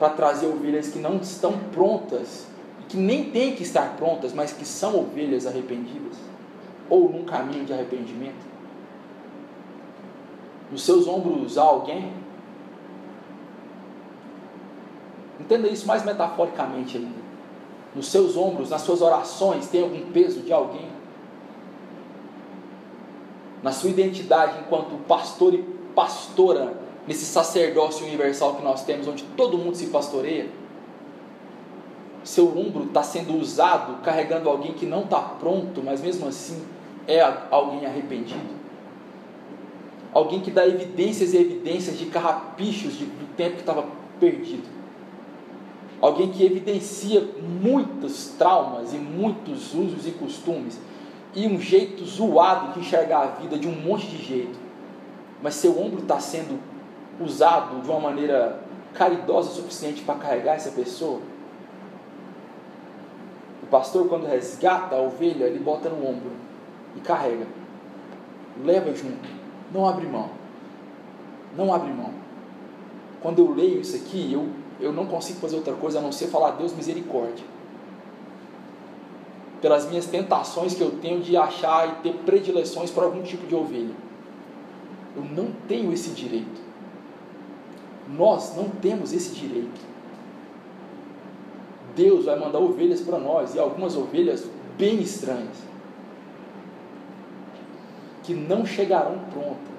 para 0.00 0.14
trazer 0.14 0.46
ovelhas 0.46 0.88
que 0.88 0.98
não 0.98 1.18
estão 1.18 1.56
prontas, 1.72 2.48
que 2.88 2.96
nem 2.96 3.30
têm 3.30 3.54
que 3.54 3.62
estar 3.62 3.96
prontas, 3.96 4.32
mas 4.32 4.52
que 4.52 4.64
são 4.64 4.98
ovelhas 4.98 5.46
arrependidas, 5.46 6.16
ou 6.90 7.08
num 7.08 7.24
caminho 7.24 7.64
de 7.64 7.72
arrependimento. 7.72 8.51
Nos 10.72 10.84
seus 10.84 11.06
ombros 11.06 11.58
há 11.58 11.62
alguém? 11.62 12.10
Entenda 15.38 15.68
isso 15.68 15.86
mais 15.86 16.02
metaforicamente 16.02 16.96
ainda. 16.96 17.20
Nos 17.94 18.10
seus 18.10 18.38
ombros, 18.38 18.70
nas 18.70 18.80
suas 18.80 19.02
orações, 19.02 19.68
tem 19.68 19.82
algum 19.82 20.10
peso 20.12 20.40
de 20.40 20.50
alguém? 20.50 20.88
Na 23.62 23.70
sua 23.70 23.90
identidade 23.90 24.60
enquanto 24.60 24.96
pastor 25.06 25.52
e 25.52 25.58
pastora, 25.94 26.74
nesse 27.06 27.26
sacerdócio 27.26 28.06
universal 28.06 28.54
que 28.54 28.64
nós 28.64 28.82
temos, 28.82 29.06
onde 29.06 29.24
todo 29.36 29.58
mundo 29.58 29.74
se 29.76 29.88
pastoreia? 29.88 30.48
Seu 32.24 32.48
ombro 32.56 32.84
está 32.84 33.02
sendo 33.02 33.36
usado 33.36 34.00
carregando 34.02 34.48
alguém 34.48 34.72
que 34.72 34.86
não 34.86 35.02
está 35.02 35.20
pronto, 35.20 35.82
mas 35.84 36.00
mesmo 36.00 36.26
assim 36.26 36.64
é 37.06 37.20
alguém 37.50 37.84
arrependido? 37.84 38.61
Alguém 40.12 40.40
que 40.40 40.50
dá 40.50 40.66
evidências 40.66 41.32
e 41.32 41.38
evidências 41.38 41.98
de 41.98 42.06
carrapichos 42.06 42.98
de, 42.98 43.06
do 43.06 43.34
tempo 43.34 43.54
que 43.54 43.60
estava 43.60 43.86
perdido. 44.20 44.68
Alguém 46.00 46.30
que 46.30 46.44
evidencia 46.44 47.26
muitos 47.62 48.34
traumas 48.36 48.92
e 48.92 48.98
muitos 48.98 49.72
usos 49.72 50.06
e 50.06 50.10
costumes 50.10 50.78
e 51.34 51.46
um 51.46 51.58
jeito 51.58 52.04
zoado 52.04 52.74
de 52.74 52.80
enxergar 52.80 53.22
a 53.22 53.26
vida 53.40 53.58
de 53.58 53.66
um 53.66 53.72
monte 53.72 54.06
de 54.06 54.18
jeito. 54.22 54.58
Mas 55.40 55.54
seu 55.54 55.80
ombro 55.80 56.02
está 56.02 56.20
sendo 56.20 56.60
usado 57.18 57.80
de 57.80 57.88
uma 57.88 58.00
maneira 58.00 58.60
caridosa 58.92 59.50
o 59.50 59.54
suficiente 59.54 60.02
para 60.02 60.16
carregar 60.16 60.56
essa 60.56 60.72
pessoa. 60.72 61.20
O 63.62 63.66
pastor, 63.66 64.08
quando 64.08 64.26
resgata 64.26 64.94
a 64.94 65.00
ovelha, 65.00 65.44
ele 65.44 65.58
bota 65.58 65.88
no 65.88 66.06
ombro 66.06 66.32
e 66.96 67.00
carrega. 67.00 67.46
Leva 68.62 68.94
junto 68.94 69.41
não 69.72 69.88
abre 69.88 70.06
mão. 70.06 70.30
Não 71.56 71.72
abre 71.72 71.92
mão. 71.92 72.12
Quando 73.20 73.38
eu 73.38 73.54
leio 73.54 73.80
isso 73.80 73.96
aqui, 73.96 74.32
eu, 74.32 74.48
eu 74.80 74.92
não 74.92 75.06
consigo 75.06 75.40
fazer 75.40 75.56
outra 75.56 75.74
coisa 75.74 75.98
a 75.98 76.02
não 76.02 76.12
ser 76.12 76.26
falar 76.26 76.52
Deus 76.52 76.74
misericórdia. 76.74 77.44
Pelas 79.60 79.88
minhas 79.88 80.06
tentações 80.06 80.74
que 80.74 80.80
eu 80.80 80.90
tenho 81.00 81.20
de 81.20 81.36
achar 81.36 81.88
e 81.88 82.02
ter 82.02 82.14
predileções 82.24 82.90
para 82.90 83.04
algum 83.04 83.22
tipo 83.22 83.46
de 83.46 83.54
ovelha. 83.54 83.94
Eu 85.16 85.24
não 85.24 85.52
tenho 85.68 85.92
esse 85.92 86.10
direito. 86.10 86.60
Nós 88.08 88.56
não 88.56 88.68
temos 88.68 89.12
esse 89.12 89.34
direito. 89.34 89.80
Deus 91.94 92.24
vai 92.24 92.38
mandar 92.38 92.58
ovelhas 92.58 93.00
para 93.00 93.18
nós 93.18 93.54
e 93.54 93.58
algumas 93.58 93.96
ovelhas 93.96 94.48
bem 94.76 95.00
estranhas 95.00 95.71
que 98.22 98.34
não 98.34 98.64
chegarão 98.64 99.18
prontas. 99.32 99.72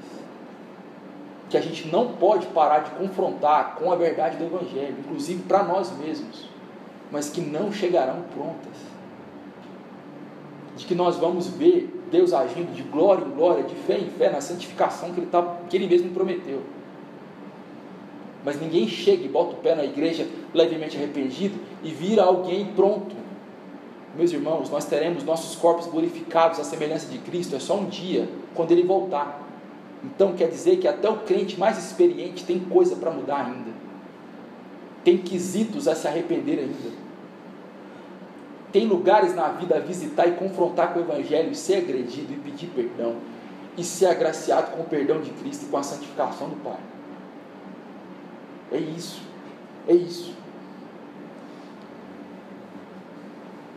Que 1.50 1.58
a 1.58 1.62
gente 1.62 1.88
não 1.88 2.14
pode 2.14 2.48
parar 2.48 2.80
de 2.80 2.92
confrontar 2.92 3.76
com 3.76 3.92
a 3.92 3.96
verdade 3.96 4.38
do 4.38 4.46
Evangelho, 4.46 4.96
inclusive 5.00 5.44
para 5.44 5.64
nós 5.64 5.96
mesmos, 5.98 6.48
mas 7.12 7.30
que 7.30 7.42
não 7.42 7.72
chegarão 7.72 8.24
prontas. 8.34 8.94
De 10.76 10.86
que 10.86 10.96
nós 10.96 11.18
vamos 11.18 11.48
ver 11.48 12.04
Deus 12.12 12.34
agindo 12.34 12.74
de 12.74 12.82
glória 12.82 13.24
em 13.24 13.30
glória, 13.30 13.64
de 13.64 13.76
fé 13.76 13.98
em 13.98 14.10
fé, 14.10 14.30
na 14.30 14.42
santificação 14.42 15.12
que 15.14 15.20
Ele, 15.20 15.28
tá, 15.28 15.58
que 15.70 15.78
ele 15.78 15.88
mesmo 15.88 16.12
prometeu. 16.12 16.62
Mas 18.44 18.60
ninguém 18.60 18.88
chega 18.88 19.24
e 19.24 19.30
bota 19.30 19.54
o 19.54 19.58
pé 19.58 19.74
na 19.74 19.86
igreja 19.86 20.28
levemente 20.54 20.98
arrependido 20.98 21.58
e 21.84 21.92
vira 21.92 22.24
alguém 22.24 22.66
pronto 22.76 23.23
meus 24.16 24.32
irmãos, 24.32 24.70
nós 24.70 24.86
teremos 24.86 25.24
nossos 25.24 25.56
corpos 25.56 25.88
glorificados 25.88 26.60
à 26.60 26.64
semelhança 26.64 27.08
de 27.08 27.18
Cristo, 27.18 27.56
é 27.56 27.60
só 27.60 27.76
um 27.78 27.86
dia, 27.86 28.30
quando 28.54 28.72
Ele 28.72 28.84
voltar. 28.84 29.42
Então 30.04 30.34
quer 30.34 30.50
dizer 30.50 30.78
que 30.78 30.88
até 30.88 31.10
o 31.10 31.20
crente 31.20 31.60
mais 31.60 31.78
experiente 31.78 32.44
tem 32.44 32.60
coisa 32.60 32.96
para 32.96 33.10
mudar 33.10 33.46
ainda, 33.46 33.72
tem 35.04 35.18
quesitos 35.18 35.88
a 35.88 35.96
se 35.96 36.08
arrepender 36.08 36.60
ainda, 36.60 37.04
tem 38.72 38.86
lugares 38.88 39.36
na 39.36 39.50
vida 39.50 39.78
a 39.78 39.80
visitar 39.80 40.28
e 40.28 40.34
confrontar 40.34 40.94
com 40.94 41.00
o 41.00 41.04
Evangelho, 41.04 41.52
e 41.52 41.56
ser 41.56 41.78
agredido 41.78 42.34
e 42.34 42.38
pedir 42.38 42.68
perdão, 42.68 43.16
e 43.78 43.84
ser 43.84 44.08
agraciado 44.08 44.72
com 44.72 44.82
o 44.82 44.86
perdão 44.86 45.22
de 45.22 45.32
Cristo 45.32 45.66
e 45.66 45.70
com 45.70 45.78
a 45.78 45.84
santificação 45.84 46.50
do 46.50 46.56
Pai. 46.58 46.80
É 48.72 48.78
isso, 48.78 49.22
é 49.88 49.94
isso. 49.94 50.43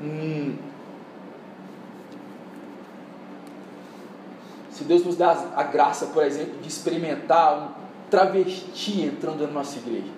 Hum. 0.07 0.54
Se 4.70 4.84
Deus 4.84 5.04
nos 5.04 5.16
dá 5.16 5.32
a 5.57 5.62
graça, 5.64 6.07
por 6.07 6.22
exemplo, 6.22 6.61
de 6.61 6.68
experimentar 6.68 7.59
um 7.59 8.11
travesti 8.11 9.02
entrando 9.02 9.40
na 9.46 9.52
nossa 9.52 9.78
igreja, 9.78 10.12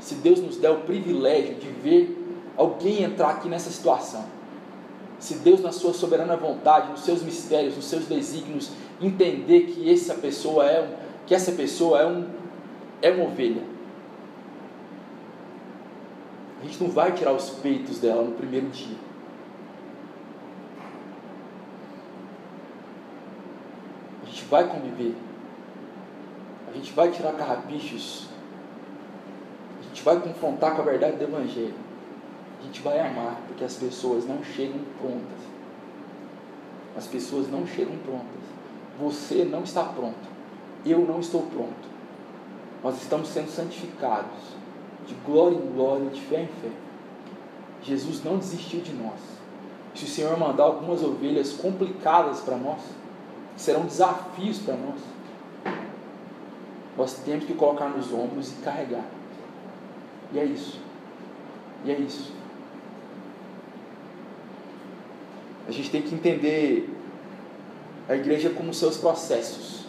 se 0.00 0.16
Deus 0.16 0.40
nos 0.40 0.56
der 0.56 0.70
o 0.70 0.80
privilégio 0.80 1.54
de 1.56 1.68
ver 1.68 2.16
alguém 2.56 3.02
entrar 3.02 3.30
aqui 3.30 3.48
nessa 3.48 3.70
situação, 3.70 4.24
se 5.18 5.34
Deus, 5.34 5.60
na 5.60 5.72
sua 5.72 5.92
soberana 5.92 6.36
vontade, 6.36 6.90
nos 6.90 7.00
seus 7.00 7.22
mistérios, 7.22 7.76
nos 7.76 7.86
seus 7.86 8.04
desígnios, 8.06 8.70
entender 9.00 9.62
que 9.62 9.92
essa 9.92 10.14
pessoa 10.14 10.64
é 10.64 10.80
um, 10.80 10.88
que 11.26 11.34
essa 11.34 11.52
pessoa 11.52 12.00
é 12.00 12.06
um 12.06 12.24
é 13.00 13.10
uma 13.10 13.24
ovelha, 13.24 13.62
a 16.60 16.64
gente 16.64 16.82
não 16.82 16.90
vai 16.90 17.12
tirar 17.12 17.32
os 17.32 17.50
peitos 17.50 17.98
dela 17.98 18.22
no 18.22 18.32
primeiro 18.32 18.66
dia. 18.68 18.96
A 24.22 24.26
gente 24.26 24.44
vai 24.46 24.68
conviver. 24.68 25.14
A 26.68 26.72
gente 26.72 26.92
vai 26.92 27.10
tirar 27.12 27.32
carrapichos. 27.32 28.26
A 29.80 29.82
gente 29.84 30.02
vai 30.02 30.20
confrontar 30.20 30.74
com 30.74 30.82
a 30.82 30.84
verdade 30.84 31.16
do 31.16 31.24
Evangelho. 31.24 31.74
A 32.60 32.64
gente 32.64 32.82
vai 32.82 32.98
amar, 32.98 33.40
porque 33.46 33.62
as 33.62 33.76
pessoas 33.76 34.26
não 34.26 34.42
chegam 34.42 34.80
prontas. 35.00 35.38
As 36.96 37.06
pessoas 37.06 37.48
não 37.48 37.64
chegam 37.64 37.96
prontas. 37.98 38.26
Você 38.98 39.44
não 39.44 39.62
está 39.62 39.84
pronto. 39.84 40.28
Eu 40.84 40.98
não 41.06 41.20
estou 41.20 41.42
pronto. 41.42 41.88
Nós 42.82 43.00
estamos 43.00 43.28
sendo 43.28 43.48
santificados 43.48 44.58
de 45.08 45.14
glória 45.26 45.56
em 45.56 45.72
glória, 45.72 46.10
de 46.10 46.20
fé 46.20 46.42
em 46.42 46.46
fé. 46.46 46.70
Jesus 47.82 48.22
não 48.22 48.36
desistiu 48.36 48.80
de 48.80 48.92
nós. 48.92 49.18
Se 49.94 50.04
o 50.04 50.08
Senhor 50.08 50.38
mandar 50.38 50.64
algumas 50.64 51.02
ovelhas 51.02 51.52
complicadas 51.54 52.40
para 52.40 52.56
nós, 52.56 52.80
serão 53.56 53.86
desafios 53.86 54.58
para 54.58 54.76
nós, 54.76 55.00
nós 56.96 57.14
temos 57.24 57.44
que 57.44 57.54
colocar 57.54 57.88
nos 57.88 58.12
ombros 58.12 58.52
e 58.52 58.54
carregar. 58.56 59.04
E 60.32 60.38
é 60.38 60.44
isso. 60.44 60.80
E 61.84 61.90
é 61.90 61.98
isso. 61.98 62.32
A 65.66 65.70
gente 65.70 65.90
tem 65.90 66.02
que 66.02 66.14
entender 66.14 66.92
a 68.08 68.14
igreja 68.16 68.50
como 68.50 68.74
seus 68.74 68.96
processos. 68.96 69.84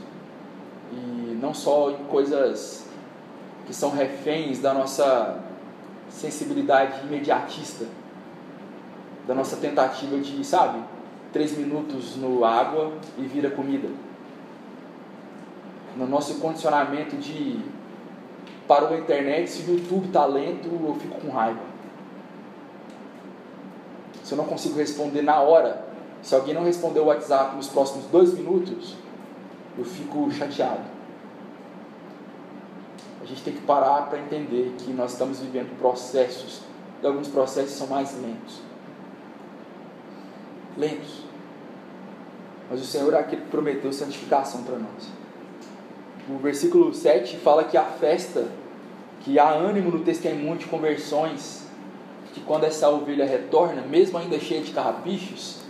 E 0.91 1.38
não 1.41 1.53
só 1.53 1.91
em 1.91 2.03
coisas 2.05 2.86
que 3.70 3.76
são 3.76 3.91
reféns 3.91 4.57
da 4.57 4.74
nossa 4.74 5.38
sensibilidade 6.09 7.05
imediatista, 7.05 7.86
da 9.28 9.36
nossa 9.36 9.57
tentativa 9.57 10.17
de, 10.17 10.43
sabe, 10.43 10.80
três 11.32 11.55
minutos 11.55 12.15
no 12.15 12.43
água 12.43 12.93
e 13.15 13.22
vira 13.28 13.51
comida. 13.51 13.88
No 15.95 16.07
nosso 16.07 16.39
condicionamento 16.39 17.15
de 17.17 17.59
parou 18.67 18.89
a 18.89 18.97
internet, 18.97 19.47
se 19.47 19.61
o 19.70 19.76
YouTube 19.76 20.07
está 20.07 20.26
lento, 20.26 20.67
eu 20.67 20.95
fico 20.99 21.22
com 21.22 21.30
raiva. 21.30 21.61
Se 24.24 24.34
eu 24.34 24.38
não 24.39 24.45
consigo 24.45 24.80
responder 24.80 25.22
na 25.22 25.41
hora, 25.41 25.89
Se 26.22 26.36
alguém 26.36 26.53
não 26.53 26.63
responder 26.63 26.99
o 26.99 27.05
WhatsApp 27.05 27.55
nos 27.55 27.67
próximos 27.67 28.05
dois 28.07 28.34
minutos, 28.34 28.95
eu 29.78 29.86
fico 29.86 30.30
chateado. 30.32 30.99
Gente 33.30 33.44
tem 33.44 33.54
que 33.54 33.62
parar 33.62 34.10
para 34.10 34.18
entender 34.18 34.74
que 34.80 34.92
nós 34.92 35.12
estamos 35.12 35.40
vivendo 35.40 35.78
processos, 35.78 36.62
e 37.02 37.06
alguns 37.06 37.28
processos 37.28 37.74
são 37.74 37.86
mais 37.86 38.20
lentos. 38.20 38.60
Lentos. 40.76 41.24
Mas 42.72 42.82
o 42.82 42.86
Senhor 42.86 43.14
aqui 43.14 43.38
prometeu 43.38 43.94
santificação 43.94 44.64
para 44.64 44.80
nós. 44.80 45.10
O 46.28 46.40
versículo 46.40 46.92
7 46.92 47.38
fala 47.38 47.64
que 47.64 47.78
a 47.78 47.84
festa, 47.84 48.48
que 49.22 49.38
há 49.38 49.50
ânimo 49.52 49.92
no 49.92 50.00
testemunho 50.04 50.58
de 50.58 50.66
conversões, 50.66 51.68
que 52.34 52.42
quando 52.42 52.64
essa 52.64 52.90
ovelha 52.90 53.26
retorna, 53.26 53.84
mesmo 53.84 54.18
ainda 54.18 54.40
cheia 54.40 54.62
de 54.62 54.72
carrapichos, 54.72 55.62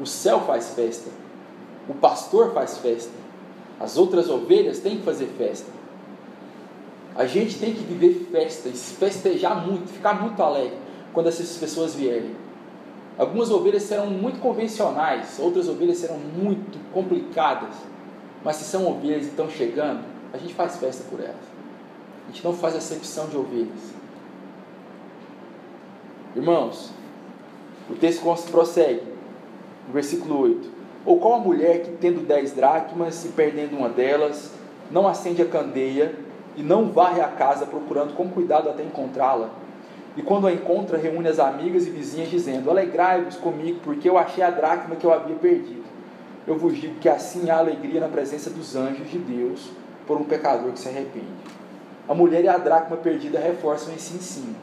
o 0.00 0.06
céu 0.06 0.40
faz 0.40 0.70
festa, 0.74 1.10
o 1.86 1.92
pastor 1.94 2.54
faz 2.54 2.78
festa, 2.78 3.12
as 3.78 3.98
outras 3.98 4.30
ovelhas 4.30 4.78
têm 4.78 4.96
que 4.96 5.02
fazer 5.02 5.26
festa. 5.36 5.81
A 7.14 7.26
gente 7.26 7.58
tem 7.58 7.74
que 7.74 7.82
viver 7.82 8.28
festas, 8.30 8.92
festejar 8.98 9.66
muito, 9.66 9.88
ficar 9.88 10.14
muito 10.14 10.42
alegre 10.42 10.78
quando 11.12 11.28
essas 11.28 11.56
pessoas 11.58 11.94
vierem. 11.94 12.34
Algumas 13.18 13.50
ovelhas 13.50 13.82
serão 13.82 14.06
muito 14.06 14.40
convencionais, 14.40 15.38
outras 15.38 15.68
ovelhas 15.68 15.98
serão 15.98 16.18
muito 16.18 16.78
complicadas. 16.92 17.74
Mas 18.42 18.56
se 18.56 18.64
são 18.64 18.88
ovelhas 18.88 19.26
e 19.26 19.28
estão 19.28 19.48
chegando, 19.50 20.00
a 20.32 20.38
gente 20.38 20.54
faz 20.54 20.76
festa 20.78 21.04
por 21.10 21.20
elas. 21.20 21.36
A 22.24 22.32
gente 22.32 22.42
não 22.42 22.54
faz 22.54 22.74
acepção 22.74 23.26
de 23.26 23.36
ovelhas. 23.36 23.92
Irmãos, 26.34 26.90
o 27.90 27.94
texto 27.94 28.24
prossegue, 28.50 29.02
versículo 29.92 30.40
8. 30.40 30.70
Ou 31.04 31.18
qual 31.18 31.34
a 31.34 31.38
mulher 31.38 31.82
que, 31.82 31.90
tendo 31.92 32.26
dez 32.26 32.52
dracmas 32.52 33.24
e 33.26 33.28
perdendo 33.28 33.76
uma 33.76 33.90
delas, 33.90 34.50
não 34.90 35.06
acende 35.06 35.42
a 35.42 35.46
candeia 35.46 36.14
e 36.56 36.62
não 36.62 36.90
varre 36.90 37.20
a 37.20 37.28
casa 37.28 37.66
procurando 37.66 38.14
com 38.14 38.28
cuidado 38.28 38.68
até 38.68 38.82
encontrá-la? 38.82 39.50
E 40.16 40.22
quando 40.22 40.46
a 40.46 40.52
encontra, 40.52 40.98
reúne 40.98 41.28
as 41.28 41.38
amigas 41.38 41.86
e 41.86 41.90
vizinhas, 41.90 42.30
dizendo: 42.30 42.70
Alegrai-vos 42.70 43.36
comigo, 43.36 43.80
porque 43.82 44.08
eu 44.08 44.18
achei 44.18 44.44
a 44.44 44.50
dracma 44.50 44.96
que 44.96 45.06
eu 45.06 45.12
havia 45.12 45.36
perdido. 45.36 45.84
Eu 46.46 46.58
vos 46.58 46.76
digo 46.76 46.96
que 46.98 47.08
assim 47.08 47.48
há 47.50 47.58
alegria 47.58 48.00
na 48.00 48.08
presença 48.08 48.50
dos 48.50 48.74
anjos 48.76 49.08
de 49.10 49.18
Deus 49.18 49.70
por 50.06 50.20
um 50.20 50.24
pecador 50.24 50.72
que 50.72 50.80
se 50.80 50.88
arrepende. 50.88 51.26
A 52.08 52.14
mulher 52.14 52.44
e 52.44 52.48
a 52.48 52.58
dracma 52.58 52.96
perdida 52.96 53.38
reforçam 53.38 53.94
esse 53.94 54.14
ensino. 54.14 54.54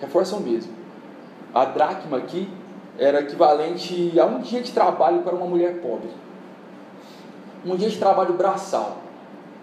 Reforçam 0.00 0.40
mesmo. 0.40 0.72
A 1.54 1.64
dracma 1.64 2.18
aqui 2.18 2.48
era 2.98 3.20
equivalente 3.20 4.18
a 4.20 4.26
um 4.26 4.40
dia 4.40 4.60
de 4.60 4.72
trabalho 4.72 5.22
para 5.22 5.34
uma 5.34 5.46
mulher 5.46 5.80
pobre. 5.80 6.10
Um 7.64 7.76
dia 7.76 7.88
de 7.88 7.98
trabalho 7.98 8.34
braçal. 8.34 8.98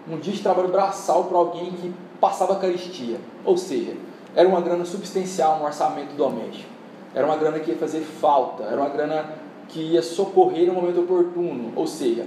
Um 0.08 0.18
dia 0.18 0.32
de 0.32 0.42
trabalho 0.42 0.68
braçal 0.68 1.24
para 1.24 1.38
alguém 1.38 1.72
que 1.72 1.92
passava 2.20 2.56
caristia. 2.56 3.18
Ou 3.44 3.56
seja, 3.56 3.96
era 4.34 4.48
uma 4.48 4.60
grana 4.60 4.84
substancial 4.84 5.58
no 5.58 5.64
orçamento 5.64 6.14
doméstico. 6.14 6.68
Era 7.14 7.26
uma 7.26 7.36
grana 7.36 7.58
que 7.58 7.70
ia 7.70 7.76
fazer 7.76 8.00
falta. 8.00 8.64
Era 8.64 8.80
uma 8.80 8.88
grana 8.88 9.34
que 9.68 9.80
ia 9.80 10.02
socorrer 10.02 10.66
no 10.66 10.74
momento 10.74 11.00
oportuno. 11.00 11.72
Ou 11.76 11.86
seja, 11.86 12.26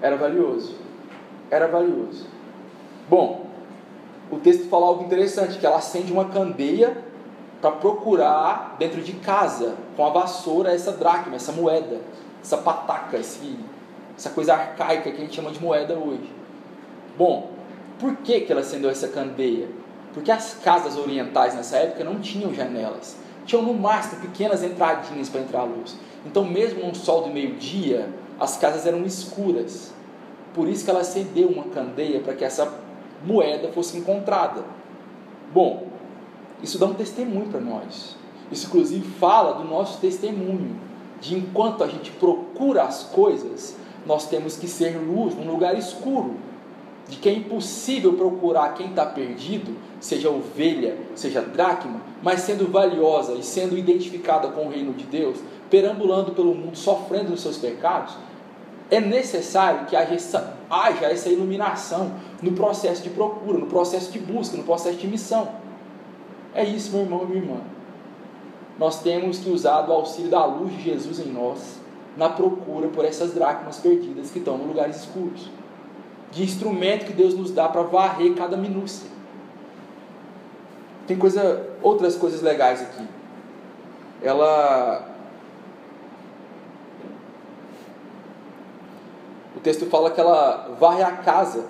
era 0.00 0.16
valioso. 0.16 0.74
Era 1.50 1.66
valioso. 1.66 2.26
Bom, 3.08 3.46
o 4.30 4.36
texto 4.36 4.68
fala 4.68 4.86
algo 4.86 5.04
interessante, 5.04 5.58
que 5.58 5.66
ela 5.66 5.78
acende 5.78 6.12
uma 6.12 6.26
candeia 6.26 6.96
para 7.60 7.72
procurar 7.72 8.76
dentro 8.78 9.02
de 9.02 9.12
casa, 9.14 9.74
com 9.96 10.06
a 10.06 10.10
vassoura, 10.10 10.72
essa 10.72 10.92
dracma, 10.92 11.36
essa 11.36 11.52
moeda, 11.52 12.00
essa 12.42 12.56
pataca, 12.56 13.18
esse, 13.18 13.58
essa 14.16 14.30
coisa 14.30 14.54
arcaica 14.54 15.10
que 15.10 15.16
a 15.16 15.20
gente 15.20 15.34
chama 15.34 15.50
de 15.50 15.60
moeda 15.60 15.94
hoje. 15.94 16.39
Bom, 17.20 17.50
por 17.98 18.16
que, 18.16 18.40
que 18.40 18.50
ela 18.50 18.62
acendeu 18.62 18.88
essa 18.88 19.06
candeia? 19.06 19.68
Porque 20.14 20.32
as 20.32 20.54
casas 20.64 20.96
orientais 20.96 21.54
nessa 21.54 21.76
época 21.76 22.02
não 22.02 22.18
tinham 22.18 22.54
janelas. 22.54 23.14
Tinham 23.44 23.62
no 23.62 23.74
máximo 23.74 24.22
pequenas 24.22 24.62
entradinhas 24.62 25.28
para 25.28 25.42
entrar 25.42 25.60
a 25.60 25.64
luz. 25.64 25.98
Então, 26.24 26.46
mesmo 26.46 26.82
no 26.82 26.94
sol 26.94 27.24
do 27.24 27.28
meio-dia, 27.28 28.08
as 28.40 28.56
casas 28.56 28.86
eram 28.86 29.04
escuras. 29.04 29.92
Por 30.54 30.66
isso 30.66 30.82
que 30.82 30.90
ela 30.90 31.00
acendeu 31.00 31.48
uma 31.48 31.64
candeia 31.64 32.20
para 32.20 32.32
que 32.32 32.42
essa 32.42 32.72
moeda 33.22 33.68
fosse 33.70 33.98
encontrada. 33.98 34.64
Bom, 35.52 35.88
isso 36.62 36.78
dá 36.78 36.86
um 36.86 36.94
testemunho 36.94 37.50
para 37.50 37.60
nós. 37.60 38.16
Isso, 38.50 38.66
inclusive, 38.68 39.06
fala 39.18 39.62
do 39.62 39.64
nosso 39.64 40.00
testemunho. 40.00 40.74
De 41.20 41.36
enquanto 41.36 41.84
a 41.84 41.86
gente 41.86 42.12
procura 42.12 42.84
as 42.84 43.02
coisas, 43.02 43.76
nós 44.06 44.26
temos 44.26 44.56
que 44.56 44.66
ser 44.66 44.96
luz 44.96 45.34
num 45.34 45.50
lugar 45.50 45.76
escuro. 45.76 46.48
De 47.10 47.16
que 47.16 47.28
é 47.28 47.32
impossível 47.32 48.14
procurar 48.14 48.74
quem 48.74 48.90
está 48.90 49.04
perdido, 49.04 49.76
seja 49.98 50.30
ovelha, 50.30 50.96
seja 51.14 51.42
dracma, 51.42 52.00
mas 52.22 52.40
sendo 52.40 52.70
valiosa 52.70 53.34
e 53.34 53.42
sendo 53.42 53.76
identificada 53.76 54.48
com 54.48 54.66
o 54.66 54.70
reino 54.70 54.92
de 54.92 55.04
Deus, 55.04 55.38
perambulando 55.68 56.32
pelo 56.32 56.54
mundo, 56.54 56.76
sofrendo 56.76 57.34
os 57.34 57.42
seus 57.42 57.58
pecados, 57.58 58.16
é 58.90 59.00
necessário 59.00 59.86
que 59.86 59.96
haja 59.96 60.14
essa, 60.14 60.56
haja 60.70 61.06
essa 61.06 61.28
iluminação 61.28 62.12
no 62.40 62.52
processo 62.52 63.02
de 63.02 63.10
procura, 63.10 63.58
no 63.58 63.66
processo 63.66 64.10
de 64.12 64.20
busca, 64.20 64.56
no 64.56 64.62
processo 64.62 64.96
de 64.96 65.06
missão. 65.06 65.48
É 66.54 66.64
isso, 66.64 66.92
meu 66.92 67.02
irmão 67.02 67.22
e 67.24 67.26
minha 67.26 67.42
irmã. 67.42 67.60
Nós 68.78 69.02
temos 69.02 69.38
que 69.38 69.50
usar 69.50 69.82
do 69.82 69.92
auxílio 69.92 70.30
da 70.30 70.44
luz 70.44 70.72
de 70.72 70.82
Jesus 70.82 71.18
em 71.18 71.30
nós 71.30 71.80
na 72.16 72.28
procura 72.28 72.88
por 72.88 73.04
essas 73.04 73.32
dracmas 73.32 73.78
perdidas 73.78 74.30
que 74.30 74.38
estão 74.38 74.56
em 74.58 74.66
lugares 74.66 74.96
escuros. 74.96 75.48
De 76.30 76.42
instrumento 76.42 77.06
que 77.06 77.12
Deus 77.12 77.34
nos 77.34 77.50
dá 77.50 77.68
para 77.68 77.82
varrer 77.82 78.34
cada 78.34 78.56
minúcia. 78.56 79.08
Tem 81.06 81.16
coisa, 81.16 81.68
outras 81.82 82.16
coisas 82.16 82.40
legais 82.40 82.82
aqui. 82.82 83.06
Ela 84.22 85.08
O 89.56 89.60
texto 89.60 89.84
fala 89.86 90.10
que 90.10 90.18
ela 90.18 90.74
varre 90.80 91.02
a 91.02 91.12
casa 91.12 91.66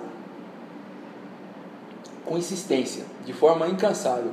com 2.23 2.37
insistência, 2.37 3.03
de 3.25 3.33
forma 3.33 3.67
incansável 3.67 4.31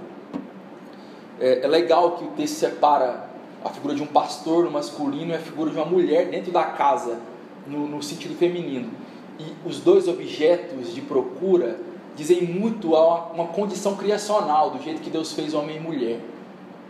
é, 1.41 1.61
é 1.65 1.67
legal 1.67 2.13
que 2.13 2.25
o 2.25 2.29
texto 2.29 2.57
separa 2.57 3.29
a 3.65 3.69
figura 3.71 3.95
de 3.95 4.03
um 4.03 4.07
pastor 4.07 4.65
no 4.65 4.71
masculino 4.71 5.33
e 5.33 5.35
a 5.35 5.39
figura 5.39 5.71
de 5.71 5.77
uma 5.77 5.87
mulher 5.87 6.27
dentro 6.29 6.53
da 6.53 6.65
casa, 6.65 7.19
no, 7.67 7.89
no 7.89 8.03
sentido 8.03 8.35
feminino. 8.37 8.91
E 9.39 9.55
os 9.65 9.81
dois 9.81 10.09
objetos 10.09 10.95
de 10.95 11.01
procura 11.01 11.79
dizem 12.17 12.43
muito 12.43 12.97
a 12.97 13.27
uma 13.33 13.47
condição 13.49 13.97
criacional, 13.97 14.71
do 14.71 14.83
jeito 14.83 15.01
que 15.01 15.11
Deus 15.11 15.33
fez 15.33 15.55
homem 15.55 15.77
e 15.77 15.81
mulher. 15.81 16.21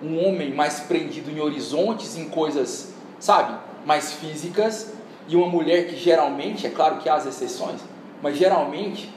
Um 0.03 0.27
homem 0.27 0.55
mais 0.55 0.81
prendido 0.81 1.31
em 1.31 1.41
horizontes, 1.41 2.17
em 2.17 2.29
coisas, 2.29 2.95
sabe, 3.19 3.59
mais 3.85 4.13
físicas, 4.13 4.93
e 5.27 5.37
uma 5.37 5.47
mulher 5.47 5.89
que 5.89 5.97
geralmente, 5.97 6.67
é 6.67 6.71
claro 6.71 6.99
que 6.99 7.09
há 7.09 7.15
as 7.15 7.27
exceções, 7.27 7.81
mas 8.23 8.39
geralmente 8.39 9.13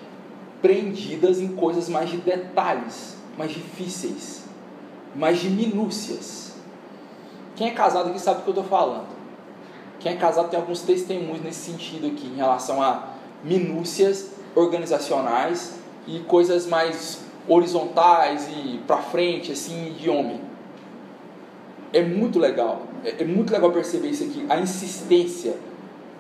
prendidas 0.62 1.40
em 1.40 1.50
coisas 1.50 1.88
mais 1.88 2.10
de 2.10 2.18
detalhes, 2.18 3.16
mais 3.38 3.52
difíceis 3.52 4.42
mas 5.16 5.40
de 5.40 5.50
minúcias. 5.50 6.54
Quem 7.56 7.68
é 7.68 7.72
casado 7.72 8.10
aqui 8.10 8.20
sabe 8.20 8.40
do 8.40 8.44
que 8.44 8.50
eu 8.50 8.54
estou 8.54 8.66
falando. 8.66 9.08
Quem 10.00 10.14
é 10.14 10.16
casado 10.16 10.50
tem 10.50 10.60
alguns 10.60 10.82
testemunhos 10.82 11.42
nesse 11.42 11.72
sentido 11.72 12.08
aqui, 12.08 12.26
em 12.26 12.36
relação 12.36 12.82
a 12.82 13.11
minúcias 13.44 14.32
organizacionais 14.56 15.76
e 16.08 16.20
coisas 16.20 16.66
mais 16.68 17.22
horizontais 17.48 18.48
e 18.50 18.80
para 18.86 18.98
frente, 18.98 19.52
assim, 19.52 19.96
de 19.98 20.10
homem. 20.10 20.42
É 21.94 22.02
muito 22.02 22.40
legal, 22.40 22.84
é, 23.04 23.22
é 23.22 23.26
muito 23.26 23.52
legal 23.52 23.72
perceber 23.72 24.10
isso 24.10 24.24
aqui, 24.24 24.46
a 24.50 24.60
insistência 24.60 25.56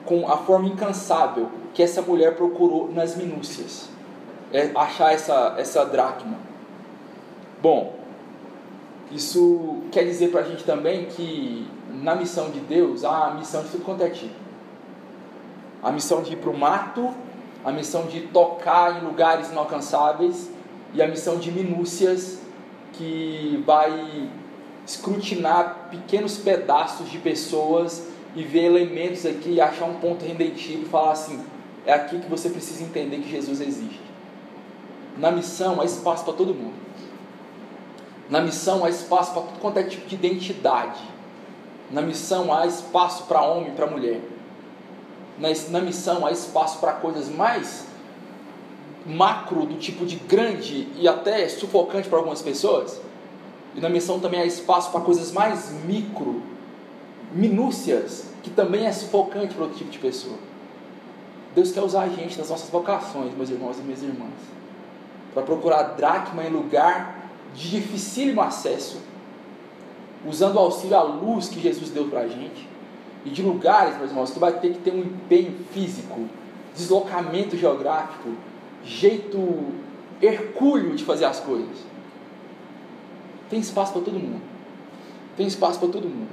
com 0.05 0.29
a 0.29 0.37
forma 0.37 0.67
incansável 0.67 1.49
que 1.73 1.81
essa 1.81 2.01
mulher 2.01 2.35
procurou 2.35 2.91
nas 2.91 3.15
minúcias. 3.15 3.89
É 4.51 4.71
achar 4.75 5.13
essa, 5.13 5.55
essa 5.57 5.85
dracma. 5.85 6.37
Bom, 7.61 7.95
isso 9.11 9.83
quer 9.91 10.03
dizer 10.03 10.29
para 10.29 10.41
a 10.41 10.43
gente 10.43 10.63
também 10.63 11.05
que 11.05 11.67
na 12.01 12.15
missão 12.15 12.49
de 12.49 12.59
Deus 12.59 13.05
há 13.05 13.27
a 13.27 13.33
missão 13.35 13.63
de 13.63 13.69
tudo 13.69 13.85
quanto 13.85 14.03
é 14.03 14.09
tipo. 14.09 14.33
A 15.81 15.91
missão 15.91 16.21
de 16.21 16.33
ir 16.33 16.37
para 16.37 16.49
o 16.49 16.57
mato, 16.57 17.13
a 17.63 17.71
missão 17.71 18.05
de 18.05 18.21
tocar 18.21 19.01
em 19.01 19.05
lugares 19.05 19.49
inalcançáveis 19.49 20.49
e 20.93 21.01
a 21.01 21.07
missão 21.07 21.37
de 21.37 21.51
minúcias 21.51 22.39
que 22.93 23.63
vai 23.65 24.29
escrutinar 24.85 25.87
pequenos 25.89 26.37
pedaços 26.37 27.09
de 27.09 27.17
pessoas 27.17 28.07
e 28.35 28.43
ver 28.43 28.65
elementos 28.65 29.25
aqui 29.25 29.53
e 29.53 29.61
achar 29.61 29.85
um 29.85 29.95
ponto 29.95 30.25
redentivo 30.25 30.83
e 30.83 30.85
falar 30.85 31.11
assim: 31.11 31.39
é 31.85 31.93
aqui 31.93 32.19
que 32.19 32.29
você 32.29 32.49
precisa 32.49 32.83
entender 32.83 33.17
que 33.17 33.29
Jesus 33.29 33.61
existe. 33.61 34.01
Na 35.17 35.31
missão 35.31 35.81
há 35.81 35.85
espaço 35.85 36.23
para 36.23 36.33
todo 36.33 36.53
mundo. 36.53 36.73
Na 38.29 38.39
missão 38.39 38.85
há 38.85 38.89
espaço 38.89 39.33
para 39.33 39.41
tudo 39.43 39.59
quanto 39.59 39.77
é 39.77 39.83
tipo 39.83 40.07
de 40.07 40.15
identidade. 40.15 41.01
Na 41.89 42.01
missão 42.01 42.53
há 42.53 42.65
espaço 42.65 43.23
para 43.23 43.41
homem 43.41 43.69
e 43.69 43.75
para 43.75 43.87
mulher. 43.87 44.21
Na, 45.41 45.81
missão 45.81 46.23
há 46.23 46.31
espaço 46.31 46.77
para 46.77 46.93
coisas 46.93 47.27
mais 47.27 47.87
macro, 49.03 49.65
do 49.65 49.75
tipo 49.79 50.05
de 50.05 50.15
grande 50.15 50.87
e 50.95 51.07
até 51.07 51.49
sufocante 51.49 52.07
para 52.07 52.19
algumas 52.19 52.43
pessoas. 52.43 53.01
E 53.75 53.79
na 53.79 53.89
missão 53.89 54.19
também 54.19 54.39
há 54.39 54.45
espaço 54.45 54.91
para 54.91 55.01
coisas 55.01 55.31
mais 55.31 55.71
micro, 55.85 56.43
minúcias, 57.33 58.25
que 58.43 58.51
também 58.51 58.85
é 58.85 58.91
sufocante 58.91 59.55
para 59.55 59.63
outro 59.63 59.79
tipo 59.79 59.89
de 59.89 59.97
pessoa. 59.97 60.37
Deus 61.55 61.71
quer 61.71 61.81
usar 61.81 62.03
a 62.03 62.09
gente 62.09 62.37
nas 62.37 62.49
nossas 62.49 62.69
vocações, 62.69 63.33
meus 63.35 63.49
irmãos 63.49 63.79
e 63.79 63.81
minhas 63.81 64.03
irmãs, 64.03 64.29
para 65.33 65.41
procurar 65.41 65.83
dracma 65.95 66.43
em 66.43 66.49
lugar 66.49 67.29
de 67.55 67.69
dificílimo 67.69 68.41
acesso, 68.41 68.99
usando 70.25 70.55
o 70.55 70.59
auxílio 70.59 70.95
à 70.95 71.01
luz 71.01 71.49
que 71.49 71.59
Jesus 71.59 71.89
deu 71.89 72.07
para 72.07 72.21
a 72.21 72.27
gente, 72.27 72.69
e 73.25 73.29
de 73.29 73.41
lugares, 73.41 73.97
meus 73.97 74.09
irmãos, 74.09 74.31
que 74.31 74.39
vai 74.39 74.53
ter 74.53 74.73
que 74.73 74.79
ter 74.79 74.91
um 74.91 74.99
empenho 74.99 75.53
físico, 75.71 76.27
deslocamento 76.75 77.55
geográfico, 77.55 78.29
jeito 78.83 79.65
hercúleo 80.21 80.95
de 80.95 81.03
fazer 81.03 81.25
as 81.25 81.39
coisas. 81.39 81.77
Tem 83.49 83.59
espaço 83.59 83.93
para 83.93 84.01
todo 84.01 84.19
mundo. 84.19 84.41
Tem 85.35 85.45
espaço 85.45 85.79
para 85.79 85.89
todo 85.89 86.07
mundo. 86.07 86.29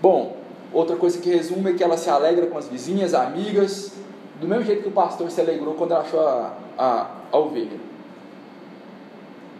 Bom, 0.00 0.36
outra 0.72 0.96
coisa 0.96 1.18
que 1.18 1.28
resume 1.28 1.70
é 1.70 1.74
que 1.74 1.84
ela 1.84 1.96
se 1.96 2.08
alegra 2.08 2.46
com 2.46 2.56
as 2.56 2.68
vizinhas, 2.68 3.14
amigas, 3.14 3.92
do 4.40 4.48
mesmo 4.48 4.64
jeito 4.64 4.82
que 4.82 4.88
o 4.88 4.92
pastor 4.92 5.30
se 5.30 5.40
alegrou 5.40 5.74
quando 5.74 5.92
achou 5.92 6.20
a, 6.20 6.56
a, 6.78 7.10
a 7.30 7.38
ovelha. 7.38 7.78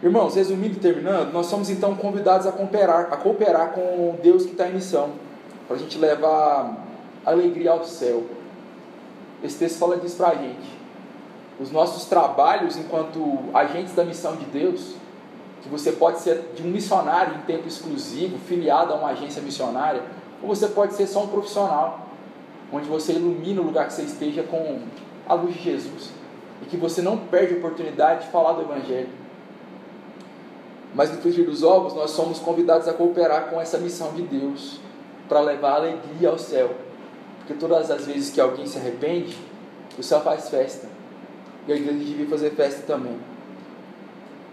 Irmãos, 0.01 0.35
resumindo 0.35 0.77
e 0.77 0.79
terminando, 0.79 1.31
nós 1.31 1.45
somos 1.45 1.69
então 1.69 1.95
convidados 1.95 2.47
a 2.47 2.51
cooperar, 2.51 3.13
a 3.13 3.17
cooperar 3.17 3.71
com 3.71 4.15
Deus 4.23 4.45
que 4.45 4.53
está 4.53 4.67
em 4.67 4.73
missão, 4.73 5.11
para 5.71 5.79
a 5.79 5.79
gente 5.79 5.97
levar 5.97 6.85
alegria 7.25 7.71
ao 7.71 7.85
céu. 7.85 8.25
Esse 9.41 9.57
texto 9.57 9.79
fala 9.79 9.95
disso 9.95 10.17
para 10.17 10.29
a 10.29 10.35
gente 10.35 10.81
os 11.59 11.71
nossos 11.71 12.05
trabalhos 12.05 12.75
enquanto 12.75 13.37
agentes 13.53 13.93
da 13.93 14.03
missão 14.03 14.35
de 14.35 14.45
Deus, 14.45 14.95
que 15.61 15.69
você 15.69 15.91
pode 15.91 16.19
ser 16.19 16.53
de 16.55 16.63
um 16.63 16.71
missionário 16.71 17.35
em 17.35 17.41
tempo 17.41 17.67
exclusivo, 17.67 18.39
filiado 18.39 18.91
a 18.91 18.95
uma 18.95 19.09
agência 19.09 19.41
missionária, 19.43 20.01
ou 20.41 20.49
você 20.49 20.67
pode 20.67 20.95
ser 20.95 21.05
só 21.05 21.23
um 21.23 21.27
profissional, 21.27 22.07
onde 22.73 22.89
você 22.89 23.13
ilumina 23.13 23.61
o 23.61 23.65
lugar 23.65 23.85
que 23.85 23.93
você 23.93 24.01
esteja 24.01 24.41
com 24.41 24.79
a 25.29 25.35
luz 25.35 25.53
de 25.53 25.61
Jesus 25.61 26.09
e 26.63 26.65
que 26.65 26.77
você 26.77 27.01
não 27.01 27.15
perde 27.15 27.53
a 27.53 27.57
oportunidade 27.57 28.25
de 28.25 28.31
falar 28.31 28.53
do 28.53 28.63
Evangelho. 28.63 29.09
Mas 30.95 31.11
no 31.11 31.21
frigir 31.21 31.45
dos 31.45 31.61
ovos, 31.61 31.93
nós 31.93 32.09
somos 32.09 32.39
convidados 32.39 32.87
a 32.87 32.93
cooperar 32.93 33.51
com 33.51 33.61
essa 33.61 33.77
missão 33.77 34.13
de 34.13 34.23
Deus 34.23 34.81
para 35.31 35.39
levar 35.39 35.75
alegria 35.75 36.27
ao 36.27 36.37
céu. 36.37 36.75
Porque 37.37 37.53
todas 37.53 37.89
as 37.89 38.05
vezes 38.05 38.33
que 38.33 38.41
alguém 38.41 38.67
se 38.67 38.77
arrepende, 38.77 39.37
o 39.97 40.03
céu 40.03 40.19
faz 40.19 40.49
festa. 40.49 40.89
E 41.65 41.71
a 41.71 41.75
igreja 41.77 41.99
devia 41.99 42.27
fazer 42.27 42.49
festa 42.49 42.81
também. 42.85 43.17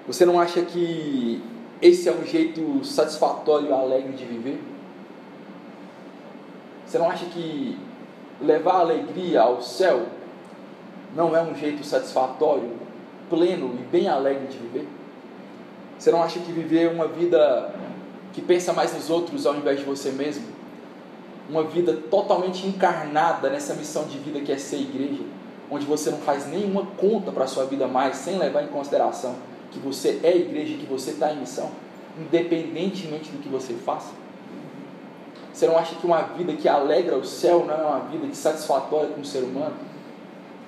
Você 0.06 0.24
não 0.24 0.38
acha 0.38 0.62
que 0.62 1.42
esse 1.82 2.08
é 2.08 2.12
um 2.12 2.24
jeito 2.24 2.84
satisfatório 2.84 3.70
e 3.70 3.72
alegre 3.72 4.12
de 4.12 4.24
viver? 4.24 4.62
Você 6.86 6.96
não 6.96 7.10
acha 7.10 7.24
que 7.24 7.76
levar 8.40 8.76
alegria 8.76 9.40
ao 9.40 9.60
céu 9.60 10.06
não 11.12 11.36
é 11.36 11.42
um 11.42 11.56
jeito 11.56 11.84
satisfatório, 11.84 12.70
pleno 13.28 13.76
e 13.80 13.82
bem 13.90 14.06
alegre 14.06 14.46
de 14.46 14.58
viver? 14.58 14.86
Você 15.98 16.12
não 16.12 16.22
acha 16.22 16.38
que 16.38 16.52
viver 16.52 16.88
uma 16.88 17.08
vida 17.08 17.74
que 18.32 18.40
pensa 18.40 18.72
mais 18.72 18.94
nos 18.94 19.10
outros 19.10 19.44
ao 19.44 19.56
invés 19.56 19.80
de 19.80 19.84
você 19.84 20.12
mesmo? 20.12 20.57
Uma 21.48 21.64
vida 21.64 21.94
totalmente 22.10 22.66
encarnada 22.66 23.48
nessa 23.48 23.74
missão 23.74 24.04
de 24.04 24.18
vida 24.18 24.40
que 24.40 24.52
é 24.52 24.58
ser 24.58 24.76
igreja? 24.76 25.22
onde 25.70 25.84
você 25.84 26.10
não 26.10 26.18
faz 26.18 26.46
nenhuma 26.46 26.86
conta 26.96 27.30
para 27.30 27.44
a 27.44 27.46
sua 27.46 27.64
vida 27.66 27.86
mais, 27.86 28.16
sem 28.16 28.38
levar 28.38 28.62
em 28.62 28.68
consideração 28.68 29.36
que 29.70 29.78
você 29.78 30.20
é 30.22 30.34
igreja, 30.34 30.76
que 30.78 30.86
você 30.86 31.10
está 31.10 31.32
em 31.32 31.40
missão, 31.40 31.70
independentemente 32.18 33.30
do 33.30 33.38
que 33.38 33.48
você 33.48 33.74
faça? 33.74 34.12
Você 35.52 35.66
não 35.66 35.76
acha 35.76 35.94
que 35.96 36.06
uma 36.06 36.22
vida 36.22 36.52
que 36.54 36.68
alegra 36.68 37.16
o 37.16 37.24
céu 37.24 37.64
não 37.66 37.74
é 37.74 37.82
uma 37.82 38.00
vida 38.00 38.26
de 38.26 38.36
satisfatória 38.36 39.08
como 39.08 39.24
ser 39.24 39.42
humano? 39.42 39.74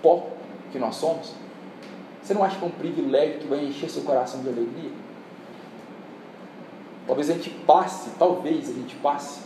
Pó 0.02 0.26
que 0.72 0.78
nós 0.78 0.96
somos? 0.96 1.32
Você 2.22 2.34
não 2.34 2.44
acha 2.44 2.58
que 2.58 2.64
é 2.64 2.68
um 2.68 2.72
privilégio 2.72 3.38
que 3.38 3.46
vai 3.46 3.64
encher 3.64 3.88
seu 3.88 4.02
coração 4.02 4.42
de 4.42 4.48
alegria? 4.48 4.90
Talvez 7.06 7.30
a 7.30 7.34
gente 7.34 7.50
passe, 7.50 8.10
talvez 8.18 8.68
a 8.68 8.72
gente 8.72 8.96
passe, 8.96 9.40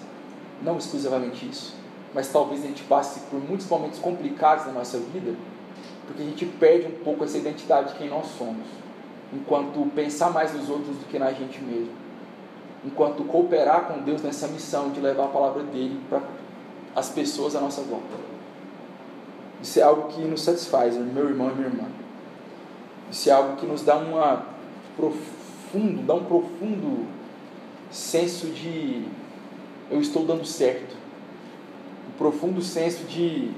não 0.62 0.78
exclusivamente 0.78 1.48
isso, 1.48 1.74
mas 2.14 2.28
talvez 2.28 2.62
a 2.62 2.66
gente 2.66 2.82
passe 2.84 3.20
por 3.30 3.40
muitos 3.40 3.68
momentos 3.68 3.98
complicados 3.98 4.66
na 4.66 4.72
nossa 4.72 4.98
vida, 4.98 5.34
porque 6.06 6.22
a 6.22 6.26
gente 6.26 6.46
perde 6.46 6.86
um 6.86 7.04
pouco 7.04 7.24
essa 7.24 7.38
identidade 7.38 7.92
de 7.92 7.98
quem 7.98 8.08
nós 8.08 8.26
somos, 8.38 8.66
enquanto 9.32 9.90
pensar 9.94 10.30
mais 10.30 10.54
nos 10.54 10.68
outros 10.68 10.96
do 10.96 11.06
que 11.06 11.18
na 11.18 11.32
gente 11.32 11.60
mesmo, 11.60 11.92
enquanto 12.84 13.24
cooperar 13.24 13.86
com 13.86 14.02
Deus 14.02 14.22
nessa 14.22 14.46
missão 14.48 14.90
de 14.90 15.00
levar 15.00 15.24
a 15.24 15.28
palavra 15.28 15.62
dele 15.64 16.00
para 16.08 16.22
as 16.94 17.08
pessoas 17.08 17.56
à 17.56 17.60
nossa 17.60 17.82
volta. 17.82 18.34
Isso 19.62 19.80
é 19.80 19.82
algo 19.82 20.08
que 20.08 20.20
nos 20.20 20.42
satisfaz, 20.42 20.96
meu 20.96 21.28
irmão 21.28 21.50
e 21.50 21.54
minha 21.54 21.68
irmã. 21.68 21.88
Isso 23.10 23.30
é 23.30 23.32
algo 23.32 23.56
que 23.56 23.66
nos 23.66 23.82
dá 23.82 23.96
uma 23.96 24.44
profundo, 24.96 26.02
dá 26.06 26.14
um 26.14 26.24
profundo 26.24 27.06
senso 27.90 28.48
de 28.48 29.04
eu 29.94 30.00
estou 30.00 30.26
dando 30.26 30.44
certo 30.44 31.04
profundo 32.16 32.62
senso 32.62 33.04
de 33.04 33.50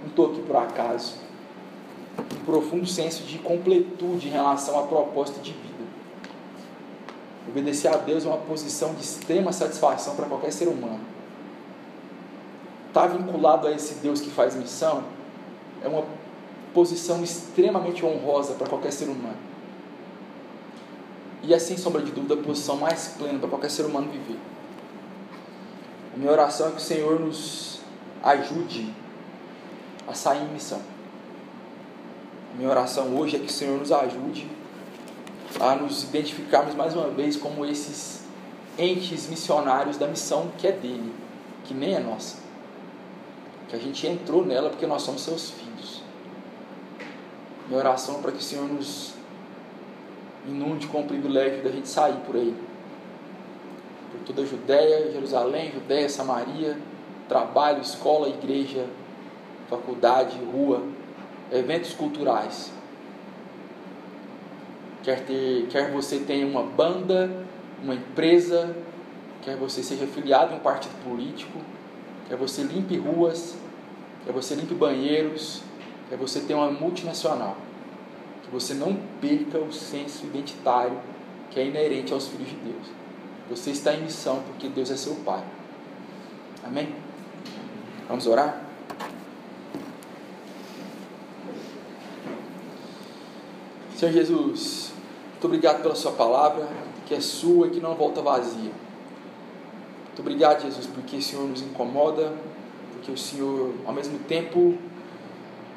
não 0.00 0.08
estou 0.08 0.32
aqui 0.32 0.42
por 0.42 0.56
acaso, 0.56 1.14
um 2.18 2.44
profundo 2.44 2.86
senso 2.86 3.22
de 3.22 3.38
completude 3.38 4.28
em 4.28 4.30
relação 4.30 4.78
à 4.78 4.82
proposta 4.82 5.40
de 5.40 5.52
vida. 5.52 5.82
Obedecer 7.48 7.88
a 7.88 7.96
Deus 7.96 8.24
é 8.24 8.28
uma 8.28 8.38
posição 8.38 8.94
de 8.94 9.02
extrema 9.02 9.52
satisfação 9.52 10.16
para 10.16 10.26
qualquer 10.26 10.52
ser 10.52 10.66
humano. 10.66 11.00
Estar 12.88 13.02
tá 13.02 13.06
vinculado 13.06 13.68
a 13.68 13.72
esse 13.72 13.94
Deus 13.94 14.20
que 14.20 14.30
faz 14.30 14.54
missão 14.54 15.04
é 15.82 15.88
uma 15.88 16.04
posição 16.74 17.22
extremamente 17.22 18.04
honrosa 18.04 18.54
para 18.54 18.68
qualquer 18.68 18.92
ser 18.92 19.06
humano. 19.06 19.36
E 21.42 21.54
é 21.54 21.58
sem 21.58 21.76
sombra 21.76 22.02
de 22.02 22.12
dúvida 22.12 22.34
a 22.34 22.36
posição 22.36 22.76
mais 22.76 23.14
plena 23.18 23.38
para 23.38 23.48
qualquer 23.48 23.70
ser 23.70 23.84
humano 23.84 24.08
viver. 24.10 24.38
A 26.12 26.16
minha 26.18 26.30
oração 26.30 26.68
é 26.68 26.70
que 26.72 26.76
o 26.76 26.80
Senhor 26.80 27.18
nos 27.18 27.80
ajude 28.22 28.92
a 30.06 30.12
sair 30.12 30.42
em 30.42 30.52
missão. 30.52 30.80
Minha 32.54 32.68
oração 32.68 33.16
hoje 33.16 33.36
é 33.36 33.38
que 33.38 33.46
o 33.46 33.52
Senhor 33.52 33.78
nos 33.78 33.90
ajude 33.90 34.46
a 35.58 35.74
nos 35.74 36.04
identificarmos 36.04 36.74
mais 36.74 36.94
uma 36.94 37.08
vez 37.08 37.36
como 37.36 37.64
esses 37.64 38.24
entes 38.78 39.28
missionários 39.28 39.96
da 39.96 40.06
missão 40.06 40.50
que 40.58 40.66
é 40.66 40.72
dele, 40.72 41.14
que 41.64 41.72
nem 41.72 41.94
é 41.94 42.00
nossa. 42.00 42.36
Que 43.68 43.76
a 43.76 43.78
gente 43.78 44.06
entrou 44.06 44.44
nela 44.44 44.68
porque 44.68 44.86
nós 44.86 45.00
somos 45.00 45.22
seus 45.22 45.50
filhos. 45.50 46.02
Minha 47.68 47.78
oração 47.78 48.18
é 48.18 48.18
para 48.20 48.32
que 48.32 48.38
o 48.38 48.42
Senhor 48.42 48.68
nos 48.68 49.14
inunde 50.46 50.88
com 50.88 51.00
o 51.00 51.06
privilégio 51.06 51.62
da 51.62 51.70
gente 51.70 51.88
sair 51.88 52.16
por 52.26 52.36
aí. 52.36 52.54
Por 54.12 54.20
toda 54.26 54.42
a 54.42 54.44
Judéia, 54.44 55.10
Jerusalém, 55.10 55.72
Judéia, 55.72 56.08
Samaria, 56.08 56.76
trabalho, 57.28 57.80
escola, 57.80 58.28
igreja, 58.28 58.86
faculdade, 59.68 60.38
rua, 60.44 60.82
eventos 61.50 61.94
culturais. 61.94 62.70
Quer, 65.02 65.24
ter, 65.24 65.66
quer 65.68 65.90
você 65.90 66.20
tenha 66.20 66.46
uma 66.46 66.62
banda, 66.62 67.30
uma 67.82 67.94
empresa, 67.94 68.76
quer 69.40 69.56
você 69.56 69.82
seja 69.82 70.06
filiado 70.06 70.52
em 70.52 70.56
um 70.58 70.60
partido 70.60 70.94
político, 71.02 71.58
quer 72.28 72.36
você 72.36 72.62
limpe 72.62 72.96
ruas, 72.98 73.56
quer 74.24 74.32
você 74.32 74.54
limpe 74.54 74.74
banheiros, 74.74 75.62
quer 76.08 76.16
você 76.16 76.40
tenha 76.40 76.58
uma 76.58 76.70
multinacional. 76.70 77.56
Que 78.44 78.50
você 78.50 78.74
não 78.74 78.96
perca 79.20 79.58
o 79.58 79.72
senso 79.72 80.26
identitário 80.26 80.98
que 81.50 81.58
é 81.58 81.66
inerente 81.66 82.12
aos 82.12 82.28
filhos 82.28 82.48
de 82.48 82.56
Deus. 82.56 83.01
Você 83.52 83.70
está 83.70 83.92
em 83.92 84.04
missão 84.04 84.42
porque 84.46 84.66
Deus 84.66 84.90
é 84.90 84.96
seu 84.96 85.14
Pai. 85.16 85.44
Amém? 86.64 86.88
Vamos 88.08 88.26
orar? 88.26 88.64
Senhor 93.94 94.10
Jesus, 94.10 94.94
muito 95.32 95.44
obrigado 95.44 95.82
pela 95.82 95.94
Sua 95.94 96.12
palavra, 96.12 96.66
que 97.04 97.14
é 97.14 97.20
sua 97.20 97.66
e 97.66 97.70
que 97.72 97.78
não 97.78 97.94
volta 97.94 98.22
vazia. 98.22 98.72
Muito 100.06 100.20
obrigado, 100.20 100.62
Jesus, 100.62 100.86
porque 100.86 101.18
o 101.18 101.22
Senhor 101.22 101.46
nos 101.46 101.60
incomoda, 101.60 102.32
porque 102.94 103.12
o 103.12 103.18
Senhor, 103.18 103.74
ao 103.84 103.92
mesmo 103.92 104.18
tempo, 104.20 104.78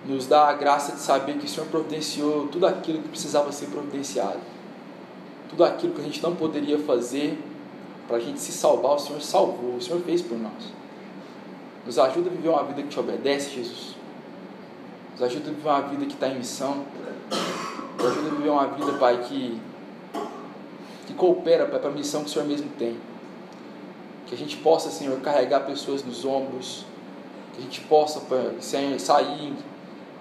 nos 0.05 0.27
dá 0.27 0.47
a 0.47 0.53
graça 0.53 0.93
de 0.93 1.01
saber 1.01 1.37
que 1.37 1.45
o 1.45 1.49
Senhor 1.49 1.67
providenciou 1.67 2.47
tudo 2.47 2.65
aquilo 2.67 3.01
que 3.01 3.09
precisava 3.09 3.51
ser 3.51 3.65
providenciado. 3.65 4.39
Tudo 5.49 5.65
aquilo 5.65 5.93
que 5.93 5.99
a 5.99 6.03
gente 6.05 6.23
não 6.23 6.35
poderia 6.35 6.79
fazer, 6.79 7.37
para 8.07 8.17
a 8.17 8.19
gente 8.19 8.39
se 8.39 8.51
salvar, 8.51 8.95
o 8.95 8.99
Senhor 8.99 9.21
salvou, 9.21 9.75
o 9.75 9.81
Senhor 9.81 10.01
fez 10.01 10.21
por 10.21 10.37
nós. 10.37 10.73
Nos 11.85 11.99
ajuda 11.99 12.29
a 12.29 12.33
viver 12.33 12.49
uma 12.49 12.63
vida 12.63 12.81
que 12.81 12.87
te 12.89 12.99
obedece, 12.99 13.51
Jesus. 13.51 13.95
Nos 15.13 15.23
ajuda 15.23 15.49
a 15.49 15.53
viver 15.53 15.69
uma 15.69 15.81
vida 15.81 16.05
que 16.05 16.13
está 16.13 16.27
em 16.27 16.37
missão. 16.37 16.85
Nos 17.97 18.05
ajuda 18.05 18.27
a 18.27 18.35
viver 18.35 18.49
uma 18.49 18.67
vida, 18.67 18.93
Pai, 18.93 19.23
que, 19.23 19.59
que 21.07 21.13
coopera, 21.13 21.65
para 21.65 21.87
a 21.87 21.91
missão 21.91 22.21
que 22.21 22.29
o 22.29 22.33
Senhor 22.33 22.47
mesmo 22.47 22.69
tem. 22.77 22.97
Que 24.27 24.33
a 24.33 24.37
gente 24.37 24.57
possa, 24.57 24.89
Senhor, 24.89 25.19
carregar 25.21 25.61
pessoas 25.61 26.03
nos 26.03 26.25
ombros. 26.25 26.85
Que 27.53 27.59
a 27.59 27.63
gente 27.63 27.81
possa, 27.81 28.19
Pai, 28.21 28.55
sair 28.59 29.53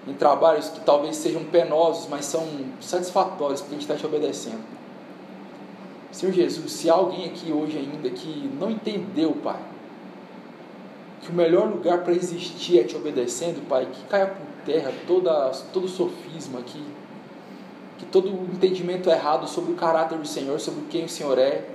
em 0.07 0.13
trabalhos 0.13 0.69
que 0.69 0.79
talvez 0.81 1.15
sejam 1.15 1.43
penosos, 1.45 2.07
mas 2.07 2.25
são 2.25 2.47
satisfatórios, 2.79 3.61
porque 3.61 3.75
a 3.75 3.79
gente 3.79 3.89
está 3.89 3.95
te 3.95 4.05
obedecendo. 4.05 4.63
Senhor 6.15 6.31
Jesus, 6.31 6.71
se 6.71 6.89
há 6.89 6.93
alguém 6.93 7.25
aqui 7.25 7.51
hoje 7.51 7.77
ainda 7.77 8.09
que 8.09 8.49
não 8.57 8.71
entendeu, 8.71 9.33
Pai, 9.43 9.59
que 11.21 11.29
o 11.29 11.33
melhor 11.33 11.67
lugar 11.67 12.05
para 12.05 12.13
existir 12.13 12.79
é 12.79 12.85
te 12.85 12.95
obedecendo, 12.95 13.67
Pai, 13.67 13.85
que 13.91 14.01
caia 14.05 14.27
por 14.27 14.45
terra 14.65 14.93
toda, 15.05 15.49
todo 15.73 15.89
sofisma, 15.89 16.61
que, 16.61 16.81
que 17.97 18.05
todo 18.05 18.29
entendimento 18.29 19.09
errado 19.09 19.45
sobre 19.45 19.73
o 19.73 19.75
caráter 19.75 20.17
do 20.17 20.25
Senhor, 20.25 20.57
sobre 20.57 20.85
quem 20.89 21.03
o 21.03 21.09
Senhor 21.09 21.37
é, 21.37 21.65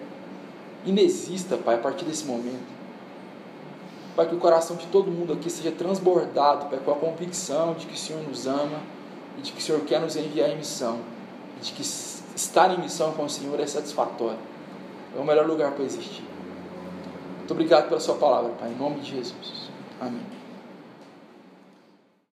inexista, 0.86 1.58
Pai, 1.58 1.74
a 1.74 1.78
partir 1.78 2.06
desse 2.06 2.24
momento. 2.24 2.80
Pai, 4.16 4.26
que 4.26 4.34
o 4.34 4.38
coração 4.38 4.74
de 4.74 4.86
todo 4.86 5.10
mundo 5.10 5.34
aqui 5.34 5.50
seja 5.50 5.70
transbordado, 5.70 6.64
Pai, 6.70 6.78
com 6.82 6.92
a 6.92 6.96
convicção 6.96 7.74
de 7.74 7.84
que 7.84 7.92
o 7.92 7.98
Senhor 7.98 8.22
nos 8.26 8.46
ama 8.46 8.80
e 9.36 9.42
de 9.42 9.52
que 9.52 9.58
o 9.58 9.62
Senhor 9.62 9.82
quer 9.82 10.00
nos 10.00 10.16
enviar 10.16 10.48
em 10.48 10.56
missão, 10.56 10.98
e 11.58 11.62
de 11.62 11.72
que 11.72 11.84
estar 12.40 12.72
em 12.72 12.78
missão 12.78 13.12
com 13.12 13.24
o 13.24 13.30
Senhor 13.30 13.58
é 13.60 13.66
satisfatório. 13.66 14.38
É 15.16 15.20
o 15.20 15.24
melhor 15.24 15.46
lugar 15.46 15.72
para 15.72 15.84
existir. 15.84 16.24
Muito 17.38 17.52
obrigado 17.52 17.88
pela 17.88 18.00
Sua 18.00 18.14
palavra, 18.14 18.50
Pai, 18.52 18.70
em 18.70 18.76
nome 18.76 19.00
de 19.00 19.10
Jesus. 19.10 19.70
Amém. 20.00 20.39